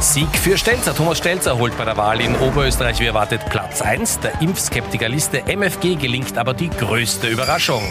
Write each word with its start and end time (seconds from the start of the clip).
Sieg 0.00 0.34
für 0.34 0.56
Stelzer. 0.56 0.94
Thomas 0.94 1.18
Stelzer 1.18 1.58
holt 1.58 1.76
bei 1.76 1.84
der 1.84 1.96
Wahl 1.98 2.22
in 2.22 2.34
Oberösterreich 2.36 3.00
wie 3.00 3.06
erwartet 3.06 3.42
Platz 3.50 3.82
1. 3.82 4.20
Der 4.20 4.40
Impfskeptikerliste 4.40 5.42
MFG 5.46 5.96
gelingt 5.96 6.38
aber 6.38 6.54
die 6.54 6.70
größte 6.70 7.28
Überraschung. 7.28 7.82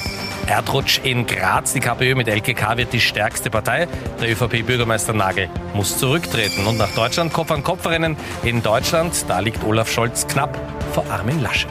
Erdrutsch 0.48 1.00
in 1.04 1.28
Graz. 1.28 1.74
Die 1.74 1.80
KPÖ 1.80 2.16
mit 2.16 2.28
LKK 2.28 2.78
wird 2.78 2.94
die 2.94 3.00
stärkste 3.00 3.52
Partei. 3.52 3.88
Der 4.20 4.32
ÖVP-Bürgermeister 4.32 5.14
Nagel 5.14 5.50
muss 5.76 6.00
zurücktreten. 6.00 6.66
Und 6.66 6.78
nach 6.78 6.94
Deutschland 6.96 7.32
Kopf 7.32 7.52
an 7.52 7.64
Kopf 7.64 7.86
rennen. 7.86 8.18
In 8.44 8.64
Deutschland, 8.64 9.14
da 9.28 9.40
liegt 9.40 9.64
Olaf 9.64 9.92
Scholz 9.92 10.26
knapp 10.26 10.58
vor 10.94 11.06
Armin 11.12 11.42
Laschet. 11.42 11.70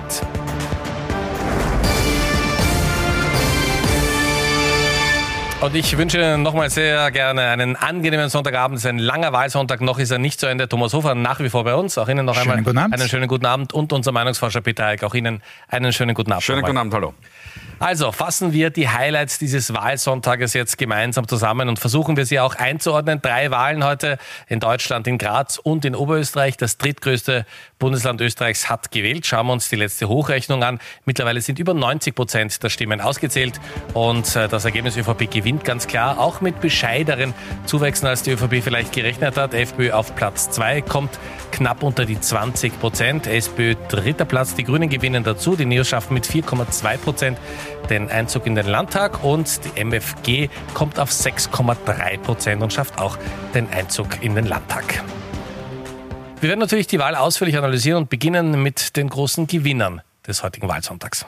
Und 5.61 5.75
ich 5.75 5.99
wünsche 5.99 6.19
Ihnen 6.19 6.45
nochmal 6.45 6.71
sehr 6.71 7.11
gerne 7.11 7.49
einen 7.49 7.75
angenehmen 7.75 8.29
Sonntagabend. 8.29 8.79
Es 8.79 8.85
ist 8.85 8.89
ein 8.89 9.01
langer 9.01 9.33
Wahlsonntag, 9.33 9.81
noch 9.81 9.99
ist 9.99 10.13
er 10.13 10.19
nicht 10.19 10.39
zu 10.39 10.47
Ende. 10.47 10.69
Thomas 10.69 10.95
Hofer 10.95 11.17
nach 11.17 11.41
wie 11.41 11.49
vor 11.49 11.65
bei 11.65 11.75
uns. 11.75 11.99
Auch 11.99 12.09
Ihnen 12.09 12.27
noch 12.27 12.37
schönen 12.37 12.65
einmal 12.65 12.93
einen 12.93 13.09
schönen 13.09 13.27
guten 13.27 13.45
Abend. 13.45 13.73
Und 13.73 13.93
unser 13.93 14.13
Meinungsforscher 14.13 14.61
Peter 14.61 14.87
Eick, 14.87 15.03
auch 15.03 15.15
Ihnen 15.15 15.43
einen 15.67 15.93
schönen 15.93 16.15
guten 16.15 16.31
Abend. 16.31 16.45
Schönen 16.45 16.63
guten 16.63 16.77
Abend, 16.77 16.95
hallo. 16.95 17.13
Also 17.81 18.13
fassen 18.13 18.53
wir 18.53 18.71
die 18.71 18.89
Highlights 18.89 19.41
dieses 19.41 19.75
Wahlsonntages 19.75 20.53
jetzt 20.53 20.79
gemeinsam 20.79 21.27
zusammen 21.27 21.69
und 21.69 21.81
versuchen 21.81 22.17
wir 22.17 22.25
sie 22.25 22.39
auch 22.39 22.55
einzuordnen. 22.55 23.21
Drei 23.21 23.51
Wahlen 23.51 23.85
heute 23.85 24.19
in 24.47 24.61
Deutschland, 24.61 25.09
in 25.09 25.19
Graz 25.19 25.59
und 25.59 25.85
in 25.85 25.97
Oberösterreich. 25.97 26.57
Das 26.57 26.79
drittgrößte 26.79 27.47
Bundesland 27.79 28.21
Österreichs 28.21 28.69
hat 28.69 28.91
gewählt. 28.91 29.27
Schauen 29.27 29.47
wir 29.47 29.53
uns 29.53 29.69
die 29.69 29.77
letzte 29.77 30.09
Hochrechnung 30.09 30.63
an. 30.63 30.81
Mittlerweile 31.05 31.41
sind 31.41 31.59
über 31.59 31.75
90 31.75 32.15
Prozent 32.15 32.63
der 32.63 32.71
Stimmen 32.71 33.01
ausgezählt 33.01 33.61
und 33.95 34.35
äh, 34.37 34.49
das 34.49 34.65
Ergebnis 34.65 34.97
ÖVP 34.97 35.31
gewinnt 35.31 35.65
ganz 35.65 35.87
klar, 35.87 36.19
auch 36.19 36.41
mit 36.41 36.61
bescheideren 36.61 37.35
Zuwächsen, 37.67 38.07
als 38.07 38.23
die 38.23 38.33
ÖVP 38.33 38.63
vielleicht 38.63 38.93
gerechnet 38.93 39.37
hat. 39.37 39.55
FPÖ 39.55 39.93
auf 39.93 40.15
Platz 40.15 40.51
zwei 40.51 40.81
kommt 40.81 41.19
knapp 41.53 41.83
unter 41.83 42.05
die 42.05 42.21
20 42.21 42.81
Prozent. 42.81 43.27
SPÖ 43.27 43.75
dritter 43.89 44.25
Platz. 44.25 44.55
Die 44.55 44.65
Grünen 44.65 44.89
gewinnen 44.89 45.25
dazu. 45.25 45.57
Die 45.57 45.65
Neos 45.65 45.89
schaffen 45.89 46.15
mit 46.15 46.27
4,2 46.27 46.97
Prozent 46.99 47.39
den 47.89 48.11
Einzug 48.11 48.47
in 48.47 48.55
den 48.55 48.67
Landtag 48.67 49.25
und 49.25 49.61
die 49.65 49.81
MFG 49.81 50.49
kommt 50.75 50.99
auf 50.99 51.11
6,3 51.11 52.19
Prozent 52.19 52.63
und 52.63 52.73
schafft 52.73 52.99
auch 52.99 53.19
den 53.55 53.69
Einzug 53.71 54.23
in 54.23 54.35
den 54.35 54.47
Landtag. 54.47 55.03
Wir 56.41 56.51
werden 56.51 56.61
natürlich 56.61 56.87
die 56.87 57.01
Wahl 57.01 57.17
ausführlich 57.17 57.59
analysieren 57.59 58.03
und 58.03 58.11
beginnen 58.11 58.63
mit 58.63 58.97
den 58.97 59.09
großen 59.09 59.49
Gewinnern 59.49 60.03
des 60.27 60.45
heutigen 60.45 60.69
Wahlsonntags. 60.69 61.27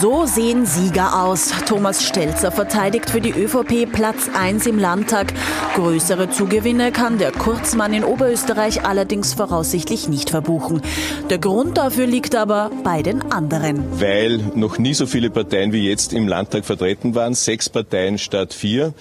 So 0.00 0.26
sehen 0.26 0.66
Sieger 0.66 1.22
aus. 1.22 1.52
Thomas 1.68 2.04
Stelzer 2.04 2.50
verteidigt 2.50 3.10
für 3.10 3.20
die 3.20 3.30
ÖVP 3.30 3.86
Platz 3.92 4.28
1 4.34 4.66
im 4.66 4.80
Landtag. 4.80 5.32
Größere 5.76 6.30
Zugewinne 6.30 6.90
kann 6.90 7.18
der 7.18 7.30
Kurzmann 7.30 7.94
in 7.94 8.02
Oberösterreich 8.02 8.84
allerdings 8.84 9.34
voraussichtlich 9.34 10.08
nicht 10.08 10.30
verbuchen. 10.30 10.82
Der 11.30 11.38
Grund 11.38 11.78
dafür 11.78 12.06
liegt 12.06 12.34
aber 12.34 12.72
bei 12.82 13.02
den 13.02 13.30
anderen. 13.30 14.00
Weil 14.00 14.38
noch 14.56 14.78
nie 14.78 14.94
so 14.94 15.06
viele 15.06 15.30
Parteien 15.30 15.72
wie 15.72 15.88
jetzt 15.88 16.12
im 16.12 16.26
Landtag 16.26 16.64
vertreten 16.64 17.14
waren. 17.14 17.34
Sechs 17.34 17.68
Parteien 17.68 18.18
statt 18.18 18.52
vier. 18.52 18.94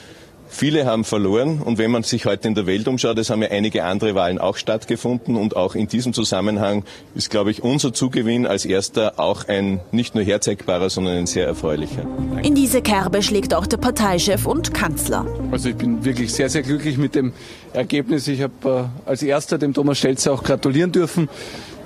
Viele 0.55 0.85
haben 0.85 1.03
verloren 1.03 1.61
und 1.61 1.79
wenn 1.79 1.89
man 1.89 2.03
sich 2.03 2.27
heute 2.27 2.47
in 2.47 2.53
der 2.53 2.67
Welt 2.67 2.87
umschaut, 2.87 3.17
es 3.17 3.31
haben 3.31 3.41
ja 3.41 3.49
einige 3.49 3.85
andere 3.85 4.13
Wahlen 4.13 4.37
auch 4.37 4.55
stattgefunden 4.55 5.35
und 5.35 5.55
auch 5.55 5.73
in 5.73 5.87
diesem 5.87 6.13
Zusammenhang 6.13 6.83
ist, 7.15 7.31
glaube 7.31 7.49
ich, 7.49 7.63
unser 7.63 7.91
Zugewinn 7.91 8.45
als 8.45 8.63
erster 8.63 9.19
auch 9.19 9.47
ein 9.47 9.79
nicht 9.91 10.13
nur 10.13 10.23
herzeigbarer, 10.23 10.91
sondern 10.91 11.17
ein 11.17 11.25
sehr 11.25 11.47
erfreulicher. 11.47 12.05
In 12.43 12.53
diese 12.53 12.83
Kerbe 12.83 13.23
schlägt 13.23 13.55
auch 13.55 13.65
der 13.65 13.77
Parteichef 13.77 14.45
und 14.45 14.75
Kanzler. 14.75 15.25
Also 15.49 15.69
ich 15.69 15.75
bin 15.75 16.05
wirklich 16.05 16.31
sehr, 16.31 16.51
sehr 16.51 16.61
glücklich 16.61 16.99
mit 16.99 17.15
dem 17.15 17.33
Ergebnis. 17.73 18.27
Ich 18.27 18.43
habe 18.43 18.89
äh, 19.05 19.09
als 19.09 19.23
erster 19.23 19.57
dem 19.57 19.73
Thomas 19.73 19.97
Stelzer 19.97 20.33
auch 20.33 20.43
gratulieren 20.43 20.91
dürfen. 20.91 21.29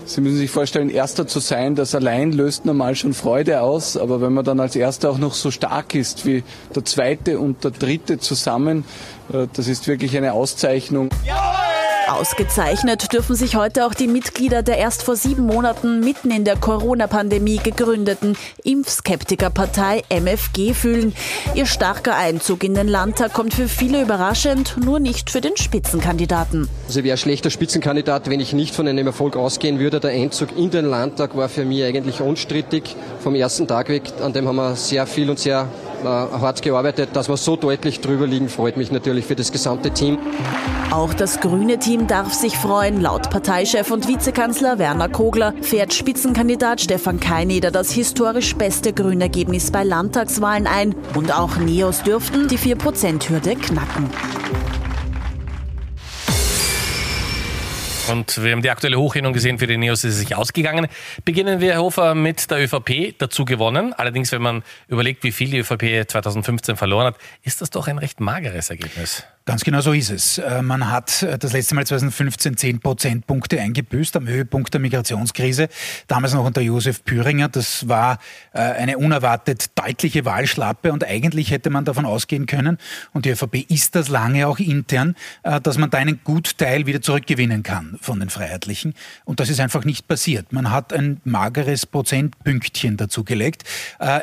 Sie 0.08 0.22
müssen 0.22 0.38
sich 0.38 0.50
vorstellen, 0.50 0.90
Erster 0.90 1.28
zu 1.28 1.40
sein, 1.40 1.76
das 1.76 1.94
allein 1.94 2.32
löst 2.32 2.66
normal 2.66 2.96
schon 2.96 3.14
Freude 3.14 3.62
aus. 3.62 3.98
Aber 3.98 4.22
wenn 4.22 4.34
man 4.34 4.46
dann 4.46 4.62
als 4.62 4.76
Erster 4.76 5.10
auch 5.10 5.18
noch 5.18 5.34
so 5.34 5.52
stark 5.52 5.96
ist 5.96 6.26
wie 6.26 6.44
der 6.74 6.86
Zweite 6.86 7.40
und 7.40 7.66
der 7.66 7.72
Dritte 7.72 8.18
zusammen, 8.18 8.86
äh, 9.34 9.48
das 9.52 9.68
ist 9.68 9.88
wirklich 9.88 10.16
eine 10.16 10.32
Auszeichnung. 10.32 11.10
Ja! 11.26 11.57
Ausgezeichnet 12.08 13.12
dürfen 13.12 13.36
sich 13.36 13.56
heute 13.56 13.86
auch 13.86 13.94
die 13.94 14.08
Mitglieder 14.08 14.64
der 14.64 14.78
erst 14.78 15.04
vor 15.04 15.16
sieben 15.16 15.46
Monaten 15.46 16.00
mitten 16.00 16.32
in 16.32 16.46
der 16.46 16.56
Corona-Pandemie 16.56 17.58
gegründeten 17.58 18.38
Impfskeptikerpartei 18.64 20.04
MFG 20.10 20.74
fühlen. 20.74 21.14
Ihr 21.54 21.66
starker 21.66 22.16
Einzug 22.16 22.64
in 22.64 22.76
den 22.76 22.88
Landtag 22.88 23.34
kommt 23.34 23.54
für 23.54 23.68
viele 23.68 24.02
überraschend, 24.02 24.76
nur 24.84 25.00
nicht 25.00 25.30
für 25.30 25.42
den 25.42 25.58
Spitzenkandidaten. 25.58 26.70
Also 26.88 27.00
ich 27.00 27.06
wäre 27.06 27.18
schlechter 27.18 27.50
Spitzenkandidat, 27.50 28.30
wenn 28.30 28.40
ich 28.40 28.54
nicht 28.54 28.74
von 28.74 28.88
einem 28.88 29.08
Erfolg 29.08 29.36
ausgehen 29.36 29.80
würde. 29.80 30.00
Der 30.00 30.12
Einzug 30.12 30.58
in 30.58 30.70
den 30.70 30.86
Landtag 30.86 31.36
war 31.36 31.50
für 31.50 31.66
mich 31.66 31.84
eigentlich 31.84 32.22
unstrittig 32.22 32.96
vom 33.20 33.36
ersten 33.36 33.68
Tag 33.68 33.90
weg. 33.90 34.04
An 34.22 34.32
dem 34.32 34.48
haben 34.48 34.56
wir 34.56 34.76
sehr 34.76 35.08
viel 35.08 35.30
und 35.30 35.40
sehr 35.40 35.68
hart 36.04 36.62
gearbeitet. 36.62 37.10
Dass 37.14 37.30
wir 37.30 37.38
so 37.38 37.56
deutlich 37.56 38.02
drüber 38.02 38.28
liegen, 38.28 38.50
freut 38.50 38.78
mich 38.78 38.92
natürlich 38.92 39.26
für 39.26 39.36
das 39.36 39.52
gesamte 39.52 39.92
Team. 39.92 40.18
Auch 40.92 41.14
das 41.14 41.40
grüne 41.40 41.80
Team 41.80 42.08
darf 42.08 42.34
sich 42.34 42.58
freuen. 42.58 43.02
Laut 43.02 43.30
Parteichef 43.30 43.92
und 43.92 44.08
Vizekanzler 44.08 44.80
Werner 44.80 45.10
Kogler 45.10 45.54
fährt 45.62 45.94
Spitzenkandidat 45.94 46.82
Stefan 46.82 47.20
Keineder 47.20 47.72
das 47.72 47.92
historisch 47.92 48.56
beste 48.56 48.94
Grünergebnis 48.94 49.72
bei 49.72 49.84
Landtagswahlen 49.84 50.68
ein. 50.68 50.96
Und 51.16 51.34
auch 51.38 51.58
Neos 51.58 52.04
dürften 52.04 52.48
die 52.48 52.58
4%-Hürde 52.58 53.56
knacken. 53.56 54.10
Und 58.10 58.42
wir 58.44 58.52
haben 58.52 58.62
die 58.62 58.70
aktuelle 58.70 58.98
Hochrechnung 58.98 59.34
gesehen, 59.34 59.60
für 59.60 59.68
die 59.68 59.78
Neos 59.78 60.04
ist 60.04 60.14
es 60.14 60.20
sich 60.20 60.36
ausgegangen. 60.36 60.88
Beginnen 61.26 61.60
wir, 61.60 61.74
Herr 61.74 61.82
Hofer, 61.82 62.16
mit 62.16 62.50
der 62.50 62.64
ÖVP, 62.64 63.18
dazu 63.18 63.46
gewonnen. 63.46 63.94
Allerdings, 63.94 64.32
wenn 64.32 64.42
man 64.42 64.64
überlegt, 64.88 65.24
wie 65.24 65.32
viel 65.32 65.50
die 65.50 65.60
ÖVP 65.60 66.10
2015 66.10 66.78
verloren 66.78 67.08
hat, 67.08 67.16
ist 67.44 67.62
das 67.62 67.70
doch 67.70 67.88
ein 67.88 67.98
recht 67.98 68.20
mageres 68.20 68.70
Ergebnis. 68.70 69.26
Ganz 69.48 69.64
genau 69.64 69.80
so 69.80 69.94
ist 69.94 70.10
es. 70.10 70.40
Äh, 70.40 70.62
man 70.62 70.92
hat 70.92 71.24
äh, 71.24 71.38
das 71.38 71.54
letzte 71.54 71.74
Mal 71.74 71.88
2015 71.88 72.58
10 72.58 72.80
Prozentpunkte 72.82 73.62
eingebüßt 73.62 74.18
am 74.18 74.28
Höhepunkt 74.28 74.74
der 74.74 74.82
Migrationskrise. 74.82 75.70
Damals 76.08 76.34
noch 76.34 76.44
unter 76.44 76.60
Josef 76.60 77.06
Püringer. 77.06 77.48
Das 77.48 77.88
war 77.88 78.20
äh, 78.52 78.60
eine 78.60 78.98
unerwartet 78.98 79.68
deutliche 79.76 80.26
Wahlschlappe 80.26 80.92
und 80.92 81.06
eigentlich 81.06 81.50
hätte 81.50 81.70
man 81.70 81.86
davon 81.86 82.06
ausgehen 82.06 82.46
können, 82.46 82.78
und 83.14 83.24
die 83.24 83.30
ÖVP 83.30 83.72
ist 83.72 83.96
das 83.96 84.10
lange 84.10 84.48
auch 84.48 84.60
intern, 84.60 85.16
dass 85.64 85.78
man 85.78 85.90
da 85.90 85.98
einen 85.98 86.20
Gutteil 86.24 86.86
wieder 86.86 87.02
zurückgewinnen 87.02 87.64
kann 87.64 87.98
von 88.02 88.20
den 88.20 88.30
Freiheitlichen. 88.30 88.96
Und 89.24 89.40
das 89.40 89.50
ist 89.50 89.60
einfach 89.60 89.86
nicht 89.86 90.08
passiert. 90.08 90.52
Man 90.52 90.72
hat 90.72 90.92
ein 90.92 91.22
mageres 91.24 91.86
Prozentpünktchen 91.86 92.98
dazugelegt. 92.98 93.64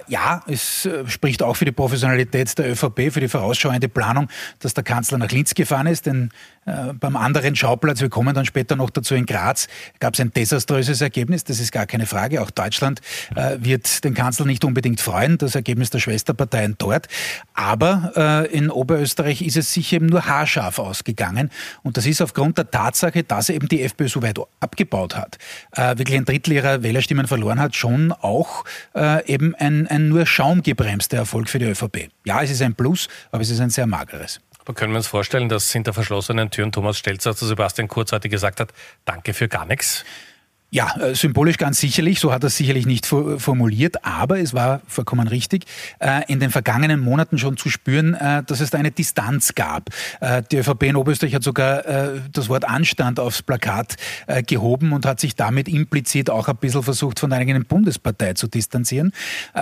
Ja, 0.09 0.43
es 0.47 0.89
spricht 1.07 1.43
auch 1.43 1.55
für 1.55 1.65
die 1.65 1.73
Professionalität 1.73 2.59
der 2.59 2.73
ÖVP, 2.73 3.13
für 3.13 3.21
die 3.21 3.29
vorausschauende 3.29 3.89
Planung, 3.89 4.29
dass 4.59 4.75
der 4.75 4.85
Kanzler 4.85 5.14
Kanzler 5.15 5.19
nach 5.19 5.31
Linz 5.31 5.55
gefahren 5.55 5.87
ist, 5.87 6.07
denn 6.07 6.31
äh, 6.67 6.93
beim 6.95 7.17
anderen 7.17 7.55
Schauplatz, 7.57 8.01
wir 8.01 8.09
kommen 8.09 8.35
dann 8.35 8.47
später 8.47 8.77
noch 8.77 8.91
dazu 8.91 9.15
in 9.15 9.27
Graz, 9.27 9.69
gab 10.01 10.15
es 10.15 10.21
ein 10.21 10.33
desaströses 10.33 11.01
Ergebnis, 11.01 11.45
das 11.45 11.61
ist 11.61 11.73
gar 11.73 11.87
keine 11.87 12.07
Frage. 12.07 12.43
Auch 12.43 12.51
Deutschland 12.51 13.01
äh, 13.37 13.57
wird 13.61 14.05
den 14.05 14.15
Kanzler 14.15 14.47
nicht 14.47 14.65
unbedingt 14.65 15.01
freuen, 15.01 15.39
das 15.39 15.55
Ergebnis 15.55 15.91
der 15.91 16.01
Schwesterparteien 16.01 16.77
dort. 16.79 17.09
Aber 17.55 18.13
äh, 18.17 18.57
in 18.57 18.71
Oberösterreich 18.71 19.43
ist 19.43 19.57
es 19.57 19.73
sich 19.73 19.93
eben 19.93 20.07
nur 20.07 20.27
haarscharf 20.27 20.79
ausgegangen 20.79 21.51
und 21.83 21.97
das 21.97 22.07
ist 22.07 22.21
aufgrund 22.21 22.59
der 22.59 22.71
Tatsache, 22.71 23.23
dass 23.23 23.49
eben 23.51 23.69
die 23.69 23.83
FPÖ 23.83 24.09
so 24.09 24.23
weit 24.23 24.41
abgebaut 24.61 25.17
hat, 25.17 25.39
äh, 25.73 25.99
wirklich 25.99 26.17
ein 26.17 26.25
Drittel 26.25 26.55
ihrer 26.55 26.83
Wählerstimmen 26.83 27.27
verloren 27.27 27.61
hat, 27.61 27.77
schon 27.77 28.13
auch 28.13 28.65
äh, 28.95 29.25
eben 29.33 29.55
ein, 29.55 29.87
ein 29.87 30.09
nur 30.09 30.27
schaumgebremster 30.27 31.19
Erfolg 31.19 31.49
für 31.49 31.59
die 31.59 31.67
ÖVP. 31.67 32.09
Ja, 32.25 32.43
es 32.43 32.51
ist 32.51 32.63
ein 32.63 32.75
Plus, 32.75 33.09
aber 33.31 33.43
es 33.43 33.51
ist 33.51 33.61
ein 33.61 33.71
sehr 33.71 33.87
mageres. 33.87 34.41
Aber 34.65 34.75
können 34.75 34.93
wir 34.93 34.99
uns 34.99 35.07
vorstellen, 35.07 35.49
dass 35.49 35.71
hinter 35.71 35.93
verschlossenen 35.93 36.51
Türen 36.51 36.73
Thomas 36.73 36.99
Stelzer 36.99 37.37
zu 37.37 37.47
Sebastian 37.47 37.89
Kurz 37.89 38.13
heute 38.13 38.29
gesagt 38.29 38.61
hat, 38.61 38.73
danke 39.05 39.35
für 39.35 39.49
gar 39.49 39.67
nichts? 39.67 40.05
Ja, 40.75 40.93
äh, 40.97 41.15
symbolisch 41.15 41.57
ganz 41.57 41.79
sicherlich, 41.79 42.19
so 42.19 42.33
hat 42.33 42.43
er 42.43 42.49
es 42.49 42.57
sicherlich 42.57 42.85
nicht 42.85 43.07
formuliert, 43.07 44.05
aber 44.05 44.41
es 44.41 44.55
war 44.55 44.81
vollkommen 44.89 45.29
richtig, 45.29 45.67
äh, 46.01 46.23
in 46.27 46.41
den 46.41 46.51
vergangenen 46.51 46.99
Monaten 46.99 47.39
schon 47.39 47.57
zu 47.57 47.71
spüren, 47.71 48.15
äh, 48.15 48.43
dass 48.43 48.59
es 48.59 48.71
da 48.71 48.79
eine 48.79 48.91
Distanz 48.91 49.55
gab. 49.55 49.91
Die 50.51 50.57
ÖVP 50.57 50.83
in 50.83 50.97
Oberösterreich 50.97 51.35
hat 51.35 51.45
sogar 51.45 51.83
das 52.33 52.49
Wort 52.49 52.65
Anstand 52.65 53.21
aufs 53.21 53.43
Plakat 53.43 53.97
gehoben 54.47 54.93
und 54.93 55.07
hat 55.07 55.21
sich 55.21 55.37
damit 55.37 55.69
implizit 55.69 56.31
auch 56.31 56.49
ein 56.49 56.57
bisschen 56.57 56.83
versucht, 56.83 57.21
von 57.21 57.31
der 57.31 57.39
eigenen 57.39 57.65
Bundespartei 57.67 58.35
zu 58.35 58.49
distanzieren. 58.49 59.13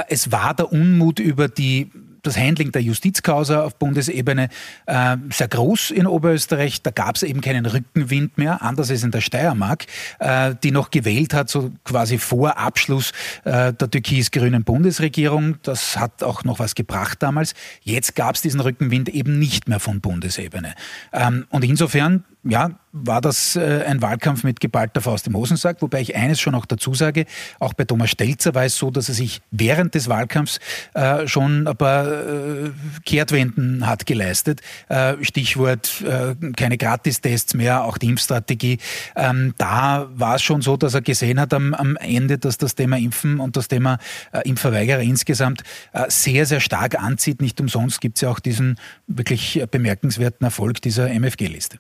Es 0.09 0.33
war 0.33 0.55
der 0.55 0.73
Unmut 0.73 1.19
über 1.19 1.49
die 1.49 1.91
das 2.23 2.37
Handling 2.37 2.73
der 2.73 2.83
Justizkausa 2.83 3.63
auf 3.65 3.77
Bundesebene 3.77 4.49
äh, 4.87 5.17
sehr 5.31 5.49
groß 5.49 5.91
in 5.91 6.07
Oberösterreich. 6.07 6.83
Da 6.83 6.91
gab 6.91 7.17
es 7.17 7.23
eben 7.23 7.41
keinen 7.41 7.67
Rückenwind 7.67 8.39
mehr, 8.39 8.63
anders 8.63 8.91
als 8.91 9.03
in 9.03 9.11
der 9.11 9.21
Steiermark, 9.21 9.87
äh, 10.19 10.55
die 10.63 10.71
noch 10.71 10.91
gewählt 10.91 11.35
hat, 11.35 11.51
so 11.51 11.73
quasi 11.85 12.19
vor 12.19 12.59
Abschluss 12.59 13.13
äh, 13.45 13.73
der 13.73 13.91
türkis-grünen 13.91 14.65
Bundesregierung. 14.65 15.57
Das 15.63 15.99
hat 15.99 16.23
auch 16.23 16.45
noch 16.45 16.59
was 16.59 16.75
gebracht 16.75 17.23
damals. 17.23 17.55
Jetzt 17.83 18.15
gab 18.15 18.37
es 18.37 18.43
diesen 18.43 18.61
Rückenwind 18.61 19.09
eben 19.09 19.39
nicht 19.39 19.69
mehr 19.69 19.81
von 19.81 20.01
Bundesebene. 20.01 20.75
Ähm, 21.13 21.47
und 21.51 21.65
insofern 21.65 22.25
ja, 22.45 22.71
war 22.93 23.21
das 23.21 23.57
äh, 23.57 23.85
ein 23.87 24.03
Wahlkampf 24.03 24.43
mit 24.43 24.61
geballter 24.61 25.01
Faust 25.01 25.27
im 25.29 25.37
Hosensack, 25.37 25.81
wobei 25.81 26.01
ich 26.01 26.17
eines 26.17 26.41
schon 26.41 26.55
auch 26.55 26.67
dazu 26.67 26.93
sage, 26.93 27.25
auch 27.61 27.73
bei 27.73 27.85
Thomas 27.85 28.11
Stelzer 28.11 28.55
war 28.55 28.65
es 28.65 28.77
so, 28.77 28.91
dass 28.91 29.09
er 29.09 29.15
sich 29.15 29.41
während 29.51 29.95
des 29.95 30.09
Wahlkampfs 30.09 30.59
äh, 30.95 31.27
schon 31.29 31.67
ein 31.67 31.77
paar 31.77 32.07
äh, 32.07 32.71
Kehrtwenden 33.05 33.87
hat 33.87 34.07
geleistet. 34.07 34.61
Äh, 34.89 35.15
Stichwort 35.23 36.03
äh, 36.03 36.35
keine 36.57 36.77
Gratistests 36.77 37.55
mehr, 37.55 37.85
auch 37.85 37.97
die 37.97 38.09
Impfstrategie. 38.09 38.79
Ähm, 39.15 39.55
da 39.57 40.09
war 40.15 40.35
es 40.35 40.43
schon 40.43 40.63
so, 40.63 40.77
dass 40.77 40.95
er 40.95 41.03
gesehen 41.03 41.41
hat 41.41 41.55
am, 41.55 41.75
am 41.75 41.97
Ende, 41.97 42.39
dass 42.39 42.59
das 42.59 42.75
Thema 42.75 42.99
Impfen 42.99 43.39
und 43.39 43.57
das 43.57 43.69
Thema 43.69 43.99
äh, 44.33 44.47
Impfverweigerer 44.49 45.01
insgesamt 45.01 45.63
sehr, 46.09 46.47
sehr 46.47 46.61
stark 46.61 47.01
anzieht. 47.01 47.41
Nicht 47.41 47.61
umsonst 47.61 48.01
gibt 48.01 48.19
es 48.19 48.23
ja 48.23 48.31
auch 48.31 48.41
diesen 48.41 48.79
wirklich 49.07 49.65
bemerkenswerten 49.71 50.45
Erfolg 50.45 50.83
dieser 50.83 51.09
MFG-Liste. 51.11 51.79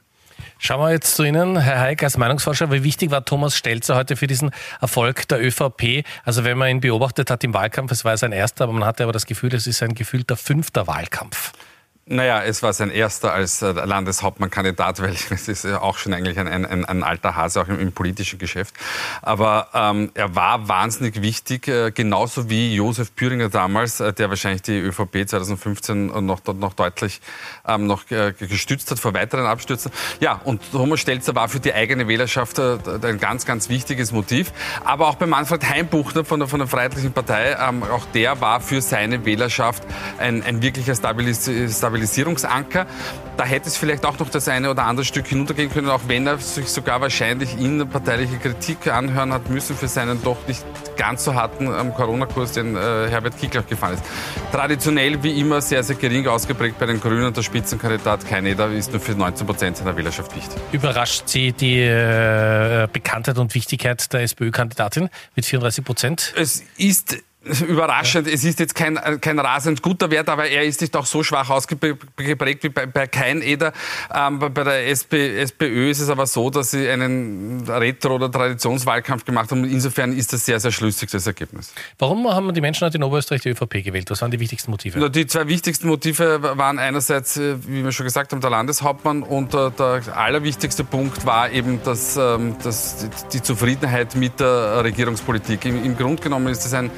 Schauen 0.58 0.80
wir 0.80 0.90
jetzt 0.90 1.16
zu 1.16 1.24
Ihnen, 1.24 1.58
Herr 1.58 1.80
Heik, 1.80 2.02
als 2.02 2.16
Meinungsforscher. 2.16 2.70
Wie 2.70 2.84
wichtig 2.84 3.10
war 3.10 3.24
Thomas 3.24 3.56
Stelzer 3.56 3.96
heute 3.96 4.16
für 4.16 4.26
diesen 4.26 4.50
Erfolg 4.80 5.26
der 5.28 5.44
ÖVP? 5.44 6.04
Also 6.24 6.44
wenn 6.44 6.58
man 6.58 6.68
ihn 6.68 6.80
beobachtet 6.80 7.30
hat 7.30 7.42
im 7.44 7.54
Wahlkampf, 7.54 7.92
es 7.92 8.04
war 8.04 8.16
sein 8.16 8.32
erster, 8.32 8.64
aber 8.64 8.72
man 8.72 8.84
hatte 8.84 9.02
aber 9.02 9.12
das 9.12 9.26
Gefühl, 9.26 9.54
es 9.54 9.66
ist 9.66 9.82
ein 9.82 9.94
gefühlter 9.94 10.36
fünfter 10.36 10.86
Wahlkampf. 10.86 11.52
Naja, 12.04 12.42
es 12.42 12.64
war 12.64 12.72
sein 12.72 12.90
erster 12.90 13.32
als 13.32 13.62
äh, 13.62 13.70
Landeshauptmannkandidat, 13.70 15.00
weil 15.02 15.12
es 15.12 15.48
ist 15.48 15.64
ja 15.64 15.80
auch 15.80 15.98
schon 15.98 16.12
eigentlich 16.12 16.36
ein, 16.38 16.48
ein, 16.48 16.84
ein 16.84 17.02
alter 17.04 17.36
Hase, 17.36 17.60
auch 17.60 17.68
im, 17.68 17.78
im 17.78 17.92
politischen 17.92 18.40
Geschäft. 18.40 18.74
Aber 19.22 19.68
ähm, 19.72 20.10
er 20.14 20.34
war 20.34 20.66
wahnsinnig 20.66 21.22
wichtig, 21.22 21.68
äh, 21.68 21.92
genauso 21.92 22.50
wie 22.50 22.74
Josef 22.74 23.14
Püringer 23.14 23.50
damals, 23.50 24.00
äh, 24.00 24.12
der 24.12 24.30
wahrscheinlich 24.30 24.62
die 24.62 24.78
ÖVP 24.78 25.28
2015 25.28 26.06
noch, 26.26 26.44
noch 26.44 26.74
deutlich 26.74 27.20
ähm, 27.68 27.86
noch 27.86 28.10
äh, 28.10 28.32
gestützt 28.32 28.90
hat 28.90 28.98
vor 28.98 29.14
weiteren 29.14 29.46
Abstürzen. 29.46 29.92
Ja, 30.18 30.40
und 30.42 30.60
Thomas 30.72 30.98
Stelzer 31.00 31.36
war 31.36 31.48
für 31.48 31.60
die 31.60 31.72
eigene 31.72 32.08
Wählerschaft 32.08 32.58
äh, 32.58 32.78
ein 33.02 33.20
ganz, 33.20 33.46
ganz 33.46 33.68
wichtiges 33.68 34.10
Motiv. 34.10 34.52
Aber 34.84 35.06
auch 35.06 35.14
bei 35.14 35.26
Manfred 35.26 35.68
Heimbuchner 35.68 36.24
von 36.24 36.40
der, 36.40 36.48
von 36.48 36.58
der 36.58 36.66
Freiheitlichen 36.66 37.12
Partei, 37.12 37.56
ähm, 37.60 37.84
auch 37.84 38.04
der 38.12 38.40
war 38.40 38.60
für 38.60 38.80
seine 38.80 39.24
Wählerschaft 39.24 39.84
ein, 40.18 40.42
ein 40.42 40.62
wirklicher 40.62 40.96
Stabilis 40.96 41.48
Stabilisierungsanker. 41.92 42.86
Da 43.36 43.44
hätte 43.44 43.68
es 43.68 43.76
vielleicht 43.76 44.04
auch 44.04 44.18
noch 44.18 44.28
das 44.28 44.48
eine 44.48 44.70
oder 44.70 44.84
andere 44.84 45.04
Stück 45.04 45.26
hinuntergehen 45.26 45.70
können, 45.70 45.88
auch 45.88 46.02
wenn 46.06 46.26
er 46.26 46.38
sich 46.38 46.68
sogar 46.68 47.00
wahrscheinlich 47.00 47.58
in 47.58 47.88
parteiliche 47.88 48.36
Kritik 48.36 48.86
anhören 48.88 49.32
hat 49.32 49.48
müssen 49.48 49.76
für 49.76 49.88
seinen 49.88 50.22
doch 50.22 50.36
nicht 50.46 50.64
ganz 50.96 51.24
so 51.24 51.34
harten 51.34 51.66
ähm, 51.66 51.94
Corona-Kurs, 51.94 52.52
den 52.52 52.76
äh, 52.76 53.08
Herbert 53.08 53.38
Kickl 53.38 53.62
gefahren 53.62 53.94
ist. 53.94 54.04
Traditionell 54.52 55.22
wie 55.22 55.40
immer 55.40 55.60
sehr, 55.60 55.82
sehr 55.82 55.96
gering 55.96 56.26
ausgeprägt 56.26 56.78
bei 56.78 56.86
den 56.86 57.00
Grünen. 57.00 57.32
Der 57.32 57.42
Spitzenkandidat 57.42 58.26
Kai 58.28 58.42
Eder 58.42 58.70
ist 58.70 58.92
nur 58.92 59.00
für 59.00 59.12
19 59.12 59.46
Prozent 59.46 59.76
seiner 59.78 59.96
Wählerschaft 59.96 60.34
wichtig. 60.36 60.60
Überrascht 60.72 61.24
Sie 61.26 61.52
die 61.52 61.80
äh, 61.80 62.86
Bekanntheit 62.92 63.38
und 63.38 63.54
Wichtigkeit 63.54 64.12
der 64.12 64.22
SPÖ-Kandidatin 64.22 65.08
mit 65.34 65.46
34 65.46 65.84
Prozent? 65.84 66.34
Es 66.36 66.62
ist 66.76 67.16
Überraschend, 67.68 68.28
ja. 68.28 68.32
es 68.32 68.44
ist 68.44 68.60
jetzt 68.60 68.74
kein, 68.74 68.98
kein 69.20 69.38
rasend 69.38 69.82
guter 69.82 70.10
Wert, 70.10 70.28
aber 70.28 70.46
er 70.46 70.62
ist 70.62 70.80
nicht 70.80 70.94
auch 70.96 71.06
so 71.06 71.24
schwach 71.24 71.50
ausgeprägt 71.50 72.06
wie 72.16 72.68
bei, 72.68 72.86
bei 72.86 73.06
kein 73.08 73.42
Eder. 73.42 73.72
Ähm, 74.14 74.38
bei 74.38 74.48
der 74.48 74.86
SP, 74.86 75.42
SPÖ 75.42 75.90
ist 75.90 76.00
es 76.00 76.08
aber 76.08 76.26
so, 76.26 76.50
dass 76.50 76.70
sie 76.70 76.88
einen 76.88 77.68
Retro- 77.68 78.14
oder 78.14 78.30
Traditionswahlkampf 78.30 79.24
gemacht 79.24 79.50
haben. 79.50 79.64
Insofern 79.64 80.12
ist 80.12 80.32
das 80.32 80.46
sehr, 80.46 80.60
sehr 80.60 80.70
schlüssig, 80.70 81.10
das 81.10 81.26
Ergebnis. 81.26 81.74
Warum 81.98 82.28
haben 82.32 82.54
die 82.54 82.60
Menschen 82.60 82.86
heute 82.86 82.98
in 82.98 83.02
Oberösterreich 83.02 83.42
die 83.42 83.50
ÖVP 83.50 83.82
gewählt? 83.82 84.08
Was 84.10 84.22
waren 84.22 84.30
die 84.30 84.38
wichtigsten 84.38 84.70
Motive? 84.70 85.10
Die 85.10 85.26
zwei 85.26 85.48
wichtigsten 85.48 85.88
Motive 85.88 86.56
waren 86.56 86.78
einerseits, 86.78 87.36
äh, 87.38 87.56
wie 87.66 87.82
wir 87.82 87.90
schon 87.90 88.04
gesagt 88.04 88.32
haben, 88.32 88.40
der 88.40 88.50
Landeshauptmann 88.50 89.24
und 89.24 89.52
äh, 89.52 89.70
der 89.72 90.16
allerwichtigste 90.16 90.84
Punkt 90.84 91.26
war 91.26 91.50
eben 91.50 91.80
das, 91.84 92.16
ähm, 92.16 92.54
das, 92.62 93.08
die 93.32 93.42
Zufriedenheit 93.42 94.14
mit 94.14 94.38
der 94.38 94.84
Regierungspolitik. 94.84 95.64
Im, 95.64 95.84
im 95.84 95.96
Grunde 95.96 96.22
genommen 96.22 96.46
ist 96.46 96.64
es 96.64 96.72
ein 96.72 96.90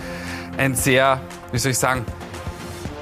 ein 0.56 0.75
sehr, 0.75 1.21
wie 1.53 1.59
soll 1.59 1.73
ich 1.73 1.79
sagen, 1.79 2.05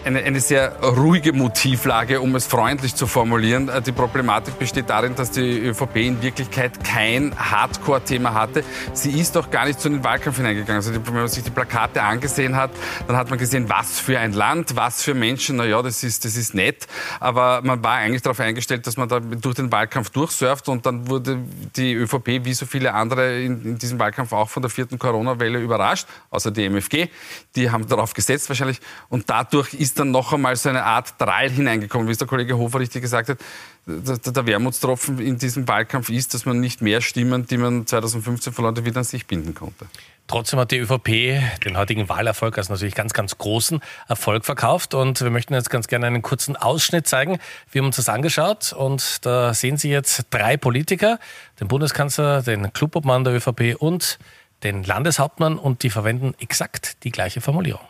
eine, 0.04 0.22
eine 0.22 0.40
sehr 0.40 0.80
ruhige 0.82 1.32
Motivlage, 1.32 2.20
um 2.20 2.34
es 2.34 2.46
freundlich 2.46 2.94
zu 2.94 3.06
formulieren. 3.06 3.68
Äh, 3.68 3.82
die 3.82 3.92
Problematik 3.92 4.58
besteht 4.58 4.90
darin, 4.90 5.14
dass 5.14 5.30
die 5.30 5.58
ÖVP 5.58 5.96
in 5.96 6.22
Wirklichkeit 6.22 6.82
kein 6.84 7.34
Hardcore-Thema 7.38 8.34
hatte. 8.34 8.64
Sie 8.92 9.18
ist 9.18 9.36
doch 9.36 9.50
gar 9.50 9.66
nicht 9.66 9.80
zu 9.80 9.88
den 9.88 10.02
Wahlkampf 10.02 10.38
hineingegangen. 10.38 10.76
Also 10.76 10.92
wenn 10.92 11.14
man 11.14 11.28
sich 11.28 11.44
die 11.44 11.50
Plakate 11.50 12.02
angesehen 12.02 12.56
hat, 12.56 12.70
dann 13.06 13.16
hat 13.16 13.30
man 13.30 13.38
gesehen, 13.38 13.68
was 13.68 14.00
für 14.00 14.18
ein 14.18 14.32
Land, 14.32 14.76
was 14.76 15.02
für 15.02 15.14
Menschen. 15.14 15.56
Na 15.56 15.64
ja, 15.64 15.80
das 15.82 16.02
ist, 16.02 16.24
das 16.24 16.36
ist 16.36 16.54
nett. 16.54 16.86
Aber 17.20 17.60
man 17.62 17.82
war 17.84 17.96
eigentlich 17.96 18.22
darauf 18.22 18.40
eingestellt, 18.40 18.86
dass 18.86 18.96
man 18.96 19.08
da 19.08 19.20
durch 19.20 19.54
den 19.54 19.70
Wahlkampf 19.70 20.10
durchsurft 20.10 20.68
und 20.68 20.86
dann 20.86 21.08
wurde 21.08 21.38
die 21.76 21.94
ÖVP 21.94 22.44
wie 22.44 22.54
so 22.54 22.66
viele 22.66 22.94
andere 22.94 23.40
in, 23.40 23.62
in 23.64 23.78
diesem 23.78 23.98
Wahlkampf 23.98 24.32
auch 24.32 24.48
von 24.48 24.62
der 24.62 24.70
vierten 24.70 24.98
Corona-Welle 24.98 25.60
überrascht, 25.60 26.06
außer 26.30 26.50
die 26.50 26.68
MFG. 26.68 27.08
Die 27.56 27.70
haben 27.70 27.86
darauf 27.86 28.14
gesetzt 28.14 28.48
wahrscheinlich 28.48 28.80
und 29.08 29.30
dadurch 29.30 29.74
ist 29.74 29.91
ist 29.92 29.98
dann 29.98 30.10
noch 30.10 30.32
einmal 30.32 30.56
so 30.56 30.70
eine 30.70 30.84
Art 30.84 31.20
Drall 31.20 31.50
hineingekommen, 31.50 32.08
wie 32.08 32.12
es 32.12 32.18
der 32.18 32.26
Kollege 32.26 32.56
Hofer 32.56 32.80
richtig 32.80 33.02
gesagt 33.02 33.28
hat. 33.28 33.38
Der 33.84 34.46
Wermutstropfen 34.46 35.18
in 35.18 35.36
diesem 35.36 35.68
Wahlkampf 35.68 36.08
ist, 36.08 36.32
dass 36.32 36.46
man 36.46 36.60
nicht 36.60 36.80
mehr 36.80 37.02
Stimmen, 37.02 37.46
die 37.46 37.58
man 37.58 37.86
2015 37.86 38.54
verloren 38.54 38.74
hat, 38.74 38.84
wieder 38.86 38.98
an 38.98 39.04
sich 39.04 39.26
binden 39.26 39.54
konnte. 39.54 39.84
Trotzdem 40.28 40.60
hat 40.60 40.70
die 40.70 40.78
ÖVP 40.78 41.42
den 41.62 41.76
heutigen 41.76 42.08
Wahlerfolg 42.08 42.56
als 42.56 42.70
natürlich 42.70 42.94
ganz, 42.94 43.12
ganz 43.12 43.36
großen 43.36 43.80
Erfolg 44.08 44.46
verkauft. 44.46 44.94
Und 44.94 45.20
wir 45.20 45.28
möchten 45.28 45.52
jetzt 45.52 45.68
ganz 45.68 45.88
gerne 45.88 46.06
einen 46.06 46.22
kurzen 46.22 46.56
Ausschnitt 46.56 47.06
zeigen. 47.06 47.38
Wir 47.70 47.80
haben 47.80 47.86
uns 47.86 47.96
das 47.96 48.08
angeschaut 48.08 48.72
und 48.72 49.26
da 49.26 49.52
sehen 49.52 49.76
Sie 49.76 49.90
jetzt 49.90 50.24
drei 50.30 50.56
Politiker, 50.56 51.18
den 51.60 51.68
Bundeskanzler, 51.68 52.40
den 52.40 52.72
Clubobmann 52.72 53.24
der 53.24 53.34
ÖVP 53.34 53.76
und 53.78 54.18
den 54.62 54.84
Landeshauptmann 54.84 55.58
und 55.58 55.82
die 55.82 55.90
verwenden 55.90 56.34
exakt 56.40 57.04
die 57.04 57.10
gleiche 57.10 57.42
Formulierung. 57.42 57.86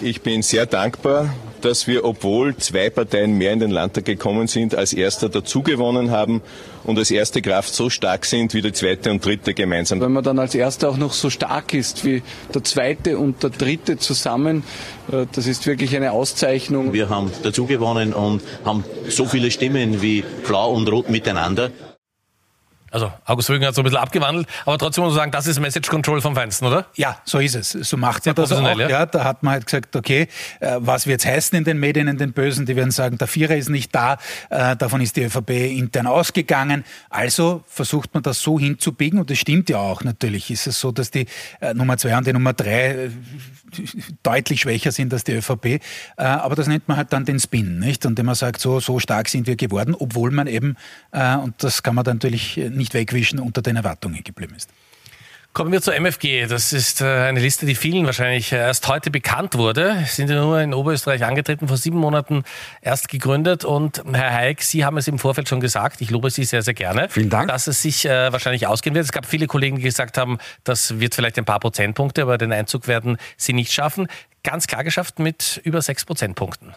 Ich 0.00 0.20
bin 0.22 0.42
sehr 0.42 0.66
dankbar, 0.66 1.34
dass 1.60 1.88
wir, 1.88 2.04
obwohl 2.04 2.56
zwei 2.56 2.88
Parteien 2.88 3.36
mehr 3.36 3.52
in 3.52 3.58
den 3.58 3.72
Landtag 3.72 4.04
gekommen 4.04 4.46
sind, 4.46 4.76
als 4.76 4.92
erster 4.92 5.28
dazugewonnen 5.28 6.12
haben 6.12 6.40
und 6.84 6.98
als 6.98 7.10
erste 7.10 7.42
Kraft 7.42 7.74
so 7.74 7.90
stark 7.90 8.24
sind 8.24 8.54
wie 8.54 8.62
die 8.62 8.72
zweite 8.72 9.10
und 9.10 9.24
dritte 9.24 9.54
gemeinsam. 9.54 10.00
Wenn 10.00 10.12
man 10.12 10.22
dann 10.22 10.38
als 10.38 10.54
erster 10.54 10.88
auch 10.88 10.96
noch 10.96 11.12
so 11.12 11.30
stark 11.30 11.74
ist 11.74 12.04
wie 12.04 12.22
der 12.54 12.62
zweite 12.62 13.18
und 13.18 13.42
der 13.42 13.50
dritte 13.50 13.98
zusammen, 13.98 14.62
äh, 15.10 15.26
das 15.32 15.48
ist 15.48 15.66
wirklich 15.66 15.96
eine 15.96 16.12
Auszeichnung. 16.12 16.92
Wir 16.92 17.08
haben 17.08 17.32
dazugewonnen 17.42 18.12
und 18.12 18.42
haben 18.64 18.84
so 19.08 19.24
viele 19.24 19.50
Stimmen 19.50 20.00
wie 20.00 20.22
Blau 20.46 20.72
und 20.74 20.88
Rot 20.88 21.10
miteinander. 21.10 21.70
Also 22.90 23.12
August 23.26 23.50
Rügen 23.50 23.66
hat 23.66 23.74
so 23.74 23.82
ein 23.82 23.84
bisschen 23.84 23.98
abgewandelt, 23.98 24.46
aber 24.64 24.78
trotzdem 24.78 25.04
muss 25.04 25.12
man 25.12 25.20
sagen, 25.20 25.30
das 25.30 25.46
ist 25.46 25.60
Message 25.60 25.88
Control 25.88 26.20
vom 26.20 26.34
Feinsten, 26.34 26.66
oder? 26.66 26.86
Ja, 26.94 27.18
so 27.24 27.38
ist 27.38 27.54
es. 27.54 27.72
So 27.72 27.96
macht 27.96 28.24
man 28.24 28.34
das 28.34 28.52
auch. 28.52 28.78
Ja. 28.78 28.88
ja. 28.88 29.06
da 29.06 29.24
hat 29.24 29.42
man 29.42 29.54
halt 29.54 29.66
gesagt, 29.66 29.94
okay, 29.94 30.28
äh, 30.60 30.76
was 30.78 31.06
wird 31.06 31.20
es 31.20 31.26
heißen 31.26 31.56
in 31.58 31.64
den 31.64 31.78
Medien, 31.78 32.08
in 32.08 32.16
den 32.16 32.32
Bösen? 32.32 32.64
Die 32.64 32.76
werden 32.76 32.90
sagen, 32.90 33.18
der 33.18 33.26
Vierer 33.26 33.56
ist 33.56 33.68
nicht 33.68 33.94
da, 33.94 34.16
äh, 34.48 34.76
davon 34.76 35.00
ist 35.00 35.16
die 35.16 35.24
ÖVP 35.24 35.50
intern 35.50 36.06
ausgegangen. 36.06 36.84
Also 37.10 37.62
versucht 37.66 38.14
man 38.14 38.22
das 38.22 38.40
so 38.40 38.58
hinzubiegen 38.58 39.18
und 39.18 39.30
das 39.30 39.38
stimmt 39.38 39.68
ja 39.68 39.78
auch 39.78 40.02
natürlich. 40.02 40.50
Ist 40.50 40.66
es 40.66 40.80
so, 40.80 40.90
dass 40.90 41.10
die 41.10 41.26
äh, 41.60 41.74
Nummer 41.74 41.98
zwei 41.98 42.16
und 42.16 42.26
die 42.26 42.32
Nummer 42.32 42.54
drei 42.54 43.10
deutlich 44.22 44.62
schwächer 44.62 44.92
sind 44.92 45.12
als 45.12 45.24
die 45.24 45.32
ÖVP. 45.32 45.80
Aber 46.16 46.54
das 46.54 46.68
nennt 46.68 46.88
man 46.88 46.96
halt 46.96 47.12
dann 47.12 47.26
den 47.26 47.38
Spin, 47.38 47.78
nicht? 47.78 48.06
Und 48.06 48.22
man 48.22 48.34
sagt, 48.34 48.60
so, 48.60 48.80
so 48.80 48.98
stark 48.98 49.28
sind 49.28 49.46
wir 49.46 49.56
geworden, 49.56 49.94
obwohl 49.98 50.30
man 50.30 50.46
eben, 50.46 50.76
und 51.12 51.54
das 51.58 51.82
kann 51.82 51.94
man 51.94 52.04
dann 52.04 52.16
natürlich 52.16 52.58
nicht 52.78 52.94
wegwischen, 52.94 53.38
unter 53.40 53.60
den 53.60 53.76
Erwartungen 53.76 54.24
geblieben 54.24 54.54
ist. 54.56 54.70
Kommen 55.54 55.72
wir 55.72 55.82
zur 55.82 55.94
MFG. 55.94 56.46
Das 56.46 56.72
ist 56.72 57.00
äh, 57.00 57.04
eine 57.04 57.40
Liste, 57.40 57.66
die 57.66 57.74
vielen 57.74 58.06
wahrscheinlich 58.06 58.52
erst 58.52 58.86
heute 58.86 59.10
bekannt 59.10 59.56
wurde. 59.56 59.96
Sie 60.06 60.16
sind 60.16 60.30
ja 60.30 60.40
nur 60.40 60.60
in 60.60 60.72
Oberösterreich 60.72 61.24
angetreten, 61.24 61.66
vor 61.66 61.76
sieben 61.76 61.98
Monaten 61.98 62.44
erst 62.80 63.08
gegründet. 63.08 63.64
Und 63.64 64.04
Herr 64.12 64.32
Heik, 64.32 64.62
Sie 64.62 64.84
haben 64.84 64.98
es 64.98 65.08
im 65.08 65.18
Vorfeld 65.18 65.48
schon 65.48 65.58
gesagt, 65.58 66.00
ich 66.00 66.10
lobe 66.10 66.30
Sie 66.30 66.44
sehr, 66.44 66.62
sehr 66.62 66.74
gerne, 66.74 67.08
Vielen 67.08 67.30
Dank. 67.30 67.48
dass 67.48 67.66
es 67.66 67.82
sich 67.82 68.04
äh, 68.04 68.30
wahrscheinlich 68.30 68.68
ausgehen 68.68 68.94
wird. 68.94 69.04
Es 69.04 69.10
gab 69.10 69.26
viele 69.26 69.48
Kollegen, 69.48 69.78
die 69.78 69.82
gesagt 69.82 70.16
haben, 70.16 70.38
das 70.62 71.00
wird 71.00 71.16
vielleicht 71.16 71.38
ein 71.38 71.44
paar 71.44 71.58
Prozentpunkte, 71.58 72.22
aber 72.22 72.38
den 72.38 72.52
Einzug 72.52 72.86
werden 72.86 73.16
Sie 73.36 73.52
nicht 73.52 73.72
schaffen. 73.72 74.06
Ganz 74.44 74.68
klar 74.68 74.84
geschafft 74.84 75.18
mit 75.18 75.60
über 75.64 75.82
sechs 75.82 76.04
Prozentpunkten. 76.04 76.72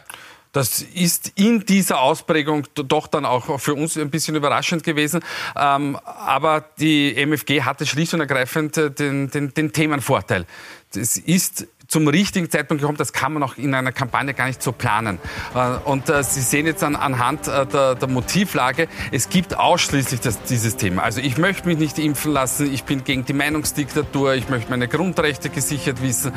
Das 0.51 0.81
ist 0.81 1.31
in 1.36 1.65
dieser 1.65 2.01
Ausprägung 2.01 2.67
doch 2.74 3.08
dann 3.08 3.25
auch 3.25 3.60
für 3.60 3.74
uns 3.74 3.98
ein 3.98 4.10
bisschen 4.10 4.36
überraschend 4.36 4.84
gewesen. 4.84 5.22
Ähm, 5.55 5.98
aber 6.05 6.65
die 6.79 7.15
MFG 7.15 7.62
hatte 7.62 7.86
schlicht 7.86 8.13
und 8.13 8.20
ergreifend 8.20 8.75
den, 9.00 9.29
den, 9.29 9.53
den 9.53 9.72
Themenvorteil. 9.72 10.46
Das 10.93 11.15
ist 11.15 11.67
zum 11.91 12.08
richtigen 12.08 12.50
Zeitpunkt 12.50 12.81
gekommen. 12.81 12.98
Das 12.98 13.12
kann 13.12 13.34
man 13.34 13.43
auch 13.43 13.58
in 13.58 13.74
einer 13.74 13.91
Kampagne 13.91 14.34
gar 14.34 14.48
nicht 14.48 14.63
so 14.63 14.72
planen. 14.72 15.20
Äh, 15.53 15.77
und 15.86 16.10
äh, 16.10 16.24
Sie 16.24 16.41
sehen 16.41 16.65
jetzt 16.65 16.84
an, 16.84 16.96
anhand 16.96 17.48
äh, 17.48 17.65
der, 17.65 17.96
der, 17.96 18.08
Motivlage, 18.08 18.88
es 19.12 19.29
gibt 19.29 19.58
ausschließlich 19.58 20.22
das, 20.22 20.41
dieses 20.43 20.77
Thema. 20.77 21.03
Also 21.03 21.20
ich 21.20 21.38
möchte 21.38 21.67
mich 21.67 21.77
nicht 21.77 22.00
impfen 22.00 22.31
lassen, 22.31 22.74
ich 22.74 22.86
bin 22.86 23.03
gegen 23.03 23.25
die 23.25 23.34
Meinungsdiktatur, 23.34 24.36
ich 24.36 24.48
möchte 24.50 24.70
meine 24.70 24.88
Grundrechte 24.88 25.50
gesichert 25.50 26.01
wissen. 26.01 26.31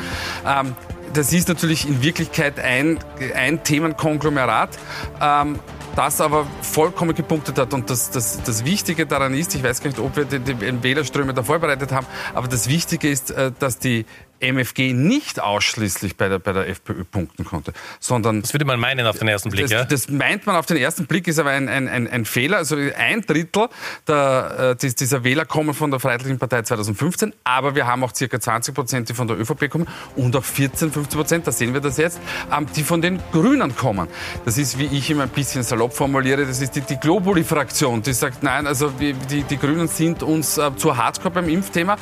Das 1.15 1.31
ist 1.31 1.47
natürlich 1.47 1.87
in 1.87 2.03
Wirklichkeit 2.03 2.59
ein, 2.59 2.99
ein 3.35 3.63
Themenkonglomerat. 3.63 4.77
Ähm, 5.21 5.59
das 5.95 6.19
aber 6.19 6.45
vollkommen 6.61 7.15
gepunktet 7.15 7.57
hat. 7.57 7.73
Und 7.73 7.89
das, 7.89 8.11
das, 8.11 8.43
das 8.43 8.65
Wichtige 8.65 9.05
daran 9.05 9.33
ist, 9.33 9.55
ich 9.55 9.63
weiß 9.63 9.81
gar 9.81 9.89
nicht, 9.89 9.99
ob 9.99 10.17
wir 10.17 10.25
die, 10.25 10.39
die 10.39 10.83
Wählerströme 10.83 11.33
da 11.33 11.41
vorbereitet 11.41 11.93
haben, 11.93 12.05
aber 12.33 12.49
das 12.49 12.67
Wichtige 12.67 13.09
ist, 13.09 13.31
äh, 13.31 13.53
dass 13.57 13.79
die 13.79 14.05
MFG 14.41 14.93
nicht 14.93 15.41
ausschließlich 15.41 16.17
bei 16.17 16.27
der, 16.27 16.39
bei 16.39 16.51
der 16.51 16.67
FPÖ 16.67 17.03
punkten 17.05 17.45
konnte, 17.45 17.73
sondern... 17.99 18.41
Das 18.41 18.53
würde 18.53 18.65
man 18.65 18.79
meinen 18.79 19.07
auf 19.07 19.17
den 19.17 19.27
ersten 19.27 19.49
Blick, 19.49 19.63
das, 19.63 19.71
ja? 19.71 19.85
Das 19.85 20.09
meint 20.09 20.45
man 20.45 20.57
auf 20.57 20.65
den 20.65 20.77
ersten 20.77 21.07
Blick, 21.07 21.27
ist 21.27 21.39
aber 21.39 21.51
ein, 21.51 21.69
ein, 21.69 21.87
ein, 21.87 22.07
ein 22.07 22.25
Fehler. 22.25 22.57
Also 22.57 22.75
ein 22.75 23.21
Drittel 23.21 23.69
der, 24.07 24.75
äh, 24.81 24.87
dieser 24.87 25.23
Wähler 25.23 25.45
kommen 25.45 25.73
von 25.73 25.89
der 25.89 25.99
Freiheitlichen 25.99 26.37
Partei 26.37 26.61
2015, 26.63 27.33
aber 27.43 27.75
wir 27.75 27.87
haben 27.87 28.03
auch 28.03 28.11
ca. 28.11 28.39
20 28.39 28.75
Prozent, 28.75 29.09
die 29.09 29.13
von 29.13 29.27
der 29.27 29.39
ÖVP 29.39 29.69
kommen 29.69 29.87
und 30.15 30.35
auch 30.35 30.43
14, 30.43 30.91
15 30.91 31.04
Prozent, 31.07 31.47
da 31.47 31.51
sehen 31.51 31.73
wir 31.73 31.81
das 31.81 31.97
jetzt, 31.97 32.19
ähm, 32.55 32.65
die 32.75 32.83
von 32.83 33.01
den 33.01 33.19
Grünen 33.31 33.75
kommen. 33.75 34.07
Das 34.45 34.57
ist, 34.57 34.79
wie 34.79 34.85
ich 34.85 35.09
immer 35.09 35.23
ein 35.23 35.29
bisschen 35.29 35.63
salopp 35.63 35.93
formuliere, 35.93 36.45
das 36.45 36.61
ist 36.61 36.75
die, 36.75 36.81
die 36.81 36.97
Globuli-Fraktion, 36.97 38.01
die 38.01 38.13
sagt, 38.13 38.43
nein, 38.43 38.67
also 38.67 38.89
die, 38.89 39.13
die 39.43 39.57
Grünen 39.57 39.87
sind 39.87 40.23
uns 40.23 40.57
äh, 40.57 40.75
zu 40.75 40.97
hardcore 40.97 41.33
beim 41.33 41.49
Impfthema. 41.49 41.97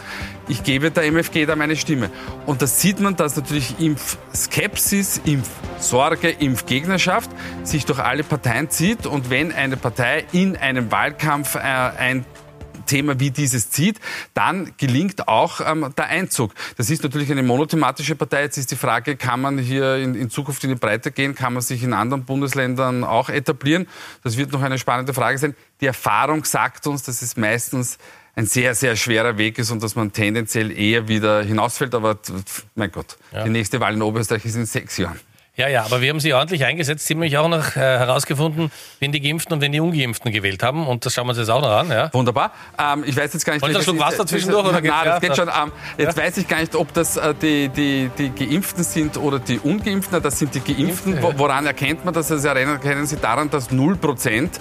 Ich 0.48 0.64
gebe 0.64 0.92
der 0.92 1.06
MFG 1.06 1.46
da 1.46 1.56
meine 1.56 1.76
Stimme. 1.76 2.10
Und 2.46 2.62
da 2.62 2.68
sieht 2.68 3.00
man, 3.00 3.16
dass 3.16 3.36
natürlich 3.36 3.80
Impfskepsis, 3.80 5.22
Impfsorge, 5.24 6.30
Impfgegnerschaft 6.30 7.32
sich 7.64 7.86
durch 7.86 8.00
alle 8.00 8.24
Parteien 8.24 8.70
zieht. 8.70 9.06
Und 9.06 9.30
wenn 9.30 9.54
eine 9.54 9.78
Partei 9.78 10.26
in 10.34 10.58
einem 10.58 10.92
Wahlkampf 10.92 11.56
äh, 11.56 11.60
ein 11.60 12.26
Thema 12.86 13.20
wie 13.20 13.32
dieses 13.32 13.70
zieht, 13.70 14.00
dann 14.34 14.74
gelingt 14.78 15.28
auch 15.28 15.62
ähm, 15.62 15.94
der 15.98 16.08
Einzug. 16.08 16.54
Das 16.78 16.90
ist 16.90 17.04
natürlich 17.04 17.32
eine 17.32 17.44
monothematische 17.44 18.16
Partei. 18.16 18.44
Jetzt 18.44 18.58
ist 18.58 18.72
die 18.72 18.76
Frage, 18.76 19.16
kann 19.16 19.42
man 19.42 19.58
hier 19.58 19.98
in, 19.98 20.16
in, 20.16 20.30
Zukunft 20.30 20.64
in 20.64 20.70
die 20.70 20.76
Breite 20.76 21.12
gehen? 21.12 21.36
Kann 21.36 21.54
man 21.54 21.62
sich 21.62 21.84
in 21.84 21.94
anderen 21.94 22.26
Bundesländern 22.26 23.04
auch 23.04 23.30
etablieren? 23.30 23.88
Das 24.24 24.38
wird 24.38 24.52
noch 24.52 24.62
eine 24.62 24.78
spannende 24.78 25.14
Frage 25.14 25.38
sein. 25.38 25.56
Die 25.82 25.88
Erfahrung 25.88 26.46
sagt 26.46 26.88
uns, 26.88 27.04
dass 27.04 27.22
es 27.22 27.38
meistens 27.38 27.98
ein 28.36 28.46
sehr, 28.46 28.74
sehr 28.74 28.96
schwerer 28.96 29.38
Weg 29.38 29.60
ist 29.60 29.70
und 29.72 29.84
dass 29.84 29.96
man 29.96 30.12
tendenziell 30.12 30.72
eher 30.72 31.08
wieder 31.08 31.44
hinausfällt. 31.44 31.94
Aber 31.94 32.18
mein 32.76 32.92
Gott, 32.92 33.18
ja. 33.32 33.44
die 33.44 33.50
nächste 33.50 33.80
Wahl 33.80 33.94
in 33.94 34.02
Oberösterreich 34.02 34.46
ist 34.46 34.56
in 34.56 34.66
sechs 34.66 34.98
Jahren. 34.98 35.20
Ja, 35.56 35.68
ja, 35.68 35.84
aber 35.84 36.02
wir 36.02 36.10
haben 36.10 36.20
sie 36.20 36.34
ordentlich 36.34 36.66
eingesetzt. 36.66 37.06
Sie 37.06 37.14
haben 37.14 37.20
nämlich 37.20 37.38
auch 37.38 37.48
noch 37.48 37.76
äh, 37.76 37.80
herausgefunden, 37.80 38.72
wen 39.00 39.12
die 39.12 39.22
Geimpften 39.22 39.54
und 39.54 39.62
wen 39.62 39.72
die 39.72 39.80
Ungeimpften 39.80 40.32
gewählt 40.32 40.64
haben. 40.64 40.88
Und 40.88 41.06
das 41.06 41.14
schauen 41.14 41.28
wir 41.28 41.30
uns 41.30 41.38
jetzt 41.38 41.52
auch 41.52 41.62
noch 41.62 41.70
an. 41.70 41.92
Ja. 41.92 42.12
Wunderbar. 42.12 42.54
Ähm, 42.80 43.04
ich 43.06 43.16
weiß 43.16 43.34
jetzt 43.34 43.46
gar 43.46 43.54
nicht... 43.54 43.62
Wollt 43.62 43.88
ihr 43.88 44.00
Wasser 44.00 44.26
zwischendurch? 44.26 44.68
Oder 44.68 44.82
Nein, 44.82 45.06
das 45.06 45.22
geht 45.22 45.36
schon. 45.36 45.50
Ähm, 45.50 45.72
jetzt 46.00 46.18
ja? 46.18 46.24
weiß 46.24 46.38
ich 46.38 46.48
gar 46.48 46.60
nicht, 46.60 46.74
ob 46.74 46.92
das 46.94 47.18
äh, 47.18 47.36
die, 47.40 47.70
die, 47.70 48.10
die 48.18 48.30
Geimpften 48.32 48.84
sind 48.84 49.16
oder 49.18 49.38
die 49.38 49.60
Ungeimpften. 49.60 50.24
Das 50.24 50.40
sind 50.40 50.56
die 50.56 50.60
Geimpften. 50.60 51.22
Woran 51.22 51.68
erkennt 51.68 52.04
man 52.04 52.16
das? 52.16 52.32
Also 52.32 52.48
erkennen 52.48 53.06
Sie 53.06 53.18
daran, 53.18 53.52
dass 53.52 53.70
0 53.70 53.96
Prozent 53.98 54.60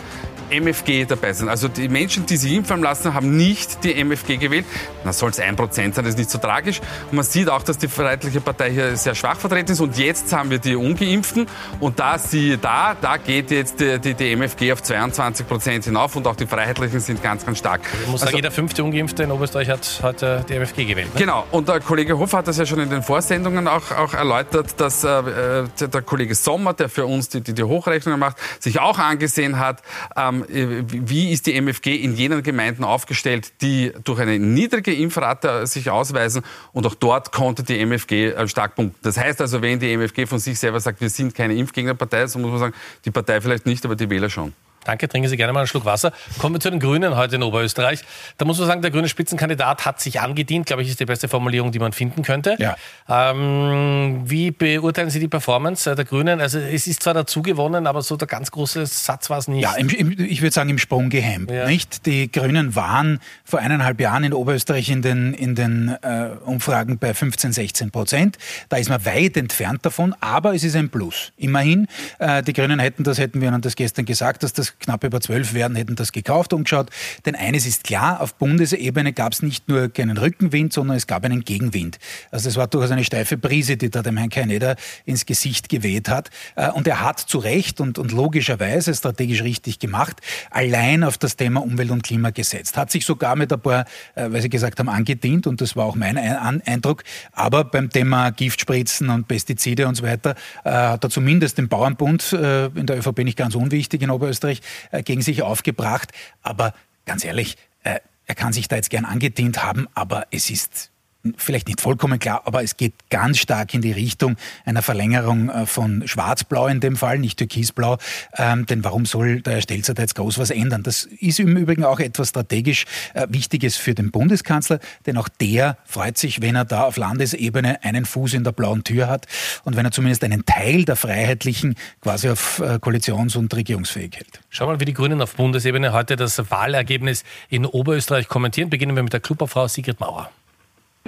MFG 0.52 1.06
dabei 1.06 1.32
sind. 1.32 1.48
Also 1.48 1.68
die 1.68 1.88
Menschen, 1.88 2.26
die 2.26 2.36
sich 2.36 2.52
impfen 2.52 2.82
lassen, 2.82 3.14
haben 3.14 3.36
nicht 3.36 3.82
die 3.84 3.94
MFG 3.94 4.36
gewählt. 4.36 4.66
Na, 5.04 5.12
soll 5.12 5.30
es 5.30 5.40
ein 5.40 5.56
Prozent 5.56 5.94
sein, 5.94 6.04
das 6.04 6.14
ist 6.14 6.18
nicht 6.18 6.30
so 6.30 6.38
tragisch. 6.38 6.80
Und 7.10 7.16
man 7.16 7.24
sieht 7.24 7.48
auch, 7.48 7.62
dass 7.62 7.78
die 7.78 7.88
Freiheitliche 7.88 8.40
Partei 8.40 8.70
hier 8.70 8.96
sehr 8.96 9.14
schwach 9.14 9.38
vertreten 9.38 9.72
ist. 9.72 9.80
Und 9.80 9.96
jetzt 9.96 10.32
haben 10.32 10.50
wir 10.50 10.58
die 10.58 10.76
Ungeimpften. 10.82 11.46
Und 11.80 11.98
da 11.98 12.18
siehe 12.18 12.58
da, 12.58 12.96
da 13.00 13.16
geht 13.16 13.50
jetzt 13.50 13.80
die, 13.80 13.98
die, 13.98 14.14
die 14.14 14.32
MFG 14.36 14.72
auf 14.72 14.82
22 14.82 15.46
Prozent 15.46 15.84
hinauf 15.84 16.16
und 16.16 16.26
auch 16.26 16.36
die 16.36 16.46
Freiheitlichen 16.46 17.00
sind 17.00 17.22
ganz, 17.22 17.44
ganz 17.46 17.58
stark. 17.58 17.80
Ich 17.82 18.06
muss 18.06 18.14
also, 18.14 18.26
sagen, 18.26 18.36
jeder 18.36 18.50
fünfte 18.50 18.84
Ungeimpfte 18.84 19.22
in 19.22 19.30
Oberösterreich 19.30 19.68
hat 19.68 20.00
heute 20.02 20.44
die 20.48 20.54
MFG 20.54 20.84
gewählt. 20.84 21.14
Ne? 21.14 21.20
Genau. 21.20 21.46
Und 21.50 21.68
der 21.68 21.80
Kollege 21.80 22.18
Hofer 22.18 22.38
hat 22.38 22.48
das 22.48 22.58
ja 22.58 22.66
schon 22.66 22.80
in 22.80 22.90
den 22.90 23.02
Vorsendungen 23.02 23.68
auch, 23.68 23.90
auch 23.92 24.14
erläutert, 24.14 24.80
dass 24.80 25.04
äh, 25.04 25.64
der 25.80 26.02
Kollege 26.02 26.34
Sommer, 26.34 26.74
der 26.74 26.88
für 26.88 27.06
uns 27.06 27.28
die, 27.28 27.40
die, 27.40 27.54
die 27.54 27.62
Hochrechnungen 27.62 28.18
macht, 28.18 28.36
sich 28.60 28.80
auch 28.80 28.98
angesehen 28.98 29.58
hat, 29.58 29.82
ähm, 30.16 30.44
äh, 30.48 30.84
wie 30.88 31.32
ist 31.32 31.46
die 31.46 31.54
MFG 31.60 31.96
in 31.96 32.14
jenen 32.14 32.42
Gemeinden 32.42 32.84
aufgestellt, 32.84 33.52
die 33.62 33.92
durch 34.04 34.20
eine 34.20 34.38
niedrige 34.38 34.94
Impfrate 34.94 35.66
sich 35.66 35.90
ausweisen 35.90 36.42
und 36.72 36.86
auch 36.86 36.94
dort 36.94 37.32
konnte 37.32 37.62
die 37.62 37.78
MFG 37.84 38.30
äh, 38.30 38.48
stark 38.48 38.74
punkten. 38.74 38.98
Das 39.02 39.16
heißt 39.16 39.40
also, 39.40 39.62
wenn 39.62 39.78
die 39.78 39.92
MFG 39.96 40.26
von 40.26 40.38
sich 40.38 40.58
selber 40.58 40.71
sagt, 40.80 41.00
wir 41.00 41.10
sind 41.10 41.34
keine 41.34 41.54
Impfgegnerpartei, 41.54 42.26
so 42.26 42.38
muss 42.38 42.50
man 42.50 42.58
sagen, 42.58 42.74
die 43.04 43.10
Partei 43.10 43.40
vielleicht 43.40 43.66
nicht, 43.66 43.84
aber 43.84 43.96
die 43.96 44.08
Wähler 44.08 44.30
schon. 44.30 44.52
Danke, 44.84 45.08
trinken 45.08 45.28
Sie 45.28 45.36
gerne 45.36 45.52
mal 45.52 45.60
einen 45.60 45.68
Schluck 45.68 45.84
Wasser. 45.84 46.12
Kommen 46.38 46.56
wir 46.56 46.60
zu 46.60 46.70
den 46.70 46.80
Grünen 46.80 47.16
heute 47.16 47.36
in 47.36 47.42
Oberösterreich. 47.42 48.00
Da 48.38 48.44
muss 48.44 48.58
man 48.58 48.66
sagen, 48.66 48.82
der 48.82 48.90
grüne 48.90 49.08
Spitzenkandidat 49.08 49.86
hat 49.86 50.00
sich 50.00 50.20
angedient, 50.20 50.66
glaube 50.66 50.82
ich, 50.82 50.88
ist 50.88 50.98
die 51.00 51.04
beste 51.04 51.28
Formulierung, 51.28 51.70
die 51.70 51.78
man 51.78 51.92
finden 51.92 52.22
könnte. 52.22 52.56
Ja. 52.58 52.76
Ähm, 53.08 54.22
wie 54.24 54.50
beurteilen 54.50 55.10
Sie 55.10 55.20
die 55.20 55.28
Performance 55.28 55.94
der 55.94 56.04
Grünen? 56.04 56.40
Also 56.40 56.58
es 56.58 56.86
ist 56.86 57.02
zwar 57.02 57.14
dazu 57.14 57.42
gewonnen, 57.42 57.86
aber 57.86 58.02
so 58.02 58.16
der 58.16 58.28
ganz 58.28 58.50
große 58.50 58.86
Satz 58.86 59.30
war 59.30 59.38
es 59.38 59.48
nicht. 59.48 59.62
Ja, 59.62 59.74
im, 59.74 59.88
im, 59.88 60.18
ich 60.18 60.42
würde 60.42 60.52
sagen 60.52 60.70
im 60.70 60.78
Sprung 60.78 61.10
gehemmt. 61.10 61.50
Ja. 61.50 61.66
Nicht? 61.66 62.06
Die 62.06 62.30
Grünen 62.30 62.74
waren 62.74 63.20
vor 63.44 63.60
eineinhalb 63.60 64.00
Jahren 64.00 64.24
in 64.24 64.32
Oberösterreich 64.32 64.90
in 64.90 65.02
den, 65.02 65.34
in 65.34 65.54
den 65.54 65.96
äh, 66.02 66.30
Umfragen 66.44 66.98
bei 66.98 67.14
15, 67.14 67.52
16 67.52 67.90
Prozent. 67.90 68.38
Da 68.68 68.78
ist 68.78 68.88
man 68.88 69.04
weit 69.04 69.36
entfernt 69.36 69.84
davon, 69.86 70.14
aber 70.20 70.54
es 70.54 70.64
ist 70.64 70.74
ein 70.74 70.90
Plus. 70.90 71.32
Immerhin, 71.36 71.86
äh, 72.18 72.42
die 72.42 72.52
Grünen 72.52 72.80
hätten 72.80 73.04
das, 73.04 73.18
hätten 73.18 73.40
wir 73.40 73.48
Ihnen 73.48 73.60
das 73.60 73.76
gestern 73.76 74.04
gesagt, 74.04 74.42
dass 74.42 74.52
das 74.52 74.71
knapp 74.78 75.04
über 75.04 75.20
zwölf 75.20 75.54
werden, 75.54 75.76
hätten 75.76 75.96
das 75.96 76.12
gekauft 76.12 76.52
und 76.52 76.64
geschaut. 76.64 76.90
Denn 77.26 77.34
eines 77.34 77.66
ist 77.66 77.84
klar, 77.84 78.20
auf 78.20 78.34
Bundesebene 78.34 79.12
gab 79.12 79.32
es 79.32 79.42
nicht 79.42 79.68
nur 79.68 79.88
keinen 79.88 80.18
Rückenwind, 80.18 80.72
sondern 80.72 80.96
es 80.96 81.06
gab 81.06 81.24
einen 81.24 81.44
Gegenwind. 81.44 81.98
Also 82.30 82.48
es 82.48 82.56
war 82.56 82.66
durchaus 82.66 82.90
eine 82.90 83.04
steife 83.04 83.36
Brise, 83.36 83.76
die 83.76 83.90
da 83.90 84.02
dem 84.02 84.16
Herrn 84.16 84.30
Keineder 84.30 84.76
ins 85.04 85.26
Gesicht 85.26 85.68
geweht 85.68 86.08
hat. 86.08 86.30
Äh, 86.56 86.70
und 86.70 86.86
er 86.86 87.00
hat 87.00 87.20
zu 87.20 87.38
Recht 87.38 87.80
und, 87.80 87.98
und 87.98 88.12
logischerweise 88.12 88.94
strategisch 88.94 89.42
richtig 89.42 89.78
gemacht, 89.78 90.20
allein 90.50 91.04
auf 91.04 91.18
das 91.18 91.36
Thema 91.36 91.62
Umwelt- 91.62 91.90
und 91.90 92.02
Klima 92.02 92.30
gesetzt. 92.30 92.76
Hat 92.76 92.90
sich 92.90 93.04
sogar 93.04 93.36
mit 93.36 93.52
ein 93.52 93.60
paar, 93.60 93.84
äh, 94.14 94.30
weil 94.30 94.42
Sie 94.42 94.48
gesagt 94.48 94.78
haben, 94.78 94.88
angedient 94.88 95.46
und 95.46 95.60
das 95.60 95.76
war 95.76 95.86
auch 95.86 95.96
mein 95.96 96.16
Eindruck. 96.16 97.04
Aber 97.32 97.64
beim 97.64 97.90
Thema 97.90 98.30
Giftspritzen 98.30 99.08
und 99.10 99.28
Pestizide 99.28 99.86
und 99.86 99.94
so 99.94 100.02
weiter 100.02 100.34
äh, 100.64 100.70
hat 100.70 101.04
er 101.04 101.10
zumindest 101.10 101.58
den 101.58 101.68
Bauernbund 101.68 102.32
in 102.32 102.86
der 102.86 102.98
ÖVP 102.98 103.18
nicht 103.24 103.36
ganz 103.36 103.54
unwichtig 103.54 104.02
in 104.02 104.10
Oberösterreich 104.10 104.61
äh, 104.90 105.02
gegen 105.02 105.22
sich 105.22 105.42
aufgebracht. 105.42 106.12
Aber 106.42 106.74
ganz 107.04 107.24
ehrlich, 107.24 107.56
äh, 107.82 108.00
er 108.26 108.34
kann 108.34 108.52
sich 108.52 108.68
da 108.68 108.76
jetzt 108.76 108.90
gern 108.90 109.04
angedient 109.04 109.64
haben, 109.64 109.88
aber 109.94 110.26
es 110.30 110.48
ist 110.48 110.91
vielleicht 111.36 111.68
nicht 111.68 111.80
vollkommen 111.80 112.18
klar, 112.18 112.42
aber 112.44 112.62
es 112.62 112.76
geht 112.76 112.94
ganz 113.10 113.38
stark 113.38 113.74
in 113.74 113.80
die 113.80 113.92
Richtung 113.92 114.36
einer 114.64 114.82
Verlängerung 114.82 115.48
äh, 115.48 115.66
von 115.66 116.06
Schwarz-Blau 116.06 116.66
in 116.66 116.80
dem 116.80 116.96
Fall, 116.96 117.18
nicht 117.18 117.38
Türkisblau. 117.38 117.98
Ähm, 118.36 118.66
denn 118.66 118.84
warum 118.84 119.06
soll 119.06 119.40
der 119.40 119.60
Stelzer 119.60 119.94
da 119.94 120.02
jetzt 120.02 120.14
groß 120.14 120.38
was 120.38 120.50
ändern? 120.50 120.82
Das 120.82 121.04
ist 121.04 121.38
im 121.38 121.56
Übrigen 121.56 121.84
auch 121.84 122.00
etwas 122.00 122.30
strategisch 122.30 122.86
äh, 123.14 123.26
Wichtiges 123.30 123.76
für 123.76 123.94
den 123.94 124.10
Bundeskanzler, 124.10 124.80
denn 125.06 125.16
auch 125.16 125.28
der 125.28 125.76
freut 125.84 126.18
sich, 126.18 126.42
wenn 126.42 126.56
er 126.56 126.64
da 126.64 126.84
auf 126.84 126.96
Landesebene 126.96 127.82
einen 127.84 128.04
Fuß 128.04 128.34
in 128.34 128.44
der 128.44 128.52
blauen 128.52 128.84
Tür 128.84 129.08
hat 129.08 129.26
und 129.64 129.76
wenn 129.76 129.84
er 129.84 129.92
zumindest 129.92 130.24
einen 130.24 130.44
Teil 130.44 130.84
der 130.84 130.96
Freiheitlichen 130.96 131.76
quasi 132.00 132.28
auf 132.28 132.58
äh, 132.58 132.78
koalitions- 132.80 133.36
und 133.36 133.54
regierungsfähig 133.54 134.16
hält. 134.16 134.40
Schauen 134.50 134.68
wir 134.68 134.72
mal, 134.74 134.80
wie 134.80 134.86
die 134.86 134.94
Grünen 134.94 135.20
auf 135.22 135.34
Bundesebene 135.34 135.92
heute 135.92 136.16
das 136.16 136.50
Wahlergebnis 136.50 137.24
in 137.48 137.64
Oberösterreich 137.66 138.28
kommentieren. 138.28 138.70
Beginnen 138.70 138.96
wir 138.96 139.02
mit 139.02 139.12
der 139.12 139.20
Klubobfrau 139.20 139.68
Sigrid 139.68 140.00
Mauer. 140.00 140.30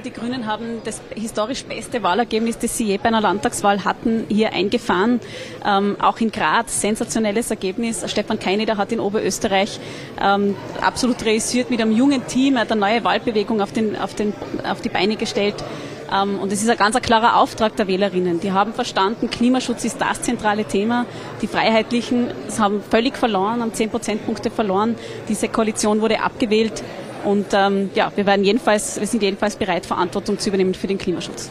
Die 0.02 0.12
Grünen 0.12 0.46
haben 0.46 0.82
das 0.84 1.00
historisch 1.14 1.64
beste 1.64 2.02
Wahlergebnis, 2.02 2.58
das 2.58 2.76
sie 2.76 2.84
je 2.84 2.98
bei 2.98 3.04
einer 3.04 3.20
Landtagswahl 3.20 3.84
hatten, 3.84 4.26
hier 4.28 4.52
eingefahren. 4.52 5.20
Ähm, 5.64 5.96
auch 6.00 6.18
in 6.18 6.32
Graz, 6.32 6.80
sensationelles 6.80 7.50
Ergebnis. 7.50 8.04
Stefan 8.10 8.38
Keineder 8.38 8.76
hat 8.76 8.90
in 8.90 8.98
Oberösterreich 8.98 9.78
ähm, 10.20 10.56
absolut 10.82 11.24
realisiert 11.24 11.70
mit 11.70 11.80
einem 11.80 11.92
jungen 11.92 12.26
Team, 12.26 12.58
hat 12.58 12.72
eine 12.72 12.80
neue 12.80 13.04
Wahlbewegung 13.04 13.62
auf, 13.62 13.72
den, 13.72 13.96
auf, 13.96 14.14
den, 14.14 14.34
auf 14.68 14.82
die 14.82 14.88
Beine 14.90 15.16
gestellt. 15.16 15.62
Ähm, 16.12 16.38
und 16.38 16.52
es 16.52 16.60
ist 16.60 16.68
ein 16.68 16.76
ganz 16.76 17.00
klarer 17.00 17.36
Auftrag 17.36 17.76
der 17.76 17.86
Wählerinnen. 17.86 18.40
Die 18.40 18.52
haben 18.52 18.74
verstanden, 18.74 19.30
Klimaschutz 19.30 19.84
ist 19.84 20.00
das 20.00 20.20
zentrale 20.20 20.64
Thema. 20.64 21.06
Die 21.40 21.46
Freiheitlichen 21.46 22.28
haben 22.58 22.82
völlig 22.82 23.16
verloren, 23.16 23.62
haben 23.62 23.72
zehn 23.72 23.90
Prozentpunkte 23.90 24.50
verloren. 24.50 24.96
Diese 25.28 25.48
Koalition 25.48 26.00
wurde 26.00 26.20
abgewählt. 26.20 26.82
Und 27.24 27.46
ähm, 27.52 27.90
ja, 27.94 28.12
wir 28.14 28.26
werden 28.26 28.44
jedenfalls, 28.44 29.00
wir 29.00 29.06
sind 29.06 29.22
jedenfalls 29.22 29.56
bereit, 29.56 29.86
Verantwortung 29.86 30.38
zu 30.38 30.48
übernehmen 30.48 30.74
für 30.74 30.86
den 30.86 30.98
Klimaschutz. 30.98 31.50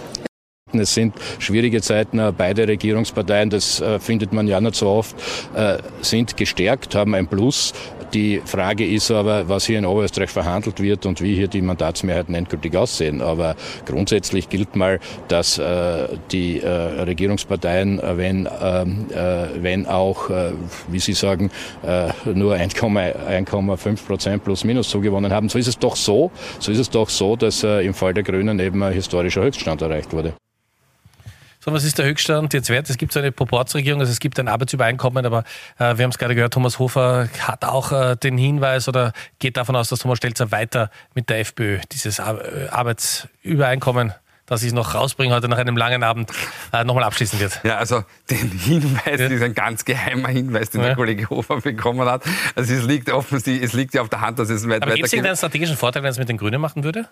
Es 0.72 0.94
sind 0.94 1.14
schwierige 1.40 1.82
Zeiten. 1.82 2.20
Äh, 2.20 2.34
beide 2.36 2.68
Regierungsparteien, 2.68 3.50
das 3.50 3.80
äh, 3.80 4.00
findet 4.00 4.34
man 4.34 4.48
ja 4.48 4.60
nicht 4.60 4.76
so 4.76 4.90
oft, 4.90 5.16
äh, 5.56 5.78
sind 6.02 6.36
gestärkt, 6.36 6.96
haben 6.96 7.14
ein 7.16 7.28
Plus. 7.28 7.74
Die 8.14 8.42
Frage 8.46 8.86
ist 8.86 9.10
aber, 9.10 9.50
was 9.50 9.66
hier 9.66 9.80
in 9.80 9.86
Oberösterreich 9.86 10.30
verhandelt 10.30 10.80
wird 10.80 11.08
und 11.08 11.20
wie 11.20 11.34
hier 11.34 11.48
die 11.48 11.64
Mandatsmehrheiten 11.64 12.36
endgültig 12.36 12.76
aussehen. 12.76 13.22
Aber 13.22 13.56
grundsätzlich 13.86 14.50
gilt 14.50 14.76
mal, 14.76 15.00
dass 15.30 15.58
äh, 15.58 16.08
die 16.32 16.60
äh, 16.60 16.70
Regierungsparteien, 16.70 18.00
äh, 18.00 18.18
wenn, 18.18 18.48
ähm, 18.62 19.08
äh, 19.12 19.48
wenn 19.64 19.88
auch, 19.88 20.30
äh, 20.30 20.52
wie 20.90 21.00
Sie 21.00 21.14
sagen, 21.14 21.50
äh, 21.82 22.10
nur 22.32 22.56
1,5 22.56 24.06
Prozent 24.06 24.44
plus 24.44 24.64
minus 24.64 24.90
zugewonnen 24.90 25.34
haben, 25.34 25.50
so 25.50 25.58
ist 25.58 25.68
es 25.68 25.80
doch 25.80 25.96
so, 25.96 26.30
so 26.60 26.72
ist 26.72 26.80
es 26.80 26.90
doch 26.92 27.10
so, 27.10 27.36
dass 27.36 27.64
im 27.64 27.94
Fall 27.94 28.14
der 28.14 28.24
Grünen 28.24 28.60
eben 28.60 28.84
ein 28.84 28.94
historischer 28.94 29.42
Höchststand 29.42 29.82
erreicht 29.82 30.14
wurde. 30.14 30.34
So, 31.64 31.72
was 31.72 31.86
ist 31.86 31.98
der 31.98 32.06
Höchststand 32.08 32.54
jetzt 32.54 32.70
wert? 32.70 32.90
Es 32.90 32.98
gibt 32.98 33.14
so 33.14 33.22
eine 33.22 33.32
Proportsregierung, 33.32 34.02
also 34.02 34.12
es 34.12 34.20
gibt 34.20 34.38
ein 34.38 34.50
Arbeitsübereinkommen, 34.50 35.26
aber 35.26 35.46
äh, 35.80 35.96
wir 35.98 36.04
haben 36.04 36.10
es 36.10 36.18
gerade 36.18 36.36
gehört, 36.36 36.54
Thomas 36.54 36.78
Hofer 36.78 37.30
hat 37.40 37.64
auch 37.64 37.94
äh, 37.94 38.18
den 38.18 38.38
Hinweis 38.38 38.90
oder 38.90 39.14
geht 39.40 39.56
davon 39.56 39.78
aus, 39.78 39.88
dass 39.88 40.00
Thomas 40.00 40.18
Stelzer 40.18 40.52
weiter 40.52 40.90
mit 41.16 41.30
der 41.30 41.40
FPÖ 41.40 41.80
dieses 41.90 42.20
Arbeitsübereinkommen 42.20 44.14
dass 44.54 44.62
ich 44.62 44.68
es 44.68 44.74
noch 44.74 44.94
rausbringe 44.96 45.34
heute 45.34 45.50
nach 45.50 45.58
einem 45.58 45.78
langen 45.78 46.04
Abend, 46.04 46.32
äh, 46.72 46.84
nochmal 46.84 47.04
abschließen 47.04 47.40
wird. 47.40 47.60
Ja, 47.64 47.78
also 47.78 48.04
den 48.30 48.52
Hinweis, 48.52 49.20
ja. 49.20 49.28
ist 49.28 49.42
ein 49.42 49.54
ganz 49.54 49.84
geheimer 49.86 50.30
Hinweis, 50.30 50.70
den 50.70 50.82
ja. 50.82 50.88
der 50.88 50.96
Kollege 50.96 51.30
Hofer 51.30 51.62
bekommen 51.62 52.08
hat. 52.08 52.24
Also 52.56 52.74
es 52.74 52.84
liegt 52.84 53.10
offensichtlich, 53.12 53.64
es 53.64 53.74
liegt 53.74 53.94
ja 53.94 54.02
auf 54.02 54.10
der 54.10 54.22
Hand, 54.22 54.40
dass 54.40 54.50
es 54.50 54.68
weit 54.68 54.84
Aber 54.84 54.94
gibt 54.96 55.08
es 55.08 55.14
einen 55.14 55.36
strategischen 55.36 55.78
Vorteil, 55.78 56.04
wenn 56.04 56.12
es 56.12 56.20
mit 56.20 56.30
den 56.30 56.38
Grünen 56.38 56.62
machen 56.62 56.84
würde? 56.84 57.08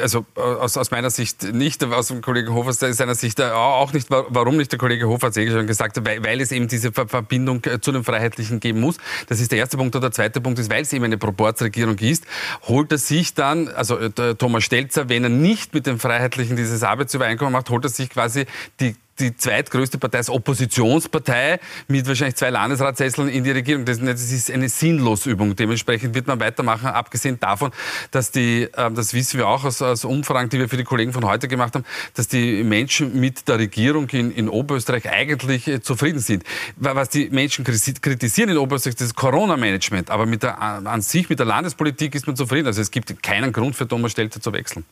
Also 0.00 0.24
aus, 0.34 0.76
aus 0.76 0.90
meiner 0.90 1.10
Sicht 1.10 1.52
nicht, 1.52 1.84
aus 1.84 2.08
dem 2.08 2.22
Kollegen 2.22 2.52
Hofer 2.52 2.72
seiner 2.72 3.14
Sicht 3.14 3.40
auch 3.42 3.92
nicht. 3.92 4.08
Warum 4.10 4.56
nicht? 4.56 4.70
Der 4.72 4.78
Kollege 4.78 5.08
Hofer 5.08 5.26
hat 5.26 5.32
es 5.32 5.36
eh 5.36 5.50
schon 5.50 5.66
gesagt, 5.66 5.98
weil, 6.04 6.24
weil 6.24 6.40
es 6.40 6.52
eben 6.52 6.68
diese 6.68 6.92
Verbindung 6.92 7.64
äh, 7.64 7.80
zu 7.80 7.92
den 7.92 8.04
Freiheitlichen 8.04 8.60
geben 8.60 8.80
muss. 8.80 8.96
Das 9.28 9.40
ist 9.40 9.52
der 9.52 9.58
erste 9.58 9.76
Punkt. 9.76 9.94
Und 9.94 10.02
der 10.02 10.12
zweite 10.12 10.40
Punkt 10.40 10.58
ist, 10.58 10.70
weil 10.70 10.82
es 10.82 10.92
eben 10.92 11.04
eine 11.04 11.18
Proportsregierung 11.18 11.98
ist, 11.98 12.24
holt 12.66 12.92
er 12.92 12.98
sich 12.98 13.34
dann, 13.34 13.68
also 13.68 13.98
äh, 13.98 14.10
Thomas 14.34 14.64
Stelzer, 14.64 15.08
wenn 15.08 15.24
er 15.24 15.30
nicht 15.30 15.74
mit 15.74 15.86
den 15.86 15.98
Freiheitlichen 15.98 16.56
dieses 16.68 16.82
Arbeitsübereinkommen 16.82 17.52
macht, 17.52 17.70
holt 17.70 17.84
er 17.84 17.90
sich 17.90 18.10
quasi 18.10 18.46
die 18.80 18.94
die 19.20 19.36
zweitgrößte 19.36 19.98
Partei 19.98 20.18
als 20.18 20.30
Oppositionspartei 20.30 21.60
mit 21.88 22.06
wahrscheinlich 22.06 22.36
zwei 22.36 22.50
Landesratssesseln 22.50 23.28
in 23.28 23.44
die 23.44 23.50
Regierung. 23.50 23.84
Das, 23.84 23.98
ist 23.98 24.50
eine 24.50 24.68
Sinnlosübung. 24.68 25.56
Dementsprechend 25.56 26.14
wird 26.14 26.26
man 26.26 26.40
weitermachen, 26.40 26.86
abgesehen 26.86 27.38
davon, 27.40 27.72
dass 28.10 28.30
die, 28.30 28.68
ähm, 28.76 28.94
das 28.94 29.14
wissen 29.14 29.38
wir 29.38 29.48
auch 29.48 29.64
aus, 29.64 29.82
aus 29.82 30.04
Umfragen, 30.04 30.48
die 30.48 30.58
wir 30.58 30.68
für 30.68 30.76
die 30.76 30.84
Kollegen 30.84 31.12
von 31.12 31.24
heute 31.24 31.48
gemacht 31.48 31.74
haben, 31.74 31.84
dass 32.14 32.28
die 32.28 32.62
Menschen 32.62 33.18
mit 33.18 33.48
der 33.48 33.58
Regierung 33.58 34.08
in, 34.10 34.30
in 34.30 34.48
Oberösterreich 34.48 35.08
eigentlich 35.10 35.66
äh, 35.66 35.80
zufrieden 35.80 36.20
sind. 36.20 36.44
Was 36.76 37.08
die 37.08 37.30
Menschen 37.30 37.64
kritisieren 37.64 38.50
in 38.50 38.58
Oberösterreich, 38.58 38.96
das 38.96 39.08
ist 39.08 39.16
Corona-Management. 39.16 40.10
Aber 40.10 40.26
mit 40.26 40.42
der, 40.42 40.60
an 40.60 41.02
sich, 41.02 41.28
mit 41.28 41.38
der 41.38 41.46
Landespolitik 41.46 42.14
ist 42.14 42.26
man 42.26 42.36
zufrieden. 42.36 42.66
Also 42.66 42.80
es 42.80 42.90
gibt 42.90 43.22
keinen 43.22 43.52
Grund 43.52 43.76
für 43.76 43.86
Thomas 43.86 44.12
Stelter 44.12 44.40
zu 44.40 44.52
wechseln. 44.52 44.84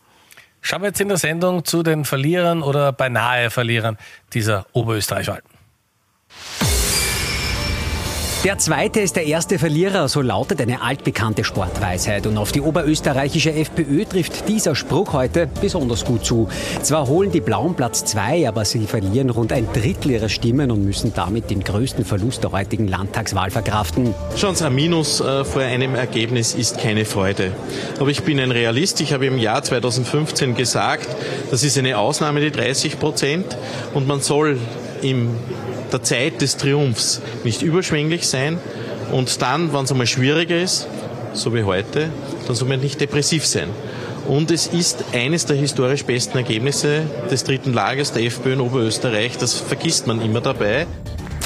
Schauen 0.66 0.82
wir 0.82 0.88
jetzt 0.88 1.00
in 1.00 1.06
der 1.06 1.16
Sendung 1.16 1.64
zu 1.64 1.84
den 1.84 2.04
Verlierern 2.04 2.60
oder 2.60 2.90
beinahe 2.90 3.50
Verlierern 3.50 3.96
dieser 4.32 4.66
Oberösterreich-Wahl. 4.72 5.40
Der 8.44 8.58
zweite 8.58 9.00
ist 9.00 9.16
der 9.16 9.26
erste 9.26 9.58
Verlierer, 9.58 10.08
so 10.08 10.20
lautet 10.20 10.60
eine 10.60 10.82
altbekannte 10.82 11.42
Sportweisheit. 11.42 12.26
Und 12.26 12.38
auf 12.38 12.52
die 12.52 12.60
oberösterreichische 12.60 13.52
FPÖ 13.52 14.04
trifft 14.04 14.48
dieser 14.48 14.76
Spruch 14.76 15.14
heute 15.14 15.48
besonders 15.60 16.04
gut 16.04 16.24
zu. 16.24 16.48
Zwar 16.82 17.08
holen 17.08 17.32
die 17.32 17.40
Blauen 17.40 17.74
Platz 17.74 18.04
zwei, 18.04 18.46
aber 18.46 18.64
sie 18.64 18.86
verlieren 18.86 19.30
rund 19.30 19.52
ein 19.52 19.66
Drittel 19.72 20.12
ihrer 20.12 20.28
Stimmen 20.28 20.70
und 20.70 20.84
müssen 20.84 21.12
damit 21.14 21.50
den 21.50 21.64
größten 21.64 22.04
Verlust 22.04 22.44
der 22.44 22.52
heutigen 22.52 22.86
Landtagswahl 22.86 23.50
verkraften. 23.50 24.14
Schon 24.36 24.54
ein 24.56 24.74
Minus 24.74 25.20
äh, 25.20 25.44
vor 25.44 25.62
einem 25.62 25.94
Ergebnis 25.96 26.54
ist 26.54 26.78
keine 26.78 27.04
Freude. 27.04 27.52
Aber 27.98 28.10
ich 28.10 28.22
bin 28.22 28.38
ein 28.38 28.52
Realist. 28.52 29.00
Ich 29.00 29.12
habe 29.12 29.26
im 29.26 29.38
Jahr 29.38 29.62
2015 29.62 30.54
gesagt, 30.54 31.08
das 31.50 31.64
ist 31.64 31.78
eine 31.78 31.98
Ausnahme, 31.98 32.40
die 32.40 32.52
30 32.52 33.00
Prozent. 33.00 33.56
Und 33.92 34.06
man 34.06 34.20
soll 34.20 34.58
im 35.02 35.30
der 35.92 36.02
Zeit 36.02 36.40
des 36.40 36.56
Triumphs 36.56 37.20
nicht 37.44 37.62
überschwänglich 37.62 38.26
sein 38.26 38.58
und 39.12 39.40
dann, 39.42 39.72
wenn 39.72 39.84
es 39.84 39.90
einmal 39.90 40.06
schwieriger 40.06 40.60
ist, 40.60 40.86
so 41.32 41.54
wie 41.54 41.64
heute, 41.64 42.08
dann 42.46 42.56
soll 42.56 42.68
man 42.68 42.80
nicht 42.80 43.00
depressiv 43.00 43.46
sein. 43.46 43.68
Und 44.26 44.50
es 44.50 44.66
ist 44.66 45.04
eines 45.12 45.46
der 45.46 45.56
historisch 45.56 46.04
besten 46.04 46.38
Ergebnisse 46.38 47.02
des 47.30 47.44
dritten 47.44 47.72
Lagers 47.72 48.12
der 48.12 48.24
FPÖ 48.24 48.54
in 48.54 48.60
Oberösterreich. 48.60 49.38
Das 49.38 49.54
vergisst 49.54 50.08
man 50.08 50.20
immer 50.20 50.40
dabei. 50.40 50.86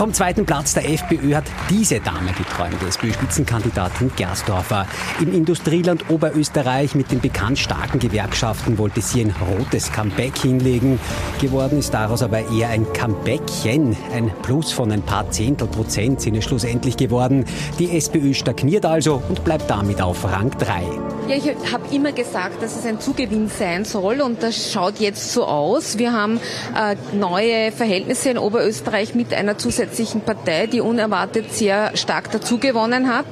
Vom 0.00 0.14
zweiten 0.14 0.46
Platz 0.46 0.72
der 0.72 0.88
FPÖ 0.88 1.34
hat 1.34 1.44
diese 1.68 2.00
Dame 2.00 2.32
geträumt, 2.32 2.74
die 2.80 2.86
SPÖ-Spitzenkandidatin 2.86 4.10
Gersdorfer. 4.16 4.86
Im 5.20 5.34
Industrieland 5.34 6.08
Oberösterreich 6.08 6.94
mit 6.94 7.10
den 7.10 7.20
bekannt 7.20 7.58
starken 7.58 7.98
Gewerkschaften 7.98 8.78
wollte 8.78 9.02
sie 9.02 9.20
ein 9.20 9.34
rotes 9.58 9.92
Comeback 9.92 10.38
hinlegen. 10.38 10.98
Geworden 11.38 11.80
ist 11.80 11.92
daraus 11.92 12.22
aber 12.22 12.48
eher 12.50 12.70
ein 12.70 12.90
Comebackchen. 12.94 13.94
Ein 14.14 14.30
Plus 14.40 14.72
von 14.72 14.90
ein 14.90 15.02
paar 15.02 15.30
Zehntel 15.30 15.68
Prozent 15.68 16.22
sind 16.22 16.34
es 16.34 16.44
schlussendlich 16.44 16.96
geworden. 16.96 17.44
Die 17.78 17.94
SPÖ 17.94 18.32
stagniert 18.32 18.86
also 18.86 19.22
und 19.28 19.44
bleibt 19.44 19.68
damit 19.68 20.00
auf 20.00 20.24
Rang 20.24 20.50
3. 20.50 21.19
Ja, 21.30 21.36
ich 21.36 21.72
habe 21.72 21.94
immer 21.94 22.10
gesagt, 22.10 22.60
dass 22.60 22.76
es 22.76 22.84
ein 22.84 22.98
Zugewinn 22.98 23.48
sein 23.48 23.84
soll 23.84 24.20
und 24.20 24.42
das 24.42 24.72
schaut 24.72 24.98
jetzt 24.98 25.32
so 25.32 25.44
aus. 25.44 25.96
Wir 25.96 26.12
haben 26.12 26.40
äh, 26.76 26.96
neue 27.16 27.70
Verhältnisse 27.70 28.30
in 28.30 28.38
Oberösterreich 28.38 29.14
mit 29.14 29.32
einer 29.32 29.56
zusätzlichen 29.56 30.22
Partei, 30.22 30.66
die 30.66 30.80
unerwartet 30.80 31.54
sehr 31.54 31.96
stark 31.96 32.32
dazugewonnen 32.32 33.14
hat. 33.14 33.26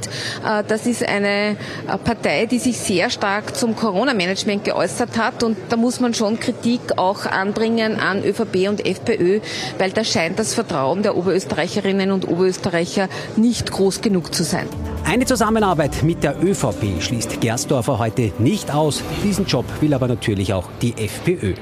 Äh, 0.47 0.63
das 0.69 0.87
ist 0.87 1.03
eine 1.03 1.57
äh, 1.89 1.99
Partei, 2.05 2.47
die 2.47 2.61
sich 2.61 2.79
sehr 2.79 3.11
stark 3.11 3.57
zum 3.57 3.75
Corona-Management 3.75 4.63
geäußert 4.63 5.19
hat 5.19 5.43
und 5.43 5.57
da 5.69 5.77
muss 5.77 5.99
man 5.99 6.15
schon 6.15 6.39
Kritik 6.39 6.99
auch 6.99 7.27
anbringen 7.27 7.99
an 7.99 8.23
ÖVP 8.23 8.69
und 8.69 8.87
FPÖ, 8.87 9.41
weil 9.79 9.91
da 9.91 10.05
scheint 10.05 10.39
das 10.39 10.55
Vertrauen 10.55 11.03
der 11.03 11.17
Oberösterreicherinnen 11.17 12.13
und 12.13 12.29
Oberösterreicher 12.29 13.09
nicht 13.35 13.73
groß 13.73 14.03
genug 14.03 14.33
zu 14.33 14.45
sein. 14.45 14.69
Eine 15.05 15.25
Zusammenarbeit 15.25 16.03
mit 16.03 16.23
der 16.23 16.37
ÖVP 16.41 17.01
schließt 17.01 17.41
Gersdorfer 17.89 17.99
heute 17.99 18.33
nicht 18.39 18.71
aus. 18.71 19.03
Diesen 19.25 19.47
Job 19.47 19.65
will 19.81 19.95
aber 19.95 20.09
natürlich 20.09 20.53
auch 20.53 20.69
die 20.83 20.93
FPÖ. 20.93 21.55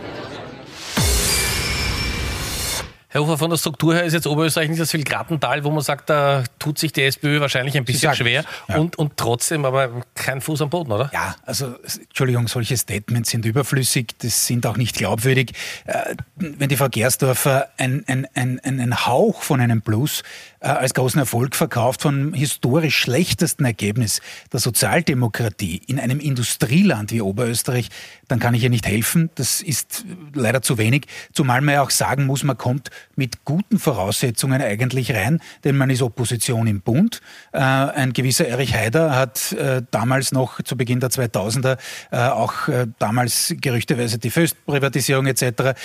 Herr 3.16 3.22
Hofer, 3.22 3.38
von 3.38 3.48
der 3.48 3.56
Struktur 3.56 3.94
her 3.94 4.04
ist 4.04 4.12
jetzt 4.12 4.26
Oberösterreich 4.26 4.68
nicht 4.68 4.78
das 4.78 4.90
viel 4.90 5.02
Grattental, 5.02 5.64
wo 5.64 5.70
man 5.70 5.82
sagt, 5.82 6.10
da 6.10 6.44
tut 6.58 6.78
sich 6.78 6.92
die 6.92 7.02
SPÖ 7.02 7.40
wahrscheinlich 7.40 7.74
ein 7.74 7.86
bisschen 7.86 8.14
schwer 8.14 8.44
ja. 8.68 8.76
und, 8.76 8.98
und 8.98 9.16
trotzdem 9.16 9.64
aber 9.64 10.02
kein 10.14 10.42
Fuß 10.42 10.60
am 10.60 10.68
Boden, 10.68 10.92
oder? 10.92 11.10
Ja, 11.14 11.34
also 11.46 11.76
Entschuldigung, 11.82 12.46
solche 12.46 12.76
Statements 12.76 13.30
sind 13.30 13.46
überflüssig, 13.46 14.08
das 14.18 14.46
sind 14.46 14.66
auch 14.66 14.76
nicht 14.76 14.96
glaubwürdig. 14.96 15.52
Äh, 15.86 16.16
wenn 16.34 16.68
die 16.68 16.76
Frau 16.76 16.90
Gersdorfer 16.90 17.70
ein, 17.78 18.04
ein, 18.06 18.26
ein, 18.34 18.60
einen 18.62 19.06
Hauch 19.06 19.40
von 19.40 19.62
einem 19.62 19.80
Plus 19.80 20.22
äh, 20.60 20.66
als 20.68 20.92
großen 20.92 21.18
Erfolg 21.18 21.56
verkauft 21.56 22.02
von 22.02 22.34
historisch 22.34 22.96
schlechtesten 22.98 23.64
Ergebnis 23.64 24.20
der 24.52 24.60
Sozialdemokratie 24.60 25.80
in 25.86 25.98
einem 25.98 26.20
Industrieland 26.20 27.12
wie 27.12 27.22
Oberösterreich, 27.22 27.88
dann 28.28 28.38
kann 28.38 28.54
ich 28.54 28.62
ihr 28.62 28.70
nicht 28.70 28.86
helfen. 28.86 29.30
Das 29.34 29.60
ist 29.60 30.04
leider 30.34 30.62
zu 30.62 30.78
wenig. 30.78 31.06
Zumal 31.32 31.60
man 31.60 31.74
ja 31.74 31.82
auch 31.82 31.90
sagen 31.90 32.26
muss, 32.26 32.44
man 32.44 32.56
kommt 32.56 32.90
mit 33.14 33.44
guten 33.44 33.78
Voraussetzungen 33.78 34.60
eigentlich 34.60 35.14
rein, 35.14 35.40
denn 35.64 35.76
man 35.76 35.90
ist 35.90 36.02
Opposition 36.02 36.66
im 36.66 36.80
Bund. 36.80 37.20
Äh, 37.52 37.58
ein 37.60 38.12
gewisser 38.12 38.46
Erich 38.46 38.74
Haider 38.74 39.14
hat 39.14 39.52
äh, 39.52 39.82
damals 39.90 40.32
noch 40.32 40.60
zu 40.62 40.76
Beginn 40.76 41.00
der 41.00 41.10
2000er 41.10 41.78
auch 42.10 42.68
damals 42.98 43.54
gerüchteweise 43.60 44.18
die 44.18 44.30
Föst-Privatisierung 44.30 45.26
etc. 45.26 45.78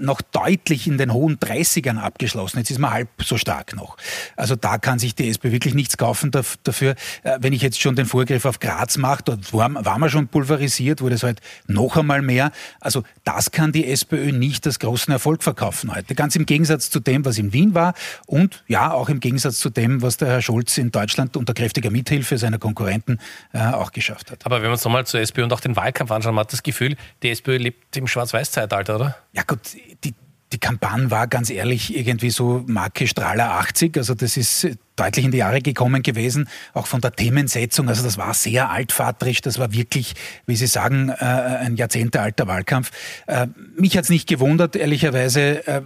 noch 0.00 0.20
deutlich 0.20 0.86
in 0.86 0.98
den 0.98 1.12
hohen 1.12 1.38
30ern 1.38 1.98
abgeschlossen. 1.98 2.58
Jetzt 2.58 2.70
ist 2.70 2.78
man 2.78 2.92
halb 2.92 3.08
so 3.22 3.36
stark 3.36 3.74
noch. 3.74 3.96
Also 4.36 4.56
da 4.56 4.78
kann 4.78 4.98
sich 4.98 5.14
die 5.14 5.28
SPÖ 5.28 5.52
wirklich 5.52 5.74
nichts 5.74 5.96
kaufen 5.96 6.30
dafür. 6.30 6.94
Äh, 7.22 7.38
wenn 7.40 7.52
ich 7.52 7.62
jetzt 7.62 7.80
schon 7.80 7.96
den 7.96 8.06
Vorgriff 8.06 8.44
auf 8.44 8.60
Graz 8.60 8.96
mache, 8.96 9.22
dort 9.24 9.52
war 9.52 9.98
man 9.98 10.10
schon 10.10 10.28
pulverisiert, 10.28 11.00
wurde 11.00 11.14
es 11.14 11.22
halt 11.22 11.40
noch 11.78 11.96
einmal 11.96 12.22
mehr. 12.22 12.50
Also 12.80 13.04
das 13.24 13.50
kann 13.50 13.72
die 13.72 13.86
SPÖ 13.86 14.32
nicht 14.32 14.66
als 14.66 14.78
großen 14.78 15.12
Erfolg 15.12 15.42
verkaufen 15.42 15.94
heute. 15.94 16.14
Ganz 16.14 16.34
im 16.36 16.44
Gegensatz 16.44 16.90
zu 16.90 17.00
dem, 17.00 17.24
was 17.24 17.38
in 17.38 17.52
Wien 17.52 17.74
war 17.74 17.94
und 18.26 18.64
ja, 18.66 18.92
auch 18.92 19.08
im 19.08 19.20
Gegensatz 19.20 19.58
zu 19.58 19.70
dem, 19.70 20.02
was 20.02 20.16
der 20.16 20.28
Herr 20.28 20.42
Scholz 20.42 20.76
in 20.76 20.90
Deutschland 20.90 21.36
unter 21.36 21.54
kräftiger 21.54 21.90
Mithilfe 21.90 22.36
seiner 22.36 22.58
Konkurrenten 22.58 23.18
äh, 23.52 23.58
auch 23.58 23.92
geschafft 23.92 24.30
hat. 24.30 24.44
Aber 24.44 24.56
wenn 24.56 24.68
wir 24.68 24.72
uns 24.72 24.84
nochmal 24.84 25.06
zur 25.06 25.20
SPÖ 25.20 25.44
und 25.44 25.52
auch 25.52 25.60
den 25.60 25.76
Wahlkampf 25.76 26.10
anschauen, 26.10 26.34
man 26.34 26.44
hat 26.44 26.52
das 26.52 26.62
Gefühl, 26.62 26.96
die 27.22 27.30
SPÖ 27.30 27.56
lebt 27.56 27.96
im 27.96 28.06
Schwarz-Weiß-Zeitalter, 28.06 28.96
oder? 28.96 29.16
Ja 29.32 29.44
gut, 29.44 29.60
die, 30.04 30.14
die 30.52 30.58
Kampagne 30.58 31.10
war 31.10 31.26
ganz 31.26 31.50
ehrlich 31.50 31.94
irgendwie 31.96 32.30
so 32.30 32.64
Marke 32.66 33.06
Strahler 33.06 33.52
80. 33.52 33.96
Also 33.98 34.14
das 34.14 34.36
ist 34.36 34.68
deutlich 34.96 35.24
in 35.24 35.30
die 35.30 35.38
Jahre 35.38 35.60
gekommen 35.60 36.02
gewesen, 36.02 36.48
auch 36.72 36.86
von 36.86 37.00
der 37.00 37.12
Themensetzung. 37.12 37.88
Also 37.88 38.02
das 38.02 38.16
war 38.16 38.32
sehr 38.34 38.70
altvaterisch, 38.70 39.42
das 39.42 39.58
war 39.58 39.72
wirklich, 39.72 40.14
wie 40.46 40.56
Sie 40.56 40.66
sagen, 40.66 41.10
äh, 41.10 41.24
ein 41.24 41.76
jahrzehntealter 41.76 42.46
Wahlkampf. 42.46 42.90
Äh, 43.26 43.48
mich 43.76 43.96
hat's 43.96 44.08
nicht 44.08 44.28
gewundert, 44.28 44.76
ehrlicherweise. 44.76 45.66
Äh, 45.66 45.82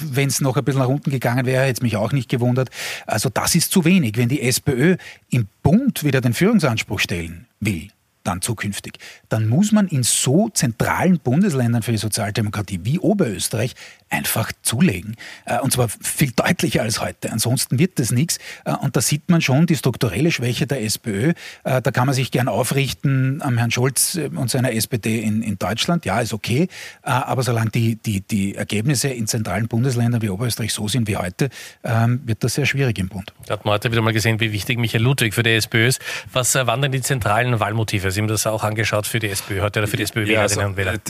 wenn 0.00 0.28
es 0.28 0.40
noch 0.40 0.56
ein 0.56 0.64
bisschen 0.64 0.82
nach 0.82 0.88
unten 0.88 1.10
gegangen 1.10 1.46
wäre, 1.46 1.64
hätte 1.64 1.78
es 1.78 1.82
mich 1.82 1.96
auch 1.96 2.12
nicht 2.12 2.28
gewundert. 2.28 2.70
Also 3.06 3.28
das 3.28 3.56
ist 3.56 3.72
zu 3.72 3.84
wenig. 3.84 4.16
Wenn 4.16 4.28
die 4.28 4.40
SPÖ 4.42 4.96
im 5.30 5.48
Bund 5.64 6.04
wieder 6.04 6.20
den 6.20 6.32
Führungsanspruch 6.32 7.00
stellen 7.00 7.46
will, 7.58 7.88
dann 8.24 8.42
zukünftig, 8.42 8.98
dann 9.28 9.48
muss 9.48 9.70
man 9.70 9.86
in 9.86 10.02
so 10.02 10.48
zentralen 10.48 11.20
Bundesländern 11.20 11.82
für 11.82 11.92
die 11.92 11.98
Sozialdemokratie 11.98 12.80
wie 12.82 12.98
Oberösterreich 12.98 13.74
einfach 14.10 14.52
zulegen. 14.62 15.16
Äh, 15.44 15.60
und 15.60 15.72
zwar 15.72 15.88
viel 15.88 16.32
deutlicher 16.32 16.82
als 16.82 17.00
heute. 17.00 17.32
Ansonsten 17.32 17.78
wird 17.78 17.98
das 17.98 18.10
nichts. 18.10 18.38
Äh, 18.64 18.72
und 18.74 18.96
da 18.96 19.00
sieht 19.00 19.28
man 19.28 19.40
schon 19.40 19.66
die 19.66 19.76
strukturelle 19.76 20.30
Schwäche 20.30 20.66
der 20.66 20.82
SPÖ. 20.82 21.32
Äh, 21.64 21.82
da 21.82 21.90
kann 21.90 22.06
man 22.06 22.14
sich 22.14 22.30
gern 22.30 22.48
aufrichten 22.48 23.42
am 23.42 23.58
Herrn 23.58 23.70
Scholz 23.70 24.18
und 24.34 24.50
seiner 24.50 24.72
SPD 24.72 25.20
in, 25.20 25.42
in 25.42 25.58
Deutschland. 25.58 26.04
Ja, 26.04 26.20
ist 26.20 26.32
okay. 26.32 26.68
Aber 27.02 27.42
solange 27.42 27.70
die, 27.70 27.96
die, 27.96 28.20
die 28.20 28.54
Ergebnisse 28.54 29.08
in 29.08 29.26
zentralen 29.26 29.68
Bundesländern 29.68 30.22
wie 30.22 30.30
Oberösterreich 30.30 30.72
so 30.72 30.88
sind 30.88 31.08
wie 31.08 31.16
heute, 31.16 31.48
ähm, 31.82 32.20
wird 32.24 32.44
das 32.44 32.54
sehr 32.54 32.66
schwierig 32.66 32.98
im 32.98 33.08
Bund. 33.08 33.32
Da 33.46 33.54
hat 33.54 33.64
man 33.64 33.74
heute 33.74 33.90
wieder 33.90 34.02
mal 34.02 34.12
gesehen, 34.12 34.40
wie 34.40 34.52
wichtig 34.52 34.78
Michael 34.78 35.02
Ludwig 35.02 35.34
für 35.34 35.42
die 35.42 35.50
SPÖ 35.50 35.86
ist. 35.86 36.00
Was 36.32 36.54
waren 36.54 36.82
denn 36.82 36.92
die 36.92 37.00
zentralen 37.00 37.60
Wahlmotive? 37.60 38.10
Sie 38.10 38.20
haben 38.20 38.28
das 38.28 38.46
auch 38.46 38.64
angeschaut 38.64 39.06
für 39.06 39.18
die 39.18 39.28
SPÖ 39.28 39.60
heute 39.60 39.80
oder 39.80 39.88
für 39.88 39.96
die 39.96 40.04
SPÖ-Wählerinnen 40.04 40.34
ja, 40.34 40.42
also, 40.42 40.60
und 40.60 40.76
Wähler. 40.76 40.94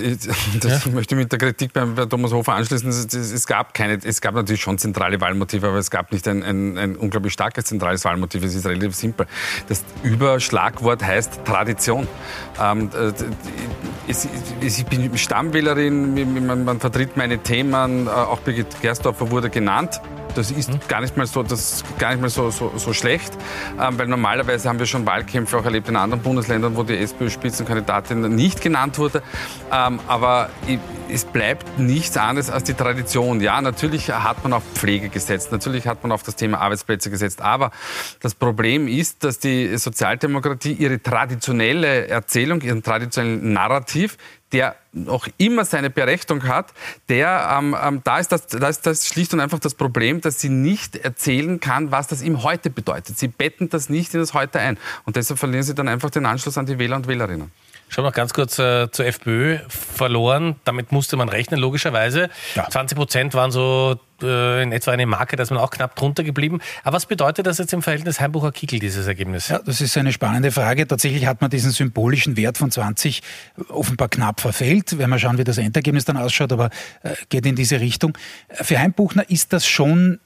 Das 0.60 0.84
ja? 0.84 0.90
möchte 0.92 1.14
ich 1.14 1.18
mit 1.18 1.32
der 1.32 1.38
Kritik 1.38 1.72
beim, 1.72 1.94
bei 1.94 2.06
Thomas 2.06 2.32
Hofer 2.32 2.54
anschließen 2.54 2.83
es 2.86 3.46
gab 3.46 3.74
keine, 3.74 3.98
es 4.02 4.20
gab 4.20 4.34
natürlich 4.34 4.62
schon 4.62 4.78
zentrale 4.78 5.20
Wahlmotive, 5.20 5.68
aber 5.68 5.78
es 5.78 5.90
gab 5.90 6.12
nicht 6.12 6.26
ein, 6.28 6.42
ein, 6.42 6.78
ein 6.78 6.96
unglaublich 6.96 7.32
starkes 7.32 7.64
zentrales 7.64 8.04
Wahlmotiv. 8.04 8.44
Es 8.44 8.54
ist 8.54 8.66
relativ 8.66 8.94
simpel. 8.94 9.26
Das 9.68 9.84
Überschlagwort 10.02 11.02
heißt 11.02 11.44
Tradition. 11.44 12.06
Ähm, 12.60 12.90
äh, 12.94 13.12
es, 14.08 14.28
ich 14.60 14.86
bin 14.86 15.16
Stammwählerin, 15.16 16.46
man, 16.46 16.64
man 16.64 16.80
vertritt 16.80 17.16
meine 17.16 17.38
Themen, 17.38 18.06
äh, 18.06 18.10
auch 18.10 18.40
Birgit 18.40 18.80
Gersdorfer 18.80 19.30
wurde 19.30 19.50
genannt. 19.50 20.00
Das 20.34 20.50
ist 20.50 20.70
mhm. 20.70 20.80
gar 20.88 21.00
nicht 21.00 21.16
mal 21.16 21.26
so, 21.26 21.42
das 21.42 21.84
gar 21.98 22.10
nicht 22.10 22.20
mal 22.20 22.30
so, 22.30 22.50
so, 22.50 22.72
so 22.76 22.92
schlecht, 22.92 23.32
ähm, 23.80 23.98
weil 23.98 24.06
normalerweise 24.06 24.68
haben 24.68 24.78
wir 24.78 24.86
schon 24.86 25.06
Wahlkämpfe 25.06 25.58
auch 25.58 25.64
erlebt 25.64 25.88
in 25.88 25.96
anderen 25.96 26.22
Bundesländern, 26.22 26.76
wo 26.76 26.82
die 26.82 26.96
SPÖ-Spitzenkandidatin 26.98 28.34
nicht 28.34 28.60
genannt 28.60 28.98
wurde. 28.98 29.22
Ähm, 29.72 30.00
aber 30.06 30.50
es 31.08 31.24
bleibt 31.24 31.78
nichts 31.78 32.16
anderes 32.16 32.50
als 32.50 32.64
die 32.64 32.74
Tradition. 32.74 33.40
Ja, 33.40 33.60
natürlich 33.60 34.10
hat 34.10 34.42
man 34.42 34.52
auf 34.52 34.62
Pflege 34.74 35.08
gesetzt, 35.08 35.52
natürlich 35.52 35.86
hat 35.86 36.02
man 36.02 36.12
auf 36.12 36.22
das 36.22 36.36
Thema 36.36 36.60
Arbeitsplätze 36.60 37.10
gesetzt, 37.10 37.40
aber 37.40 37.70
das 38.20 38.34
Problem 38.34 38.88
ist, 38.88 39.24
dass 39.24 39.38
die 39.38 39.76
Sozialdemokratie 39.76 40.72
ihre 40.72 41.00
traditionelle 41.02 42.08
Erzählung, 42.08 42.60
ihren 42.62 42.82
traditionellen 42.82 43.52
Narrativ 43.52 44.16
der 44.54 44.76
noch 44.92 45.26
immer 45.36 45.64
seine 45.64 45.90
Berechtigung 45.90 46.46
hat, 46.46 46.72
der, 47.08 47.58
ähm, 47.58 47.76
ähm, 47.82 48.00
da, 48.04 48.20
ist 48.20 48.30
das, 48.30 48.46
da 48.46 48.68
ist 48.68 48.86
das 48.86 49.08
schlicht 49.08 49.34
und 49.34 49.40
einfach 49.40 49.58
das 49.58 49.74
Problem, 49.74 50.20
dass 50.20 50.40
sie 50.40 50.48
nicht 50.48 50.94
erzählen 50.94 51.58
kann, 51.58 51.90
was 51.90 52.06
das 52.06 52.22
ihm 52.22 52.44
heute 52.44 52.70
bedeutet. 52.70 53.18
Sie 53.18 53.26
betten 53.26 53.68
das 53.68 53.88
nicht 53.88 54.14
in 54.14 54.20
das 54.20 54.32
Heute 54.32 54.60
ein. 54.60 54.78
Und 55.04 55.16
deshalb 55.16 55.40
verlieren 55.40 55.64
sie 55.64 55.74
dann 55.74 55.88
einfach 55.88 56.10
den 56.10 56.24
Anschluss 56.24 56.56
an 56.56 56.66
die 56.66 56.78
Wähler 56.78 56.94
und 56.94 57.08
Wählerinnen. 57.08 57.50
Schau 57.88 58.02
noch 58.02 58.12
ganz 58.12 58.32
kurz 58.32 58.58
äh, 58.58 58.90
zur 58.90 59.06
FPÖ 59.06 59.58
verloren. 59.68 60.56
Damit 60.64 60.92
musste 60.92 61.16
man 61.16 61.28
rechnen, 61.28 61.60
logischerweise. 61.60 62.28
Ja. 62.54 62.68
20 62.68 62.96
Prozent 62.96 63.34
waren 63.34 63.50
so 63.50 64.00
äh, 64.22 64.62
in 64.62 64.72
etwa 64.72 64.90
eine 64.90 65.06
Marke, 65.06 65.36
da 65.36 65.42
ist 65.42 65.50
man 65.50 65.60
auch 65.60 65.70
knapp 65.70 65.94
drunter 65.96 66.24
geblieben. 66.24 66.60
Aber 66.82 66.96
was 66.96 67.06
bedeutet 67.06 67.46
das 67.46 67.58
jetzt 67.58 67.72
im 67.72 67.82
Verhältnis 67.82 68.20
Heimbucher-Kickel, 68.20 68.78
dieses 68.78 69.06
Ergebnis? 69.06 69.48
Ja, 69.48 69.58
das 69.58 69.80
ist 69.80 69.96
eine 69.96 70.12
spannende 70.12 70.50
Frage. 70.50 70.86
Tatsächlich 70.86 71.26
hat 71.26 71.40
man 71.40 71.50
diesen 71.50 71.70
symbolischen 71.70 72.36
Wert 72.36 72.58
von 72.58 72.70
20 72.70 73.22
offenbar 73.68 74.08
knapp 74.08 74.40
verfehlt. 74.40 74.98
Wenn 74.98 75.10
wir 75.10 75.18
schauen, 75.18 75.38
wie 75.38 75.44
das 75.44 75.58
Endergebnis 75.58 76.04
dann 76.04 76.16
ausschaut, 76.16 76.52
aber 76.52 76.70
äh, 77.02 77.14
geht 77.28 77.46
in 77.46 77.56
diese 77.56 77.80
Richtung. 77.80 78.16
Für 78.50 78.78
Heimbuchner 78.78 79.28
ist 79.30 79.52
das 79.52 79.66
schon 79.66 80.20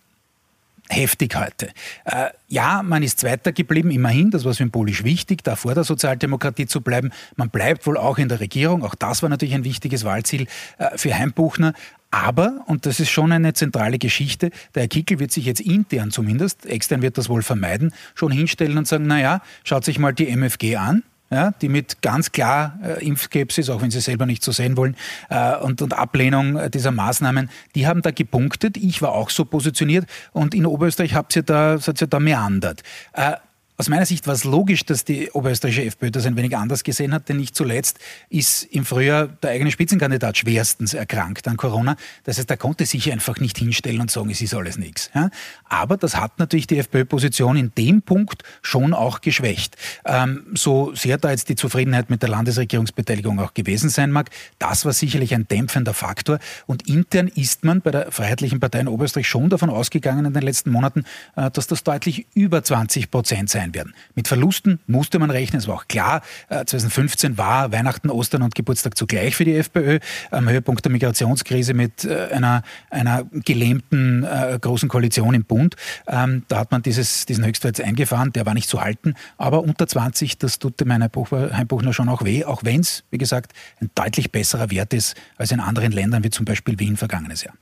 heftig 0.90 1.36
heute. 1.36 1.68
Äh, 2.04 2.30
ja, 2.48 2.82
man 2.82 3.02
ist 3.02 3.20
Zweiter 3.20 3.52
geblieben, 3.52 3.90
immerhin, 3.90 4.30
das 4.30 4.44
war 4.44 4.54
symbolisch 4.54 5.04
wichtig, 5.04 5.44
da 5.44 5.56
vor 5.56 5.74
der 5.74 5.84
Sozialdemokratie 5.84 6.66
zu 6.66 6.80
bleiben. 6.80 7.10
Man 7.36 7.50
bleibt 7.50 7.86
wohl 7.86 7.96
auch 7.96 8.18
in 8.18 8.28
der 8.28 8.40
Regierung, 8.40 8.84
auch 8.84 8.94
das 8.94 9.22
war 9.22 9.28
natürlich 9.28 9.54
ein 9.54 9.64
wichtiges 9.64 10.04
Wahlziel 10.04 10.46
äh, 10.78 10.96
für 10.96 11.16
Heimbuchner. 11.16 11.74
Aber, 12.10 12.62
und 12.66 12.86
das 12.86 13.00
ist 13.00 13.10
schon 13.10 13.32
eine 13.32 13.52
zentrale 13.52 13.98
Geschichte, 13.98 14.50
der 14.74 14.84
Herr 14.84 14.88
Kickel 14.88 15.18
wird 15.18 15.30
sich 15.30 15.44
jetzt 15.44 15.60
intern 15.60 16.10
zumindest, 16.10 16.64
extern 16.64 17.02
wird 17.02 17.18
das 17.18 17.28
wohl 17.28 17.42
vermeiden, 17.42 17.92
schon 18.14 18.32
hinstellen 18.32 18.78
und 18.78 18.88
sagen, 18.88 19.06
naja, 19.06 19.42
schaut 19.62 19.84
sich 19.84 19.98
mal 19.98 20.14
die 20.14 20.28
MFG 20.34 20.76
an, 20.76 21.02
ja, 21.30 21.52
die 21.60 21.68
mit 21.68 22.00
ganz 22.02 22.32
klar 22.32 22.78
äh, 22.82 23.04
Impfskepsis, 23.04 23.68
auch 23.70 23.82
wenn 23.82 23.90
sie 23.90 24.00
selber 24.00 24.26
nicht 24.26 24.42
so 24.42 24.52
sehen 24.52 24.76
wollen, 24.76 24.96
äh, 25.28 25.56
und, 25.56 25.82
und 25.82 25.94
Ablehnung 25.94 26.56
äh, 26.56 26.70
dieser 26.70 26.90
Maßnahmen, 26.90 27.50
die 27.74 27.86
haben 27.86 28.02
da 28.02 28.10
gepunktet. 28.10 28.76
Ich 28.76 29.02
war 29.02 29.12
auch 29.12 29.30
so 29.30 29.44
positioniert 29.44 30.06
und 30.32 30.54
in 30.54 30.66
Oberösterreich 30.66 31.14
habt 31.14 31.36
ihr 31.36 31.42
da, 31.42 31.78
seid 31.78 32.00
ihr 32.00 32.06
da 32.06 32.20
meandert. 32.20 32.82
Äh, 33.12 33.32
aus 33.80 33.88
meiner 33.88 34.06
Sicht 34.06 34.26
war 34.26 34.34
es 34.34 34.42
logisch, 34.42 34.84
dass 34.84 35.04
die 35.04 35.30
oberösterreichische 35.30 35.84
FPÖ 35.86 36.10
das 36.10 36.26
ein 36.26 36.36
wenig 36.36 36.56
anders 36.56 36.82
gesehen 36.82 37.14
hat, 37.14 37.28
denn 37.28 37.36
nicht 37.36 37.54
zuletzt 37.54 38.00
ist 38.28 38.64
im 38.64 38.84
Frühjahr 38.84 39.28
der 39.28 39.50
eigene 39.50 39.70
Spitzenkandidat 39.70 40.36
schwerstens 40.36 40.94
erkrankt 40.94 41.46
an 41.46 41.56
Corona. 41.56 41.96
Das 42.24 42.38
heißt, 42.38 42.50
er 42.50 42.56
konnte 42.56 42.86
sich 42.86 43.12
einfach 43.12 43.38
nicht 43.38 43.56
hinstellen 43.56 44.00
und 44.00 44.10
sagen, 44.10 44.30
es 44.30 44.40
ist 44.40 44.52
alles 44.52 44.78
nichts. 44.78 45.12
Ja? 45.14 45.30
Aber 45.64 45.96
das 45.96 46.16
hat 46.16 46.40
natürlich 46.40 46.66
die 46.66 46.78
FPÖ-Position 46.78 47.56
in 47.56 47.72
dem 47.78 48.02
Punkt 48.02 48.42
schon 48.62 48.94
auch 48.94 49.20
geschwächt. 49.20 49.76
Ähm, 50.04 50.46
so 50.54 50.92
sehr 50.96 51.16
da 51.16 51.30
jetzt 51.30 51.48
die 51.48 51.54
Zufriedenheit 51.54 52.10
mit 52.10 52.20
der 52.22 52.30
Landesregierungsbeteiligung 52.30 53.38
auch 53.38 53.54
gewesen 53.54 53.90
sein 53.90 54.10
mag, 54.10 54.30
das 54.58 54.86
war 54.86 54.92
sicherlich 54.92 55.36
ein 55.36 55.46
dämpfender 55.46 55.94
Faktor. 55.94 56.40
Und 56.66 56.88
intern 56.88 57.28
ist 57.28 57.62
man 57.62 57.80
bei 57.80 57.92
der 57.92 58.10
Freiheitlichen 58.10 58.58
Partei 58.58 58.80
in 58.80 58.88
Oberösterreich 58.88 59.28
schon 59.28 59.50
davon 59.50 59.70
ausgegangen 59.70 60.24
in 60.24 60.32
den 60.32 60.42
letzten 60.42 60.72
Monaten, 60.72 61.04
äh, 61.36 61.48
dass 61.52 61.68
das 61.68 61.84
deutlich 61.84 62.26
über 62.34 62.64
20 62.64 63.12
Prozent 63.12 63.50
sein 63.50 63.67
sein 63.68 63.74
werden. 63.74 63.94
Mit 64.14 64.28
Verlusten 64.28 64.80
musste 64.86 65.18
man 65.18 65.30
rechnen. 65.30 65.58
Es 65.58 65.68
war 65.68 65.76
auch 65.76 65.88
klar, 65.88 66.22
2015 66.48 67.32
äh, 67.34 67.38
war 67.38 67.72
Weihnachten, 67.72 68.10
Ostern 68.10 68.42
und 68.42 68.54
Geburtstag 68.54 68.96
zugleich 68.96 69.36
für 69.36 69.44
die 69.44 69.54
FPÖ. 69.54 69.98
Am 70.30 70.48
Höhepunkt 70.48 70.84
der 70.84 70.92
Migrationskrise 70.92 71.74
mit 71.74 72.04
äh, 72.04 72.28
einer, 72.32 72.62
einer 72.90 73.24
gelähmten 73.32 74.24
äh, 74.24 74.58
großen 74.60 74.88
Koalition 74.88 75.34
im 75.34 75.44
Bund. 75.44 75.76
Ähm, 76.06 76.44
da 76.48 76.58
hat 76.58 76.70
man 76.70 76.82
dieses, 76.82 77.26
diesen 77.26 77.44
Höchstwert 77.44 77.80
eingefahren. 77.80 78.32
Der 78.32 78.46
war 78.46 78.54
nicht 78.54 78.68
zu 78.68 78.80
halten. 78.80 79.14
Aber 79.36 79.62
unter 79.62 79.86
20, 79.86 80.38
das 80.38 80.58
tut 80.58 80.80
dem 80.80 80.92
Heimbuchner 80.92 81.92
schon 81.92 82.08
auch 82.08 82.24
weh, 82.24 82.44
auch 82.44 82.64
wenn 82.64 82.80
es, 82.80 83.04
wie 83.10 83.18
gesagt, 83.18 83.52
ein 83.80 83.90
deutlich 83.94 84.32
besserer 84.32 84.70
Wert 84.70 84.94
ist 84.94 85.16
als 85.36 85.52
in 85.52 85.60
anderen 85.60 85.92
Ländern, 85.92 86.24
wie 86.24 86.30
zum 86.30 86.44
Beispiel 86.44 86.78
Wien 86.78 86.96
vergangenes 86.96 87.44
Jahr. 87.44 87.54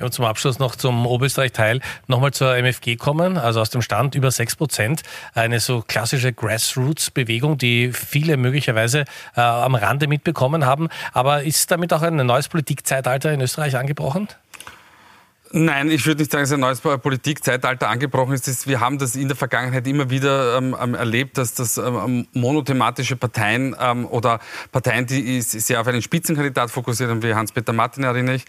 Ja, 0.00 0.06
und 0.06 0.12
zum 0.12 0.24
Abschluss 0.24 0.58
noch 0.58 0.76
zum 0.76 1.06
Oberösterreich-Teil 1.06 1.80
nochmal 2.06 2.32
zur 2.32 2.56
MFG 2.56 2.96
kommen, 2.96 3.36
also 3.36 3.60
aus 3.60 3.68
dem 3.68 3.82
Stand 3.82 4.14
über 4.14 4.30
6 4.30 4.56
Prozent. 4.56 5.02
Eine 5.34 5.60
so 5.60 5.84
klassische 5.86 6.32
Grassroots-Bewegung, 6.32 7.58
die 7.58 7.92
viele 7.92 8.38
möglicherweise 8.38 9.04
äh, 9.36 9.40
am 9.40 9.74
Rande 9.74 10.06
mitbekommen 10.06 10.64
haben. 10.64 10.88
Aber 11.12 11.42
ist 11.42 11.70
damit 11.70 11.92
auch 11.92 12.02
ein 12.02 12.16
neues 12.16 12.48
Politikzeitalter 12.48 13.32
in 13.32 13.42
Österreich 13.42 13.76
angebrochen? 13.76 14.28
Nein, 15.52 15.90
ich 15.90 16.06
würde 16.06 16.22
nicht 16.22 16.30
sagen, 16.30 16.44
dass 16.44 16.52
ein 16.52 16.60
neues 16.60 16.80
Politikzeitalter 16.80 17.88
angebrochen 17.88 18.34
ist. 18.34 18.68
Wir 18.68 18.78
haben 18.78 18.98
das 18.98 19.16
in 19.16 19.26
der 19.26 19.36
Vergangenheit 19.36 19.84
immer 19.88 20.08
wieder 20.08 20.56
ähm, 20.56 20.76
ähm, 20.80 20.94
erlebt, 20.94 21.38
dass 21.38 21.54
das 21.54 21.76
ähm, 21.76 22.28
monothematische 22.32 23.16
Parteien 23.16 23.74
ähm, 23.80 24.06
oder 24.06 24.38
Parteien, 24.70 25.06
die 25.06 25.40
sehr 25.40 25.80
auf 25.80 25.88
einen 25.88 26.02
Spitzenkandidat 26.02 26.70
fokussiert 26.70 27.10
haben, 27.10 27.22
wie 27.24 27.34
Hans-Peter 27.34 27.72
Martin 27.72 28.04
erinnere 28.04 28.36
ich, 28.36 28.44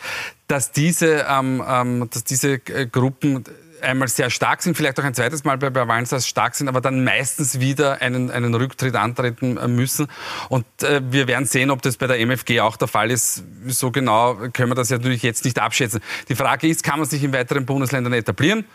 dass 0.47 0.71
diese, 0.71 1.25
ähm, 1.27 1.63
ähm, 1.67 2.07
dass 2.11 2.23
diese 2.23 2.53
äh, 2.53 2.85
Gruppen 2.85 3.45
einmal 3.83 4.07
sehr 4.07 4.29
stark 4.29 4.61
sind, 4.61 4.75
vielleicht 4.75 4.99
auch 4.99 5.03
ein 5.03 5.13
zweites 5.13 5.43
Mal 5.43 5.57
bei, 5.57 5.69
bei 5.69 5.87
Wahlen 5.87 6.05
stark 6.05 6.55
sind, 6.55 6.67
aber 6.67 6.81
dann 6.81 7.03
meistens 7.03 7.59
wieder 7.59 8.01
einen, 8.01 8.31
einen 8.31 8.53
Rücktritt 8.53 8.95
antreten 8.95 9.57
äh, 9.57 9.67
müssen. 9.67 10.07
Und 10.49 10.65
äh, 10.83 11.01
wir 11.03 11.27
werden 11.27 11.45
sehen, 11.45 11.71
ob 11.71 11.81
das 11.81 11.97
bei 11.97 12.07
der 12.07 12.19
MFG 12.19 12.61
auch 12.61 12.77
der 12.77 12.87
Fall 12.87 13.11
ist. 13.11 13.43
So 13.67 13.91
genau 13.91 14.35
können 14.53 14.71
wir 14.71 14.75
das 14.75 14.89
ja 14.89 14.97
natürlich 14.97 15.23
jetzt 15.23 15.45
nicht 15.45 15.59
abschätzen. 15.59 16.01
Die 16.29 16.35
Frage 16.35 16.67
ist, 16.67 16.83
kann 16.83 16.99
man 16.99 17.07
sich 17.07 17.23
in 17.23 17.33
weiteren 17.33 17.65
Bundesländern 17.65 18.13
etablieren? 18.13 18.65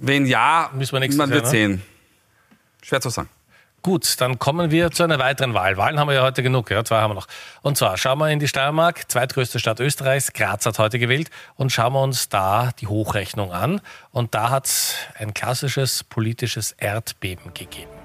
Wenn 0.00 0.26
ja, 0.26 0.70
man 0.72 1.30
wird 1.30 1.46
sehen. 1.46 1.82
Schwer 2.82 3.00
zu 3.00 3.10
sagen. 3.10 3.28
Gut, 3.84 4.18
dann 4.22 4.38
kommen 4.38 4.70
wir 4.70 4.92
zu 4.92 5.02
einer 5.02 5.18
weiteren 5.18 5.52
Wahl. 5.52 5.76
Wahlen 5.76 6.00
haben 6.00 6.08
wir 6.08 6.14
ja 6.14 6.22
heute 6.22 6.42
genug, 6.42 6.70
ja, 6.70 6.82
zwei 6.86 7.02
haben 7.02 7.10
wir 7.10 7.16
noch. 7.16 7.26
Und 7.60 7.76
zwar 7.76 7.98
schauen 7.98 8.18
wir 8.18 8.30
in 8.30 8.38
die 8.38 8.48
Steiermark, 8.48 9.10
zweitgrößte 9.12 9.58
Stadt 9.58 9.78
Österreichs. 9.78 10.32
Graz 10.32 10.64
hat 10.64 10.78
heute 10.78 10.98
gewählt 10.98 11.28
und 11.56 11.70
schauen 11.70 11.92
wir 11.92 12.00
uns 12.00 12.30
da 12.30 12.70
die 12.80 12.86
Hochrechnung 12.86 13.52
an. 13.52 13.82
Und 14.10 14.34
da 14.34 14.48
hat 14.48 14.64
es 14.64 14.94
ein 15.18 15.34
klassisches 15.34 16.02
politisches 16.02 16.72
Erdbeben 16.72 17.52
gegeben. 17.52 18.03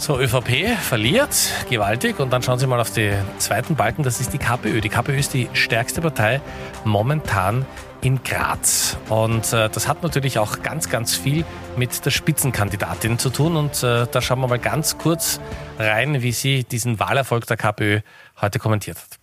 So, 0.00 0.18
ÖVP 0.18 0.78
verliert 0.80 1.36
gewaltig 1.68 2.20
und 2.20 2.32
dann 2.32 2.42
schauen 2.42 2.58
Sie 2.58 2.66
mal 2.66 2.80
auf 2.80 2.90
den 2.90 3.22
zweiten 3.36 3.76
Balken, 3.76 4.02
das 4.02 4.18
ist 4.18 4.32
die 4.32 4.38
KPÖ. 4.38 4.80
Die 4.80 4.88
KPÖ 4.88 5.18
ist 5.18 5.34
die 5.34 5.50
stärkste 5.52 6.00
Partei 6.00 6.40
momentan 6.84 7.66
in 8.00 8.24
Graz. 8.24 8.96
Und 9.10 9.52
äh, 9.52 9.68
das 9.68 9.88
hat 9.88 10.02
natürlich 10.02 10.38
auch 10.38 10.62
ganz, 10.62 10.88
ganz 10.88 11.14
viel 11.14 11.44
mit 11.76 12.02
der 12.06 12.10
Spitzenkandidatin 12.10 13.18
zu 13.18 13.28
tun. 13.28 13.58
Und 13.58 13.82
äh, 13.82 14.06
da 14.10 14.22
schauen 14.22 14.40
wir 14.40 14.48
mal 14.48 14.58
ganz 14.58 14.96
kurz 14.96 15.38
rein, 15.78 16.22
wie 16.22 16.32
sie 16.32 16.64
diesen 16.64 16.98
Wahlerfolg 16.98 17.46
der 17.46 17.58
KPÖ 17.58 18.00
heute 18.40 18.58
kommentiert 18.58 18.96
hat. 18.96 19.18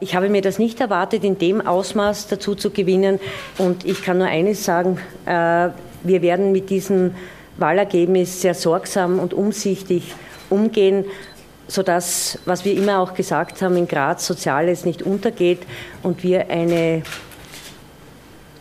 Ich 0.00 0.16
habe 0.16 0.30
mir 0.30 0.40
das 0.40 0.58
nicht 0.58 0.80
erwartet, 0.80 1.22
in 1.22 1.36
dem 1.36 1.60
Ausmaß 1.60 2.28
dazu 2.28 2.54
zu 2.54 2.70
gewinnen. 2.70 3.20
Und 3.58 3.84
ich 3.84 4.02
kann 4.02 4.16
nur 4.16 4.28
eines 4.28 4.64
sagen, 4.64 4.98
äh, 5.26 5.68
wir 6.04 6.22
werden 6.22 6.52
mit 6.52 6.70
diesem 6.70 7.14
Wahlergebnis 7.56 8.40
sehr 8.40 8.54
sorgsam 8.54 9.18
und 9.18 9.34
umsichtig 9.34 10.14
umgehen, 10.50 11.04
sodass, 11.68 12.38
was 12.44 12.64
wir 12.64 12.74
immer 12.74 12.98
auch 13.00 13.14
gesagt 13.14 13.62
haben, 13.62 13.76
in 13.76 13.88
Graz 13.88 14.26
Soziales 14.26 14.84
nicht 14.84 15.02
untergeht 15.02 15.60
und 16.02 16.22
wir 16.22 16.50
eine 16.50 17.02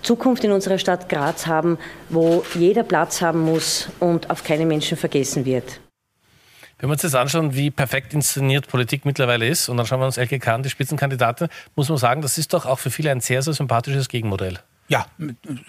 Zukunft 0.01 0.43
in 0.43 0.51
unserer 0.51 0.77
Stadt 0.77 1.09
Graz 1.09 1.45
haben, 1.45 1.77
wo 2.09 2.43
jeder 2.55 2.83
Platz 2.83 3.21
haben 3.21 3.41
muss 3.41 3.89
und 3.99 4.29
auf 4.29 4.43
keine 4.43 4.65
Menschen 4.65 4.97
vergessen 4.97 5.45
wird. 5.45 5.79
Wenn 6.79 6.89
wir 6.89 6.93
uns 6.93 7.03
jetzt 7.03 7.15
anschauen, 7.15 7.53
wie 7.53 7.69
perfekt 7.69 8.13
inszeniert 8.15 8.67
Politik 8.67 9.05
mittlerweile 9.05 9.47
ist, 9.47 9.69
und 9.69 9.77
dann 9.77 9.85
schauen 9.85 9.99
wir 9.99 10.07
uns 10.07 10.17
LKK 10.17 10.55
an, 10.55 10.63
die 10.63 10.69
Spitzenkandidatin, 10.69 11.47
muss 11.75 11.89
man 11.89 11.99
sagen, 11.99 12.23
das 12.23 12.39
ist 12.39 12.53
doch 12.53 12.65
auch 12.65 12.79
für 12.79 12.89
viele 12.89 13.11
ein 13.11 13.21
sehr, 13.21 13.43
sehr 13.43 13.53
sympathisches 13.53 14.09
Gegenmodell. 14.09 14.57
Ja, 14.91 15.05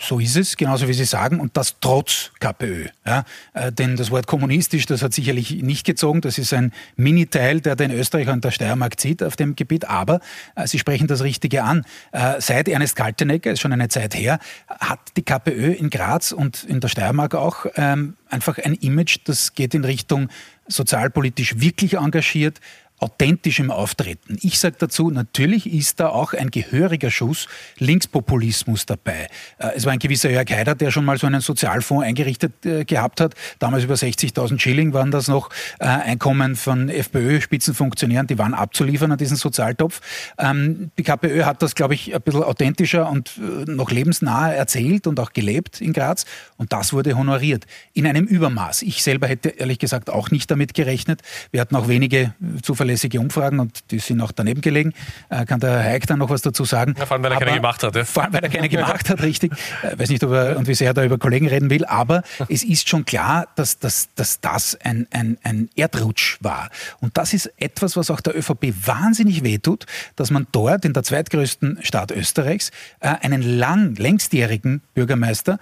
so 0.01 0.19
ist 0.19 0.37
es, 0.37 0.57
genauso 0.57 0.89
wie 0.89 0.95
Sie 0.95 1.05
sagen, 1.05 1.39
und 1.39 1.57
das 1.57 1.77
trotz 1.81 2.33
KPÖ. 2.41 2.87
Ja, 3.07 3.23
äh, 3.55 3.71
denn 3.71 3.95
das 3.95 4.11
Wort 4.11 4.27
kommunistisch, 4.27 4.85
das 4.87 5.01
hat 5.01 5.15
sicherlich 5.15 5.63
nicht 5.63 5.87
gezogen. 5.87 6.23
Das 6.23 6.39
ist 6.39 6.53
ein 6.53 6.73
Miniteil, 6.97 7.61
der 7.61 7.77
den 7.77 7.93
Österreicher 7.93 8.33
und 8.33 8.43
der 8.43 8.51
Steiermark 8.51 8.99
zieht 8.99 9.23
auf 9.23 9.37
dem 9.37 9.55
Gebiet. 9.55 9.85
Aber 9.85 10.19
äh, 10.57 10.67
Sie 10.67 10.81
sprechen 10.81 11.07
das 11.07 11.23
Richtige 11.23 11.63
an. 11.63 11.85
Äh, 12.11 12.41
seit 12.41 12.67
Ernest 12.67 12.97
Kaltenecker, 12.97 13.53
ist 13.53 13.61
schon 13.61 13.73
eine 13.73 13.87
Zeit 13.87 14.17
her, 14.17 14.41
hat 14.67 14.99
die 15.17 15.23
KPÖ 15.23 15.71
in 15.71 15.89
Graz 15.89 16.33
und 16.33 16.65
in 16.65 16.81
der 16.81 16.89
Steiermark 16.89 17.37
auch 17.37 17.67
ähm, 17.77 18.17
einfach 18.29 18.59
ein 18.59 18.75
Image, 18.75 19.19
das 19.25 19.55
geht 19.55 19.73
in 19.73 19.85
Richtung 19.85 20.31
sozialpolitisch 20.67 21.61
wirklich 21.61 21.95
engagiert, 21.95 22.61
authentischem 23.03 23.71
Auftreten. 23.71 24.39
Ich 24.43 24.61
sage 24.61 24.77
dazu, 24.79 25.11
natürlich 25.11 25.73
ist 25.73 25.99
da 25.99 26.09
auch 26.09 26.35
ein 26.35 26.51
gehöriger 26.51 27.11
Schuss 27.11 27.49
Linkspopulismus 27.79 28.87
dabei. 28.87 29.27
Äh, 29.59 29.71
es 29.75 29.85
war 29.85 29.93
ein 29.93 29.99
gewisser 29.99 30.31
Jörg 30.31 30.49
Haider, 30.49 30.77
der 30.77 30.93
schon 30.93 31.05
mal 31.05 31.19
so 31.19 31.27
einen 31.27 31.41
Sozialfonds 31.41 32.05
eingerichtet 32.05 32.65
äh, 32.65 32.85
gehabt 32.85 33.21
hat. 33.21 33.35
Damals 33.59 33.85
über 33.85 33.95
60.000 33.95 34.61
Schilling 34.61 34.93
waren 34.93 35.11
das 35.11 35.27
noch 35.27 35.51
äh, 35.81 35.87
Einkommen 35.87 36.55
von 36.55 36.89
FPÖ-Spitzenfunktionären, 36.89 38.29
die 38.29 38.39
waren 38.39 38.55
abzuliefern 38.55 39.11
an 39.11 39.19
diesen 39.19 39.37
Sozialtopf. 39.37 40.01
Ähm, 40.39 40.93
die 40.97 41.03
KPÖ 41.03 41.43
hat 41.43 41.61
das, 41.63 41.75
glaube 41.75 41.95
ich, 41.95 42.15
ein 42.15 42.23
bisschen 42.23 42.45
authentischer 42.45 43.11
und 43.11 43.33
noch 43.67 43.91
lebensnahe 43.91 44.55
erzählt 44.55 45.07
und 45.07 45.19
auch 45.19 45.33
gelebt 45.33 45.81
in 45.81 45.93
Graz. 45.93 46.25
Und 46.57 46.73
das 46.73 46.93
wurde 46.93 47.17
honoriert. 47.17 47.65
In 47.95 48.07
einem 48.07 48.27
Übermaß. 48.27 48.83
Ich 48.83 49.03
selber 49.03 49.27
hätte 49.27 49.49
ehrlich 49.49 49.79
gesagt 49.81 50.09
auch 50.09 50.31
nicht 50.31 50.51
damit 50.51 50.75
gerechnet. 50.75 51.23
Wir 51.51 51.61
hatten 51.61 51.75
auch 51.75 51.89
wenige 51.89 52.35
zuverlässige 52.63 52.92
zuverlässige 52.93 53.21
Umfragen 53.21 53.61
und 53.61 53.91
die 53.91 53.99
sind 53.99 54.21
auch 54.21 54.33
daneben 54.33 54.61
gelegen. 54.61 54.93
Äh, 55.31 55.45
kann 55.45 55.61
der 55.61 55.83
Heik 55.83 56.07
dann 56.07 56.19
noch 56.19 56.31
was 56.31 56.43
dazu 56.43 56.65
sagen? 56.65 56.95
Ja, 56.99 57.07
vor 57.07 57.15
allem, 57.15 57.25
weil 57.25 57.33
er 57.33 57.37
aber, 57.37 57.47
keine 57.47 57.57
gemacht 57.59 57.83
hat. 57.83 57.97
Ja. 57.97 58.05
Vor 58.05 58.23
allem, 58.23 58.33
weil 58.33 58.43
er 58.43 58.49
keine 58.49 58.69
gemacht 58.69 59.09
hat, 59.09 59.23
richtig. 59.23 59.53
Ich 59.53 59.89
äh, 59.89 59.99
weiß 59.99 60.11
nicht, 60.11 60.23
ob 60.25 60.33
er 60.33 60.57
und 60.57 60.67
wie 60.69 60.75
sehr 60.75 60.89
er 60.89 60.95
da 60.95 61.05
über 61.05 61.19
Kollegen 61.19 61.49
reden 61.49 61.71
will, 61.71 61.85
aber 61.85 62.23
es 62.49 62.63
ist 62.63 62.89
schon 62.89 63.05
klar, 63.05 63.49
dass, 63.57 63.79
dass, 63.79 64.09
dass 64.15 64.41
das 64.41 64.79
ein, 64.83 65.07
ein, 65.11 65.39
ein 65.43 65.71
Erdrutsch 65.75 66.39
war. 66.41 66.71
Und 67.01 67.17
das 67.17 67.33
ist 67.33 67.53
etwas, 67.57 67.97
was 67.97 68.11
auch 68.11 68.21
der 68.21 68.37
ÖVP 68.37 68.75
wahnsinnig 68.87 69.43
wehtut, 69.43 69.87
dass 70.17 70.31
man 70.31 70.47
dort 70.53 70.85
in 70.85 70.93
der 70.93 71.03
zweitgrößten 71.03 71.79
Stadt 71.83 72.11
Österreichs 72.11 72.71
äh, 73.01 73.15
einen 73.23 73.43
lang, 73.43 73.95
längstjährigen 73.97 74.83
Bürgermeister 74.95 75.59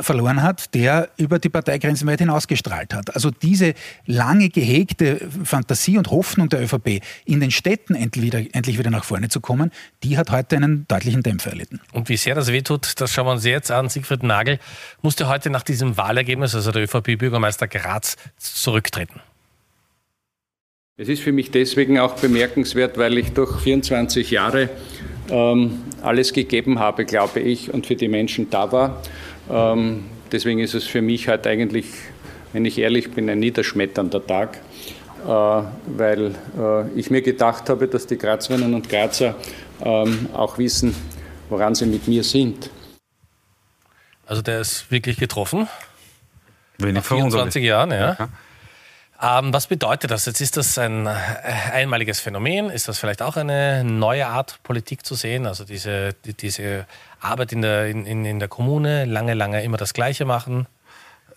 verloren 0.00 0.42
hat, 0.42 0.74
der 0.74 1.08
über 1.16 1.38
die 1.38 1.48
Parteigrenzen 1.48 2.06
weit 2.08 2.18
hinausgestrahlt 2.18 2.94
hat. 2.94 3.14
Also 3.14 3.30
diese 3.30 3.74
lange 4.06 4.48
gehegte 4.48 5.28
Fantasie 5.44 5.98
und 5.98 6.10
Hoffnung 6.10 6.48
der 6.48 6.62
ÖVP, 6.62 6.67
ÖVP 6.68 7.02
in 7.24 7.40
den 7.40 7.50
Städten 7.50 7.94
endlich 7.94 8.24
wieder, 8.24 8.38
endlich 8.52 8.78
wieder 8.78 8.90
nach 8.90 9.04
vorne 9.04 9.28
zu 9.28 9.40
kommen, 9.40 9.70
die 10.02 10.18
hat 10.18 10.30
heute 10.30 10.56
einen 10.56 10.86
deutlichen 10.88 11.22
Dämpfer 11.22 11.50
erlitten. 11.50 11.80
Und 11.92 12.08
wie 12.08 12.16
sehr 12.16 12.34
das 12.34 12.52
wehtut, 12.52 13.00
das 13.00 13.12
schauen 13.12 13.26
wir 13.26 13.32
uns 13.32 13.44
jetzt 13.44 13.70
an. 13.70 13.88
Siegfried 13.88 14.22
Nagel 14.22 14.58
musste 15.02 15.28
heute 15.28 15.50
nach 15.50 15.62
diesem 15.62 15.96
Wahlergebnis, 15.96 16.54
also 16.54 16.72
der 16.72 16.82
ÖVP-Bürgermeister 16.82 17.68
Graz, 17.68 18.16
zurücktreten. 18.36 19.20
Es 21.00 21.08
ist 21.08 21.22
für 21.22 21.30
mich 21.30 21.52
deswegen 21.52 22.00
auch 22.00 22.16
bemerkenswert, 22.16 22.98
weil 22.98 23.18
ich 23.18 23.30
durch 23.30 23.60
24 23.60 24.32
Jahre 24.32 24.68
ähm, 25.30 25.82
alles 26.02 26.32
gegeben 26.32 26.80
habe, 26.80 27.04
glaube 27.04 27.38
ich, 27.38 27.72
und 27.72 27.86
für 27.86 27.94
die 27.94 28.08
Menschen 28.08 28.50
da 28.50 28.72
war. 28.72 29.00
Ähm, 29.48 30.06
deswegen 30.32 30.58
ist 30.58 30.74
es 30.74 30.88
für 30.88 31.00
mich 31.00 31.28
halt 31.28 31.46
eigentlich, 31.46 31.86
wenn 32.52 32.64
ich 32.64 32.78
ehrlich 32.78 33.12
bin, 33.12 33.30
ein 33.30 33.38
niederschmetternder 33.38 34.26
Tag. 34.26 34.58
Äh, 35.26 35.62
weil 35.96 36.34
äh, 36.58 36.88
ich 36.94 37.10
mir 37.10 37.22
gedacht 37.22 37.68
habe, 37.68 37.88
dass 37.88 38.06
die 38.06 38.16
Grazerinnen 38.16 38.74
und 38.74 38.88
Grazer 38.88 39.34
ähm, 39.84 40.28
auch 40.32 40.58
wissen, 40.58 40.94
woran 41.48 41.74
sie 41.74 41.86
mit 41.86 42.06
mir 42.08 42.22
sind. 42.22 42.70
Also 44.26 44.42
der 44.42 44.60
ist 44.60 44.90
wirklich 44.90 45.16
getroffen. 45.16 45.68
Wenig 46.78 46.94
Nach 46.94 47.04
24 47.04 47.64
Jahren, 47.64 47.90
ja. 47.90 48.16
ja. 48.18 48.28
Ähm, 49.20 49.52
was 49.52 49.66
bedeutet 49.66 50.12
das? 50.12 50.26
Jetzt 50.26 50.40
ist 50.40 50.56
das 50.56 50.78
ein 50.78 51.06
äh, 51.06 51.10
einmaliges 51.72 52.20
Phänomen. 52.20 52.70
Ist 52.70 52.86
das 52.86 53.00
vielleicht 53.00 53.20
auch 53.20 53.36
eine 53.36 53.82
neue 53.82 54.28
Art 54.28 54.60
Politik 54.62 55.04
zu 55.04 55.16
sehen? 55.16 55.46
Also 55.46 55.64
diese, 55.64 56.14
die, 56.24 56.34
diese 56.34 56.86
Arbeit 57.20 57.52
in 57.52 57.62
der, 57.62 57.88
in, 57.88 58.06
in 58.06 58.38
der 58.38 58.48
Kommune, 58.48 59.06
lange, 59.06 59.34
lange 59.34 59.64
immer 59.64 59.76
das 59.76 59.92
Gleiche 59.92 60.24
machen? 60.24 60.68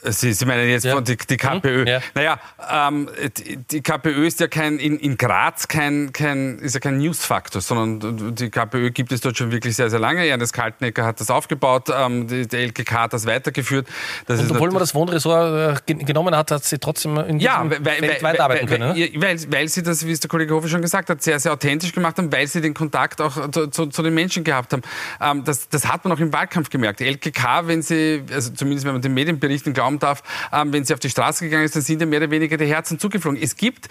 Sie, 0.04 0.34
Sie 0.34 0.46
meinen 0.46 0.68
jetzt 0.70 0.86
ja. 0.86 0.96
von 0.96 1.04
die, 1.04 1.16
die 1.16 1.38
KPÖ. 1.38 1.86
Ja. 1.88 2.00
Naja, 2.16 2.40
ähm, 2.72 3.10
die, 3.38 3.58
die, 3.58 3.82
KPÖ 3.82 4.26
ist 4.26 4.40
ja 4.40 4.48
kein, 4.48 4.80
in, 4.80 4.98
in 4.98 5.18
Graz 5.18 5.68
kein, 5.68 6.12
kein, 6.12 6.58
ist 6.60 6.74
ja 6.74 6.80
kein 6.80 6.98
Newsfaktor, 6.98 7.62
sondern 7.62 8.36
die 8.36 8.50
KPÖ 8.50 8.92
gibt 8.92 9.12
es 9.12 9.22
dort 9.22 9.38
schon 9.38 9.52
wirklich 9.52 9.76
sehr, 9.76 9.90
sehr 9.90 10.00
lange. 10.00 10.26
Ernest 10.26 10.54
Kaltnecker 10.54 11.06
hat 11.06 11.20
das 11.20 11.30
aufgebaut, 11.30 11.90
ähm, 11.94 12.28
die, 12.28 12.48
die, 12.48 12.58
LKK 12.58 13.02
hat 13.02 13.14
das 13.14 13.26
weitergeführt. 13.28 13.88
Das 14.26 14.40
Und 14.40 14.52
obwohl 14.52 14.72
man 14.72 14.80
das 14.80 14.96
Wohnressort 14.96 15.80
äh, 15.88 15.94
genommen 15.94 16.36
hat, 16.36 16.52
hat 16.52 16.64
sie 16.64 16.80
trotzdem 16.80 17.18
in 17.18 17.40
ja, 17.40 17.64
weil, 17.64 17.96
Feld 17.98 18.24
weil, 18.24 18.40
arbeiten 18.40 18.66
können. 18.66 18.96
Weil, 18.96 19.12
weil, 19.16 19.52
weil, 19.52 19.68
sie 19.68 19.84
das, 19.84 20.06
wie 20.06 20.12
es 20.12 20.20
der 20.20 20.30
Kollege 20.30 20.54
Hofe 20.56 20.68
schon 20.68 20.82
gesagt 20.82 21.10
hat, 21.10 21.22
sehr, 21.22 21.40
sehr 21.40 21.54
authentisch 21.54 21.94
gemacht 21.94 22.18
haben, 22.18 22.32
weil 22.32 22.48
sie 22.48 22.62
den 22.62 22.74
Kontakt 22.74 23.22
auch 23.22 23.52
zu, 23.52 23.68
zu, 23.68 23.86
zu 23.88 24.02
den 24.02 24.14
Menschen 24.14 24.44
gehabt 24.44 24.74
haben. 24.74 24.82
Ähm, 25.20 25.44
das, 25.44 25.70
das 25.70 25.88
hat 25.88 26.04
man 26.06 26.14
auch 26.14 26.20
im 26.20 26.34
Wahlkampf 26.34 26.70
gemerkt. 26.70 27.02
Die 27.02 27.06
LKK, 27.06 27.68
wenn 27.68 27.82
sie, 27.82 28.24
also 28.34 28.52
zumindest 28.52 28.86
wenn 28.86 28.94
man 28.94 29.02
den 29.02 29.14
Medienberichten 29.14 29.74
glauben 29.92 30.00
darf, 30.00 30.24
ähm, 30.54 30.74
wenn 30.74 30.84
sie 30.84 30.94
auf 30.94 31.00
die 31.00 31.10
Straße 31.10 31.46
gegangen 31.46 31.66
ist, 31.66 31.76
dann 31.76 31.84
sind 31.84 32.00
ja 32.02 32.06
mehr 32.06 32.20
oder 32.20 32.32
weniger 32.32 32.58
die 32.58 32.66
Herzen 32.66 33.00
zugeflogen. 33.00 33.42
Es 33.42 33.56
gibt 33.56 33.90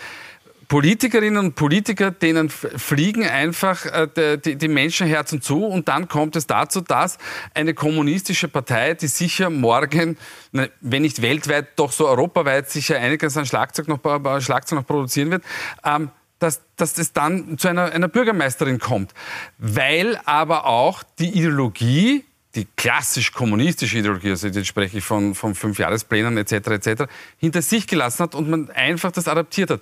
Politikerinnen 0.69 1.37
und 1.45 1.55
Politiker, 1.57 2.13
denen 2.13 2.49
fliegen 2.49 3.27
einfach 3.27 3.87
äh, 3.87 4.39
die, 4.39 4.55
die 4.55 4.69
Menschenherzen 4.69 5.43
zu 5.43 5.65
und 5.65 5.89
dann 5.89 6.07
kommt 6.07 6.37
es 6.37 6.47
dazu, 6.47 6.81
dass 6.81 7.19
eine 7.55 7.75
kommunistische 7.75 8.47
Partei, 8.47 8.95
die 8.95 9.09
sicher 9.09 9.51
morgen, 9.51 10.17
wenn 10.53 11.03
nicht 11.03 11.23
weltweit, 11.23 11.71
doch 11.77 11.91
so 11.91 12.07
europaweit 12.07 12.71
sicher 12.71 12.99
einiges 12.99 13.37
an 13.37 13.47
Schlagzeug 13.47 13.89
noch, 13.89 14.01
Schlagzeug 14.41 14.79
noch 14.79 14.87
produzieren 14.87 15.33
wird, 15.33 15.45
ähm, 15.85 16.11
dass, 16.39 16.63
dass 16.77 16.95
das 16.95 17.13
dann 17.13 17.59
zu 17.59 17.67
einer, 17.67 17.93
einer 17.93 18.09
Bürgermeisterin 18.09 18.79
kommt. 18.79 19.13
Weil 19.59 20.21
aber 20.25 20.67
auch 20.67 21.03
die 21.19 21.31
Ideologie 21.31 22.25
die 22.55 22.67
klassisch 22.77 23.33
kommunistische 23.33 23.99
Ideologie, 23.99 24.31
also 24.31 24.49
jetzt 24.49 24.67
spreche 24.67 24.99
ich 24.99 25.05
von, 25.05 25.35
von 25.35 25.55
Fünfjahresplänen 25.55 26.37
etc. 26.37 26.53
etc., 26.53 27.05
hinter 27.37 27.63
sich 27.63 27.87
gelassen 27.87 28.25
hat 28.25 28.35
und 28.35 28.51
man 28.51 28.71
einfach 28.71 29.13
das 29.13 29.29
adaptiert 29.29 29.71
hat. 29.71 29.81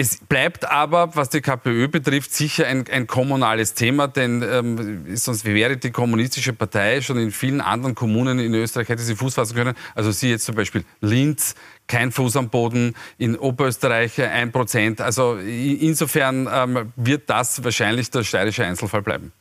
Es 0.00 0.18
bleibt 0.18 0.64
aber, 0.64 1.16
was 1.16 1.28
die 1.28 1.40
KPÖ 1.40 1.88
betrifft, 1.88 2.32
sicher 2.32 2.68
ein, 2.68 2.84
ein 2.88 3.08
kommunales 3.08 3.74
Thema, 3.74 4.06
denn 4.06 4.44
ähm, 4.48 5.16
sonst 5.16 5.44
wäre 5.44 5.76
die 5.76 5.90
kommunistische 5.90 6.52
Partei 6.52 7.00
schon 7.00 7.18
in 7.18 7.32
vielen 7.32 7.60
anderen 7.60 7.96
Kommunen 7.96 8.38
in 8.38 8.54
Österreich 8.54 8.88
hätte 8.88 9.02
sie 9.02 9.16
Fuß 9.16 9.34
fassen 9.34 9.56
können. 9.56 9.74
Also 9.96 10.12
sie 10.12 10.30
jetzt 10.30 10.44
zum 10.44 10.54
Beispiel 10.54 10.84
Linz, 11.00 11.56
kein 11.88 12.12
Fuß 12.12 12.36
am 12.36 12.48
Boden, 12.48 12.94
in 13.18 13.36
Oberösterreich 13.36 14.22
ein 14.22 14.52
Prozent. 14.52 15.00
Also 15.00 15.36
insofern 15.36 16.48
ähm, 16.48 16.92
wird 16.94 17.28
das 17.28 17.64
wahrscheinlich 17.64 18.08
der 18.12 18.22
steirische 18.22 18.64
Einzelfall 18.64 19.02
bleiben. 19.02 19.32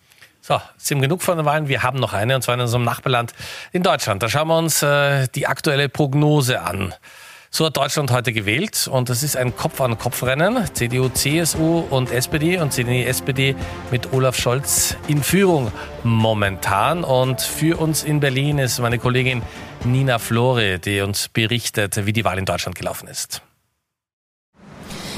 So, 0.47 0.61
sind 0.77 1.01
genug 1.01 1.23
von 1.23 1.35
den 1.35 1.45
Wahlen. 1.45 1.67
Wir 1.67 1.83
haben 1.83 1.99
noch 1.99 2.13
eine, 2.13 2.33
und 2.33 2.41
zwar 2.41 2.55
in 2.55 2.61
unserem 2.61 2.85
Nachbarland 2.85 3.33
in 3.73 3.83
Deutschland. 3.83 4.23
Da 4.23 4.29
schauen 4.29 4.47
wir 4.47 4.57
uns 4.57 4.81
äh, 4.81 5.27
die 5.35 5.45
aktuelle 5.45 5.89
Prognose 5.89 6.61
an. 6.61 6.93
So 7.49 7.65
hat 7.65 7.75
Deutschland 7.75 8.11
heute 8.11 8.31
gewählt 8.31 8.87
und 8.89 9.09
das 9.09 9.23
ist 9.23 9.35
ein 9.35 9.53
Kopf-an-Kopf-Rennen. 9.57 10.73
CDU, 10.73 11.09
CSU 11.09 11.79
und 11.89 12.11
SPD 12.11 12.59
und 12.59 12.71
CDU, 12.71 12.93
SPD 12.93 13.57
mit 13.91 14.13
Olaf 14.13 14.37
Scholz 14.37 14.95
in 15.09 15.21
Führung 15.21 15.69
momentan. 16.03 17.03
Und 17.03 17.41
für 17.41 17.77
uns 17.77 18.05
in 18.05 18.21
Berlin 18.21 18.57
ist 18.57 18.79
meine 18.79 18.99
Kollegin 18.99 19.41
Nina 19.83 20.17
Flore, 20.17 20.79
die 20.79 21.01
uns 21.01 21.27
berichtet, 21.27 22.05
wie 22.05 22.13
die 22.13 22.23
Wahl 22.23 22.37
in 22.37 22.45
Deutschland 22.45 22.77
gelaufen 22.77 23.09
ist. 23.09 23.41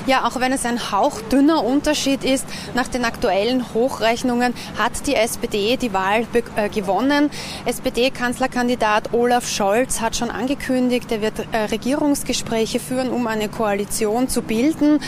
Ja, 0.10 0.26
auch 0.26 0.40
wenn 0.40 0.52
es 0.52 0.66
ein 0.66 0.92
hauchdünner 0.92 1.64
Unterschied 1.64 2.24
ist, 2.24 2.44
nach 2.74 2.88
den 2.88 3.06
aktuellen 3.06 3.76
Hochrechnungen 3.76 4.56
hat 4.76 5.06
die 5.06 5.14
SPD 5.14 5.78
die 5.78 5.94
Wahl 5.94 6.26
äh, 6.56 6.68
gewonnen. 6.68 7.30
SPD-Kanzlerkandidat 7.68 9.14
Olaf 9.14 9.48
Scholz 9.48 10.02
hat 10.02 10.16
schon 10.16 10.32
angekündigt, 10.32 11.12
er 11.12 11.22
wird 11.22 11.46
äh, 11.52 11.58
Regierungsgespräche 11.66 12.80
führen, 12.80 13.10
um 13.10 13.28
eine 13.28 13.50
Koalition 13.50 14.28
zu 14.30 14.42
bilden. 14.42 15.00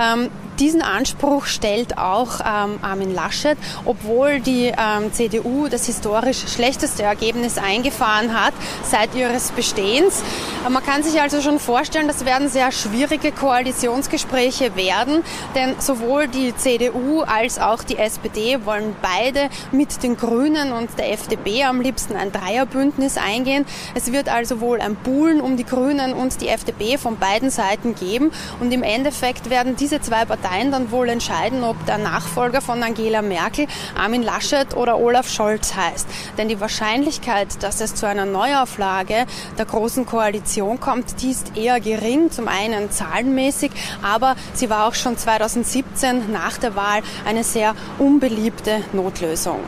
Ähm, 0.00 0.30
Diesen 0.58 0.80
Anspruch 0.80 1.44
stellt 1.44 1.98
auch 1.98 2.40
ähm, 2.40 2.78
Armin 2.80 3.14
Laschet, 3.14 3.58
obwohl 3.84 4.40
die 4.40 4.68
ähm, 4.68 5.12
CDU 5.12 5.68
das 5.68 5.84
historisch 5.84 6.48
schlechteste 6.48 7.02
Ergebnis 7.02 7.58
eingefahren 7.58 8.32
hat 8.32 8.54
seit 8.82 9.14
ihres 9.14 9.50
Bestehens. 9.50 10.22
Man 10.66 10.82
kann 10.82 11.02
sich 11.02 11.20
also 11.20 11.42
schon 11.42 11.58
vorstellen, 11.58 12.08
das 12.08 12.24
werden 12.24 12.48
sehr 12.48 12.72
schwierige 12.72 13.32
Koalitionsgespräche 13.32 14.76
werden, 14.76 15.22
denn 15.54 15.74
sowohl 15.78 16.26
die 16.26 16.56
CDU 16.56 17.20
als 17.20 17.58
auch 17.58 17.82
die 17.84 17.98
SPD 17.98 18.64
wollen 18.64 18.96
beide 19.02 19.50
mit 19.72 20.02
den 20.02 20.16
Grünen 20.16 20.72
und 20.72 20.88
der 20.98 21.12
FDP 21.12 21.64
am 21.64 21.82
liebsten 21.82 22.16
ein 22.16 22.32
Dreierbündnis 22.32 23.18
eingehen. 23.18 23.66
Es 23.94 24.10
wird 24.10 24.30
also 24.30 24.60
wohl 24.60 24.80
ein 24.80 24.96
Buhlen 24.96 25.42
um 25.42 25.58
die 25.58 25.66
Grünen 25.66 26.14
und 26.14 26.40
die 26.40 26.48
FDP 26.48 26.96
von 26.96 27.18
beiden 27.18 27.50
Seiten 27.50 27.94
geben 27.94 28.30
und 28.58 28.72
im 28.72 28.82
Endeffekt 28.82 29.50
werden 29.50 29.76
diese 29.76 30.00
zwei 30.00 30.24
Parteien 30.24 30.45
dann 30.70 30.90
wohl 30.90 31.08
entscheiden, 31.08 31.64
ob 31.64 31.84
der 31.86 31.98
Nachfolger 31.98 32.60
von 32.60 32.82
Angela 32.82 33.22
Merkel 33.22 33.66
Armin 33.96 34.22
Laschet 34.22 34.74
oder 34.76 34.98
Olaf 34.98 35.28
Scholz 35.28 35.74
heißt. 35.74 36.06
Denn 36.38 36.48
die 36.48 36.60
Wahrscheinlichkeit, 36.60 37.62
dass 37.62 37.80
es 37.80 37.94
zu 37.94 38.06
einer 38.06 38.24
Neuauflage 38.24 39.26
der 39.58 39.64
Großen 39.64 40.06
Koalition 40.06 40.80
kommt, 40.80 41.22
die 41.22 41.30
ist 41.30 41.56
eher 41.56 41.80
gering. 41.80 42.30
Zum 42.30 42.48
einen 42.48 42.90
zahlenmäßig, 42.90 43.70
aber 44.02 44.36
sie 44.54 44.70
war 44.70 44.86
auch 44.86 44.94
schon 44.94 45.16
2017 45.16 46.32
nach 46.32 46.58
der 46.58 46.76
Wahl 46.76 47.02
eine 47.26 47.44
sehr 47.44 47.74
unbeliebte 47.98 48.82
Notlösung. 48.92 49.60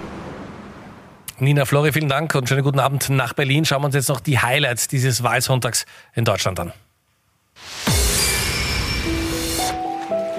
Nina 1.41 1.65
Flori, 1.65 1.93
vielen 1.93 2.09
Dank 2.09 2.35
und 2.35 2.49
schönen 2.49 2.65
guten 2.65 2.81
Abend 2.81 3.11
nach 3.11 3.33
Berlin. 3.33 3.65
Schauen 3.65 3.83
wir 3.83 3.87
uns 3.87 3.95
jetzt 3.95 4.09
noch 4.09 4.21
die 4.21 4.41
Highlights 4.41 4.89
dieses 4.89 5.23
Wahlsonntags 5.23 5.87
in 6.15 6.25
Deutschland 6.25 6.59
an. 6.59 6.73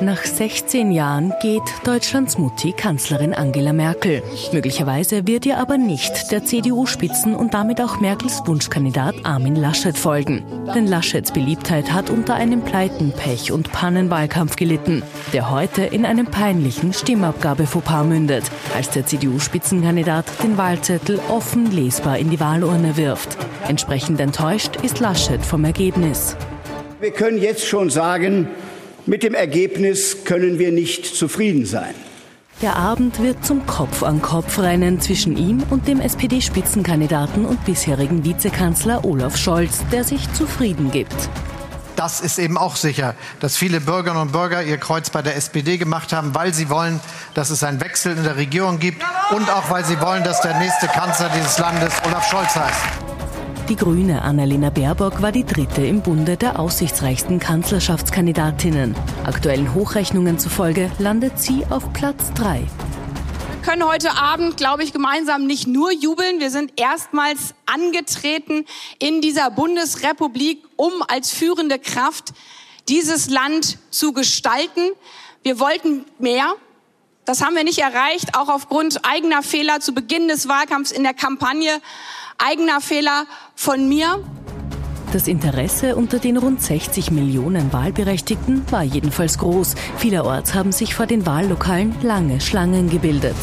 Nach 0.01 0.23
16 0.23 0.91
Jahren 0.91 1.33
geht 1.41 1.61
Deutschlands 1.83 2.37
Mutti 2.37 2.71
Kanzlerin 2.71 3.33
Angela 3.33 3.73
Merkel. 3.73 4.23
Möglicherweise 4.53 5.27
wird 5.27 5.45
ihr 5.45 5.57
aber 5.57 5.77
nicht 5.77 6.31
der 6.31 6.45
CDU-Spitzen 6.45 7.35
und 7.35 7.53
damit 7.53 7.81
auch 7.81 7.99
Merkels 7.99 8.41
Wunschkandidat 8.45 9.15
Armin 9.23 9.57
Laschet 9.57 9.97
folgen. 9.97 10.45
Denn 10.73 10.87
Laschets 10.87 11.33
Beliebtheit 11.33 11.91
hat 11.91 12.09
unter 12.09 12.35
einem 12.35 12.61
Pleiten-, 12.61 13.11
Pech- 13.11 13.51
und 13.51 13.73
Pannenwahlkampf 13.73 14.55
gelitten, 14.55 15.03
der 15.33 15.51
heute 15.51 15.81
in 15.81 16.05
einem 16.05 16.27
peinlichen 16.27 16.93
Stimmabgabe-Fauxpas 16.93 18.05
mündet, 18.05 18.45
als 18.73 18.91
der 18.91 19.05
CDU-Spitzenkandidat 19.05 20.25
den 20.41 20.57
Wahlzettel 20.57 21.19
offen 21.29 21.71
lesbar 21.71 22.17
in 22.17 22.29
die 22.29 22.39
Wahlurne 22.39 22.95
wirft. 22.95 23.37
Entsprechend 23.67 24.21
enttäuscht 24.21 24.77
ist 24.81 25.01
Laschet 25.01 25.45
vom 25.45 25.65
Ergebnis. 25.65 26.37
Wir 27.01 27.11
können 27.11 27.37
jetzt 27.37 27.65
schon 27.65 27.89
sagen, 27.89 28.47
mit 29.05 29.23
dem 29.23 29.33
Ergebnis 29.33 30.23
können 30.25 30.59
wir 30.59 30.71
nicht 30.71 31.05
zufrieden 31.05 31.65
sein. 31.65 31.93
Der 32.61 32.75
Abend 32.75 33.23
wird 33.23 33.45
zum 33.45 33.65
Kopf-an-Kopf-Rennen 33.65 34.99
zwischen 34.99 35.37
ihm 35.37 35.63
und 35.69 35.87
dem 35.87 36.01
SPD-Spitzenkandidaten 36.01 37.45
und 37.45 37.63
bisherigen 37.63 38.25
Vizekanzler 38.25 39.05
Olaf 39.05 39.37
Scholz, 39.37 39.85
der 39.93 40.03
sich 40.03 40.31
zufrieden 40.33 40.91
gibt. 40.91 41.15
Das 41.95 42.19
ist 42.19 42.37
eben 42.37 42.57
auch 42.57 42.75
sicher, 42.75 43.15
dass 43.39 43.57
viele 43.57 43.79
Bürgerinnen 43.81 44.21
und 44.21 44.31
Bürger 44.33 44.63
ihr 44.63 44.77
Kreuz 44.77 45.09
bei 45.09 45.21
der 45.21 45.35
SPD 45.35 45.77
gemacht 45.77 46.11
haben, 46.11 46.35
weil 46.35 46.53
sie 46.53 46.69
wollen, 46.69 46.99
dass 47.33 47.49
es 47.49 47.63
einen 47.63 47.81
Wechsel 47.81 48.17
in 48.17 48.23
der 48.23 48.35
Regierung 48.35 48.79
gibt 48.79 49.03
und 49.31 49.49
auch 49.49 49.69
weil 49.69 49.85
sie 49.85 49.99
wollen, 50.01 50.23
dass 50.23 50.41
der 50.41 50.57
nächste 50.59 50.87
Kanzler 50.87 51.29
dieses 51.35 51.57
Landes 51.59 51.93
Olaf 52.05 52.29
Scholz 52.29 52.55
heißt. 52.55 53.08
Die 53.69 53.75
Grüne 53.75 54.23
Annalena 54.23 54.71
Baerbock 54.71 55.21
war 55.21 55.31
die 55.31 55.45
dritte 55.45 55.85
im 55.85 56.01
Bunde 56.01 56.37
der 56.37 56.59
aussichtsreichsten 56.59 57.39
Kanzlerschaftskandidatinnen. 57.39 58.95
Aktuellen 59.25 59.75
Hochrechnungen 59.75 60.39
zufolge 60.39 60.89
landet 60.97 61.37
sie 61.37 61.63
auf 61.69 61.93
Platz 61.93 62.33
drei. 62.33 62.63
Wir 63.51 63.61
können 63.61 63.85
heute 63.85 64.13
Abend, 64.13 64.57
glaube 64.57 64.83
ich, 64.83 64.91
gemeinsam 64.91 65.45
nicht 65.45 65.67
nur 65.67 65.91
jubeln. 65.91 66.39
Wir 66.39 66.49
sind 66.49 66.81
erstmals 66.81 67.53
angetreten 67.67 68.65
in 68.97 69.21
dieser 69.21 69.51
Bundesrepublik, 69.51 70.63
um 70.75 70.91
als 71.07 71.29
führende 71.29 71.77
Kraft 71.77 72.33
dieses 72.87 73.29
Land 73.29 73.77
zu 73.91 74.13
gestalten. 74.13 74.81
Wir 75.43 75.59
wollten 75.59 76.05
mehr. 76.17 76.55
Das 77.25 77.43
haben 77.43 77.55
wir 77.55 77.63
nicht 77.63 77.77
erreicht, 77.77 78.35
auch 78.35 78.49
aufgrund 78.49 79.05
eigener 79.05 79.43
Fehler 79.43 79.79
zu 79.79 79.93
Beginn 79.93 80.27
des 80.27 80.47
Wahlkampfs 80.47 80.89
in 80.89 81.03
der 81.03 81.13
Kampagne 81.13 81.79
eigener 82.39 82.81
Fehler 82.81 83.25
von 83.55 83.87
mir. 83.87 84.23
Das 85.11 85.27
Interesse 85.27 85.95
unter 85.95 86.19
den 86.19 86.37
rund 86.37 86.61
60 86.61 87.11
Millionen 87.11 87.73
Wahlberechtigten 87.73 88.71
war 88.71 88.83
jedenfalls 88.83 89.39
groß. 89.39 89.75
Vielerorts 89.97 90.53
haben 90.53 90.71
sich 90.71 90.93
vor 90.93 91.07
den 91.07 91.25
Wahllokalen 91.25 91.95
lange 92.01 92.39
Schlangen 92.41 92.89
gebildet. 92.89 93.35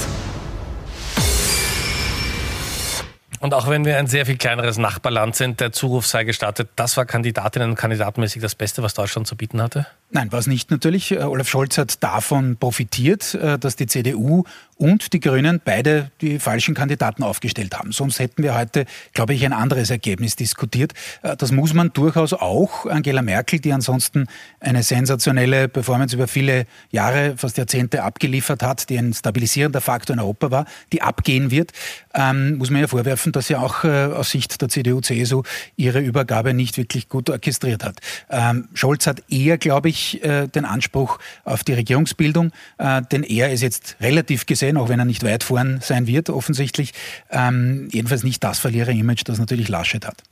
Und 3.41 3.53
auch 3.53 3.69
wenn 3.69 3.85
wir 3.85 3.99
ein 3.99 4.07
sehr 4.07 4.27
viel 4.27 4.39
kleineres 4.39 4.79
Nachbarland 4.79 5.37
sind, 5.37 5.61
der 5.61 5.73
Zuruf 5.73 6.07
sei 6.07 6.25
gestattet, 6.25 6.71
das 6.77 6.97
war 6.97 7.05
Kandidatinnen 7.05 7.71
und 7.71 7.77
kandidatenmäßig 7.77 8.41
das 8.41 8.55
Beste, 8.55 8.83
was 8.83 8.95
Deutschland 8.95 9.27
zu 9.27 9.37
bieten 9.37 9.61
hatte? 9.61 9.87
Nein, 10.11 10.31
war 10.31 10.39
es 10.39 10.47
nicht 10.47 10.71
natürlich. 10.71 11.11
Äh, 11.11 11.25
Olaf 11.25 11.49
Scholz 11.49 11.77
hat 11.79 12.03
davon 12.03 12.57
profitiert, 12.57 13.35
äh, 13.35 13.59
dass 13.59 13.75
die 13.75 13.87
CDU 13.87 14.45
und 14.79 15.15
die 15.15 15.21
Grünen 15.21 15.61
beide 15.65 16.11
die 16.21 16.39
falschen 16.39 16.75
Kandidaten 16.75 17.25
aufgestellt 17.25 17.77
haben. 17.77 17.93
Sonst 17.93 18.19
hätten 18.21 18.43
wir 18.43 18.55
heute, 18.55 18.85
glaube 19.15 19.35
ich, 19.35 19.45
ein 19.45 19.55
anderes 19.55 19.91
Ergebnis 19.91 20.37
diskutiert. 20.37 20.93
Äh, 21.23 21.37
das 21.37 21.51
muss 21.51 21.75
man 21.75 21.93
durchaus 21.93 22.35
auch 22.35 22.87
Angela 22.87 23.21
Merkel, 23.21 23.59
die 23.59 23.73
ansonsten 23.73 24.29
eine 24.61 24.85
sensationelle 24.85 25.67
Performance 25.67 26.15
über 26.15 26.29
viele 26.29 26.67
Jahre, 26.93 27.37
fast 27.37 27.59
Jahrzehnte 27.59 28.05
abgeliefert 28.05 28.63
hat, 28.63 28.89
die 28.89 28.99
ein 28.99 29.13
stabilisierender 29.13 29.81
Faktor 29.81 30.15
in 30.15 30.21
Europa 30.21 30.53
war, 30.53 30.67
die 30.93 31.03
abgehen 31.03 31.51
wird, 31.51 31.73
ähm, 32.15 32.59
muss 32.59 32.71
man 32.71 32.81
ja 32.81 32.87
vorwerfen, 32.87 33.33
dass 33.33 33.49
sie 33.49 33.57
auch 33.57 33.85
aus 33.85 34.31
Sicht 34.31 34.61
der 34.61 34.69
CDU-CSU 34.69 35.43
ihre 35.77 36.01
Übergabe 36.01 36.55
nicht 36.55 36.77
wirklich 36.77 37.09
gut 37.09 37.29
orchestriert 37.29 37.85
hat. 37.85 37.99
Ähm, 38.31 38.69
Scholz 38.75 39.07
hat 39.07 39.23
eher, 39.29 39.59
glaube 39.59 39.89
ich, 39.89 39.96
ich 39.97 40.23
äh, 40.23 40.47
den 40.47 40.65
Anspruch 40.65 41.19
auf 41.45 41.65
die 41.65 41.73
Regierungsbildung, 41.73 42.53
äh, 42.79 43.03
denn 43.11 43.23
er 43.23 43.53
ist 43.53 43.63
jetzt 43.63 43.97
relativ 44.01 44.47
gesehen, 44.47 44.77
auch 44.77 44.89
wenn 44.89 44.99
er 44.99 45.05
nicht 45.05 45.25
weit 45.25 45.43
vorn 45.43 45.81
sein 45.83 46.07
wird, 46.07 46.31
offensichtlich, 46.31 46.93
ähm, 47.31 47.89
jedenfalls 47.91 48.23
nicht 48.23 48.45
das 48.45 48.59
Verlierer-Image, 48.59 49.23
das 49.25 49.39
natürlich 49.39 49.69
Laschet 49.69 50.07
hat. 50.07 50.23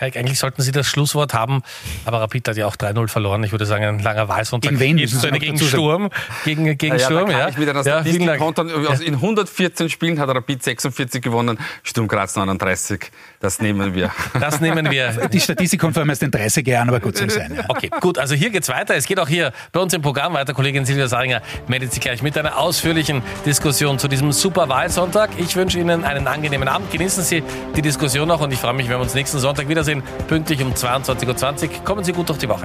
Herr, 0.00 0.16
eigentlich 0.16 0.38
sollten 0.38 0.62
Sie 0.62 0.72
das 0.72 0.86
Schlusswort 0.86 1.34
haben, 1.34 1.62
aber 2.06 2.22
Rapid 2.22 2.48
hat 2.48 2.56
ja 2.56 2.66
auch 2.66 2.76
3-0 2.76 3.08
verloren. 3.08 3.44
Ich 3.44 3.52
würde 3.52 3.66
sagen, 3.66 3.84
ein 3.84 3.98
langer 3.98 4.28
Wahlsonntag. 4.28 4.70
Gegen 4.70 4.80
wen? 4.80 4.98
Jetzt 4.98 5.20
so 5.20 5.28
gegen 5.28 5.58
Sturm. 5.58 6.08
Gegen, 6.46 6.78
gegen 6.78 6.96
ja, 6.96 7.04
Sturm, 7.04 7.30
ja. 7.30 7.48
Ich 7.50 7.58
mit 7.58 7.68
einer 7.68 7.84
ja, 7.84 8.36
kontern. 8.38 8.70
Also 8.88 9.04
in 9.04 9.14
114 9.14 9.90
Spielen 9.90 10.18
hat 10.18 10.30
Rapid 10.30 10.62
46 10.62 11.20
gewonnen, 11.22 11.58
Sturm 11.82 12.08
Graz 12.08 12.34
39. 12.34 13.10
Das 13.40 13.60
nehmen 13.60 13.94
wir. 13.94 14.10
Das 14.40 14.60
nehmen 14.60 14.90
wir. 14.90 15.28
Die 15.28 15.40
Statistik 15.40 15.80
kommt 15.80 15.94
vor 15.94 16.00
allem 16.00 16.10
aus 16.10 16.18
den 16.18 16.30
30er 16.30 16.68
Jahren, 16.68 16.88
aber 16.88 17.00
gut 17.00 17.16
soll 17.18 17.28
sein. 17.28 17.54
Ja. 17.54 17.64
Okay, 17.68 17.90
gut. 18.00 18.16
Also 18.16 18.34
hier 18.34 18.48
geht's 18.50 18.68
weiter. 18.68 18.94
Es 18.96 19.06
geht 19.06 19.20
auch 19.20 19.28
hier 19.28 19.52
bei 19.72 19.80
uns 19.80 19.92
im 19.92 20.00
Programm 20.00 20.32
weiter. 20.32 20.54
Kollegin 20.54 20.86
Silvia 20.86 21.08
Saringer 21.08 21.42
meldet 21.68 21.92
sich 21.92 22.00
gleich 22.00 22.22
mit 22.22 22.38
einer 22.38 22.56
ausführlichen 22.56 23.22
Diskussion 23.44 23.98
zu 23.98 24.08
diesem 24.08 24.32
super 24.32 24.68
Wahlsonntag. 24.68 25.30
Ich 25.36 25.56
wünsche 25.56 25.78
Ihnen 25.78 26.04
einen 26.04 26.26
angenehmen 26.26 26.68
Abend. 26.68 26.90
Genießen 26.90 27.22
Sie 27.22 27.42
die 27.76 27.82
Diskussion 27.82 28.28
noch 28.28 28.40
und 28.40 28.52
ich 28.52 28.58
freue 28.58 28.72
mich, 28.72 28.88
wenn 28.88 28.96
wir 28.96 29.02
uns 29.02 29.14
nächsten 29.14 29.38
Sonntag 29.38 29.68
wiedersehen. 29.68 29.89
Pünktlich 30.28 30.62
um 30.62 30.72
22.20 30.72 31.68
Uhr. 31.68 31.84
Kommen 31.84 32.04
Sie 32.04 32.12
gut 32.12 32.28
durch 32.28 32.38
die 32.38 32.48
Woche. 32.48 32.64